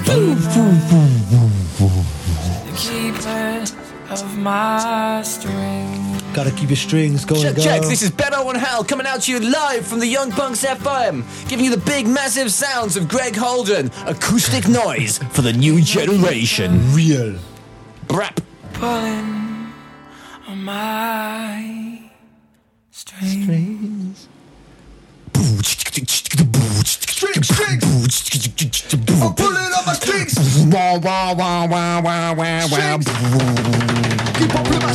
those 0.06 0.46
the 2.66 2.74
keeper 2.78 3.66
of 4.14 4.38
my 4.38 5.24
strings. 5.24 6.22
Gotta 6.34 6.52
keep 6.52 6.70
your 6.70 6.78
strings 6.78 7.26
going. 7.26 7.42
Check, 7.42 7.56
go. 7.56 7.64
check. 7.64 7.82
This 7.82 8.04
is 8.04 8.12
Beto 8.12 8.48
and 8.50 8.58
Hal 8.60 8.84
coming 8.84 9.08
out 9.08 9.22
to 9.24 9.32
you 9.32 9.40
live 9.40 9.84
from 9.84 10.00
the 10.00 10.06
Young 10.06 10.30
Punx 10.30 10.64
FM, 10.64 11.24
giving 11.50 11.66
you 11.66 11.72
the 11.72 11.82
big, 11.82 12.06
massive 12.06 12.52
sounds 12.52 12.96
of 12.96 13.08
Greg 13.08 13.36
Holden, 13.36 13.90
acoustic 14.06 14.68
noise 14.68 15.18
for 15.32 15.42
the 15.42 15.54
new 15.54 15.82
generation. 15.82 16.94
Real. 16.94 17.36
Brap. 18.06 18.44
Pulling 18.74 19.74
on 20.48 20.64
my 20.64 22.12
strings. 22.92 23.89
Strings, 27.42 28.16
strings. 28.16 28.94
I'm 29.24 29.34
pulling 29.34 29.72
my 29.86 29.94
strings. 29.94 30.36
Wah, 30.66 30.98
wah, 31.00 31.34
wah, 31.34 31.66
wah, 31.68 32.02
wah, 32.02 32.34
wah, 32.34 32.68
wah. 32.68 32.98
Keep 34.36 34.56
on 34.56 34.64
pulling 34.66 34.82
my 34.82 34.92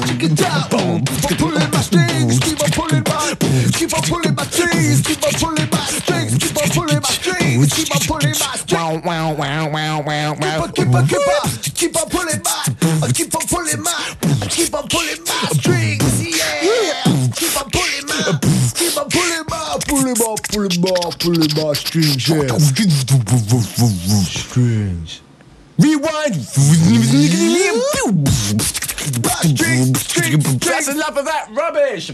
strings. 1.81 2.39
Keep 2.41 2.61
on 2.61 2.71
pulling 2.71 3.03
my. 3.09 3.35
Keep 3.73 3.95
on 3.95 4.03
pulling 4.03 4.35
my 4.35 4.45
strings. 4.45 5.01
Keep 5.01 5.25
on 5.25 5.33
pulling 5.41 5.71
my 5.71 5.85
strings. 5.87 6.39
Keep 6.39 6.57
on 6.59 6.69
pulling 6.69 7.01
my 7.01 7.09
strings. 7.09 7.73
Keep 7.73 7.95
on 7.97 8.01
pulling 8.07 8.37
my 8.39 8.57
strings. 8.57 8.73
Wow, 8.73 9.01
wow, 9.05 9.35
wow, 9.35 9.71
wow, 9.71 10.03
wow, 10.03 10.35
wow. 10.39 10.67
Keep 10.67 10.89
on, 10.95 11.07
keep 11.07 11.19
on, 11.19 11.49
keep 11.75 11.97
on 11.97 12.09
pulling 12.11 12.43
my. 12.45 13.09
Keep 13.15 13.35
on 13.35 13.47
pulling 13.49 13.83
my. 13.83 14.17
Keep 14.51 14.75
on 14.75 14.89
pulling 14.89 15.25
my 15.25 15.49
strings. 15.55 16.21
Yeah. 16.23 17.05
Keep 17.37 17.57
on 17.57 17.71
pulling 17.71 18.07
my. 18.07 18.64
Keep 19.95 20.03
on 20.03 20.15
pulling 20.15 20.19
my. 20.19 20.37
Pulling 20.51 20.81
my. 20.81 21.11
Pulling 21.19 21.49
my. 21.51 21.55
Pulling 21.55 21.55
my 21.57 21.73
strings. 21.75 22.29
Yeah. 22.29 22.59
Strings. 24.39 25.21
Rewind. 25.79 26.35
That's 30.61 30.89
enough 30.89 31.17
of 31.17 31.25
that 31.27 31.49
rubbish. 31.53 32.13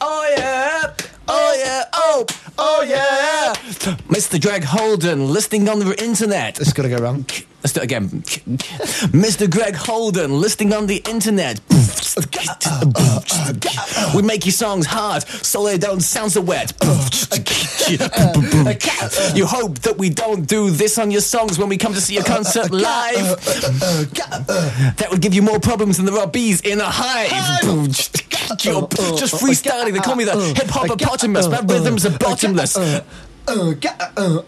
Oh 0.00 0.34
yeah. 0.36 0.94
Oh 1.28 1.54
yeah. 1.58 1.84
Oh. 1.92 2.26
Oh 2.58 2.82
yeah. 2.82 3.54
Mr. 4.08 4.40
Greg 4.40 4.64
Holden 4.64 5.32
listening 5.32 5.68
on 5.68 5.78
the 5.78 6.02
internet. 6.02 6.60
It's 6.60 6.72
gonna 6.72 6.88
go 6.88 6.98
wrong. 6.98 7.26
Let's 7.62 7.72
do 7.74 7.80
it 7.80 7.84
again. 7.84 8.08
Mr. 9.12 9.50
Greg 9.50 9.74
Holden 9.74 10.40
listening 10.40 10.72
on 10.72 10.86
the 10.86 11.02
internet. 11.08 11.60
We 14.14 14.22
make 14.22 14.44
your 14.44 14.52
songs 14.52 14.86
hard 14.86 15.22
so 15.28 15.64
they 15.64 15.78
don't 15.78 16.00
sound 16.00 16.32
so 16.32 16.40
wet. 16.40 16.72
You 17.90 19.46
hope 19.46 19.80
that 19.80 19.96
we 19.98 20.10
don't 20.10 20.46
do 20.46 20.70
this 20.70 20.96
on 20.98 21.10
your 21.10 21.20
songs 21.20 21.58
when 21.58 21.68
we 21.68 21.76
come 21.76 21.92
to 21.94 22.00
see 22.00 22.14
your 22.14 22.22
concert 22.24 22.70
live. 22.70 23.36
That 24.96 25.08
would 25.10 25.20
give 25.20 25.34
you 25.34 25.42
more 25.42 25.58
problems 25.58 25.96
than 25.96 26.06
there 26.06 26.18
are 26.18 26.26
bees 26.26 26.60
in 26.60 26.80
a 26.80 26.84
hive. 26.84 27.30
Just 28.58 29.34
freestyling. 29.34 29.92
They 29.92 29.98
call 29.98 30.14
me 30.16 30.24
the 30.24 30.38
hip 30.56 30.68
hop 30.68 30.88
hippopotamus. 30.88 31.48
My 31.48 31.60
rhythms 31.60 32.06
are 32.06 32.16
bottomless. 32.18 32.76
Uh, 32.76 33.02
uh, 33.48 33.74
uh, 34.16 34.42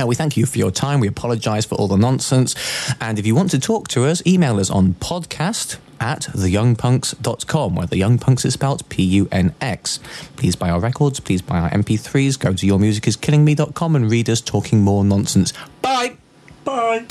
Uh, 0.00 0.06
we 0.06 0.14
thank 0.14 0.36
you 0.36 0.46
for 0.46 0.58
your 0.58 0.70
time. 0.70 1.00
We 1.00 1.08
apologise 1.08 1.64
for 1.64 1.74
all 1.76 1.88
the 1.88 1.96
nonsense. 1.96 2.54
And 3.00 3.18
if 3.18 3.26
you 3.26 3.34
want 3.34 3.50
to 3.50 3.58
talk 3.58 3.88
to 3.88 4.04
us, 4.04 4.22
email 4.26 4.58
us 4.58 4.70
on 4.70 4.94
podcast 4.94 5.78
at 6.00 6.22
theyoungpunx.com, 6.22 7.74
where 7.76 7.86
the 7.86 7.96
Young 7.96 8.18
Punx 8.18 8.44
is 8.44 8.54
spelled 8.54 8.88
P 8.88 9.02
U 9.04 9.28
N 9.30 9.54
X. 9.60 10.00
Please 10.36 10.56
buy 10.56 10.70
our 10.70 10.80
records, 10.80 11.20
please 11.20 11.40
buy 11.42 11.60
our 11.60 11.70
MP3s, 11.70 12.38
go 12.38 12.52
to 12.52 12.66
yourmusiciskillingme.com 12.66 13.96
and 13.96 14.10
read 14.10 14.28
us 14.28 14.40
talking 14.40 14.82
more 14.82 15.04
nonsense. 15.04 15.52
Bye! 15.80 16.16
Bye! 16.64 17.06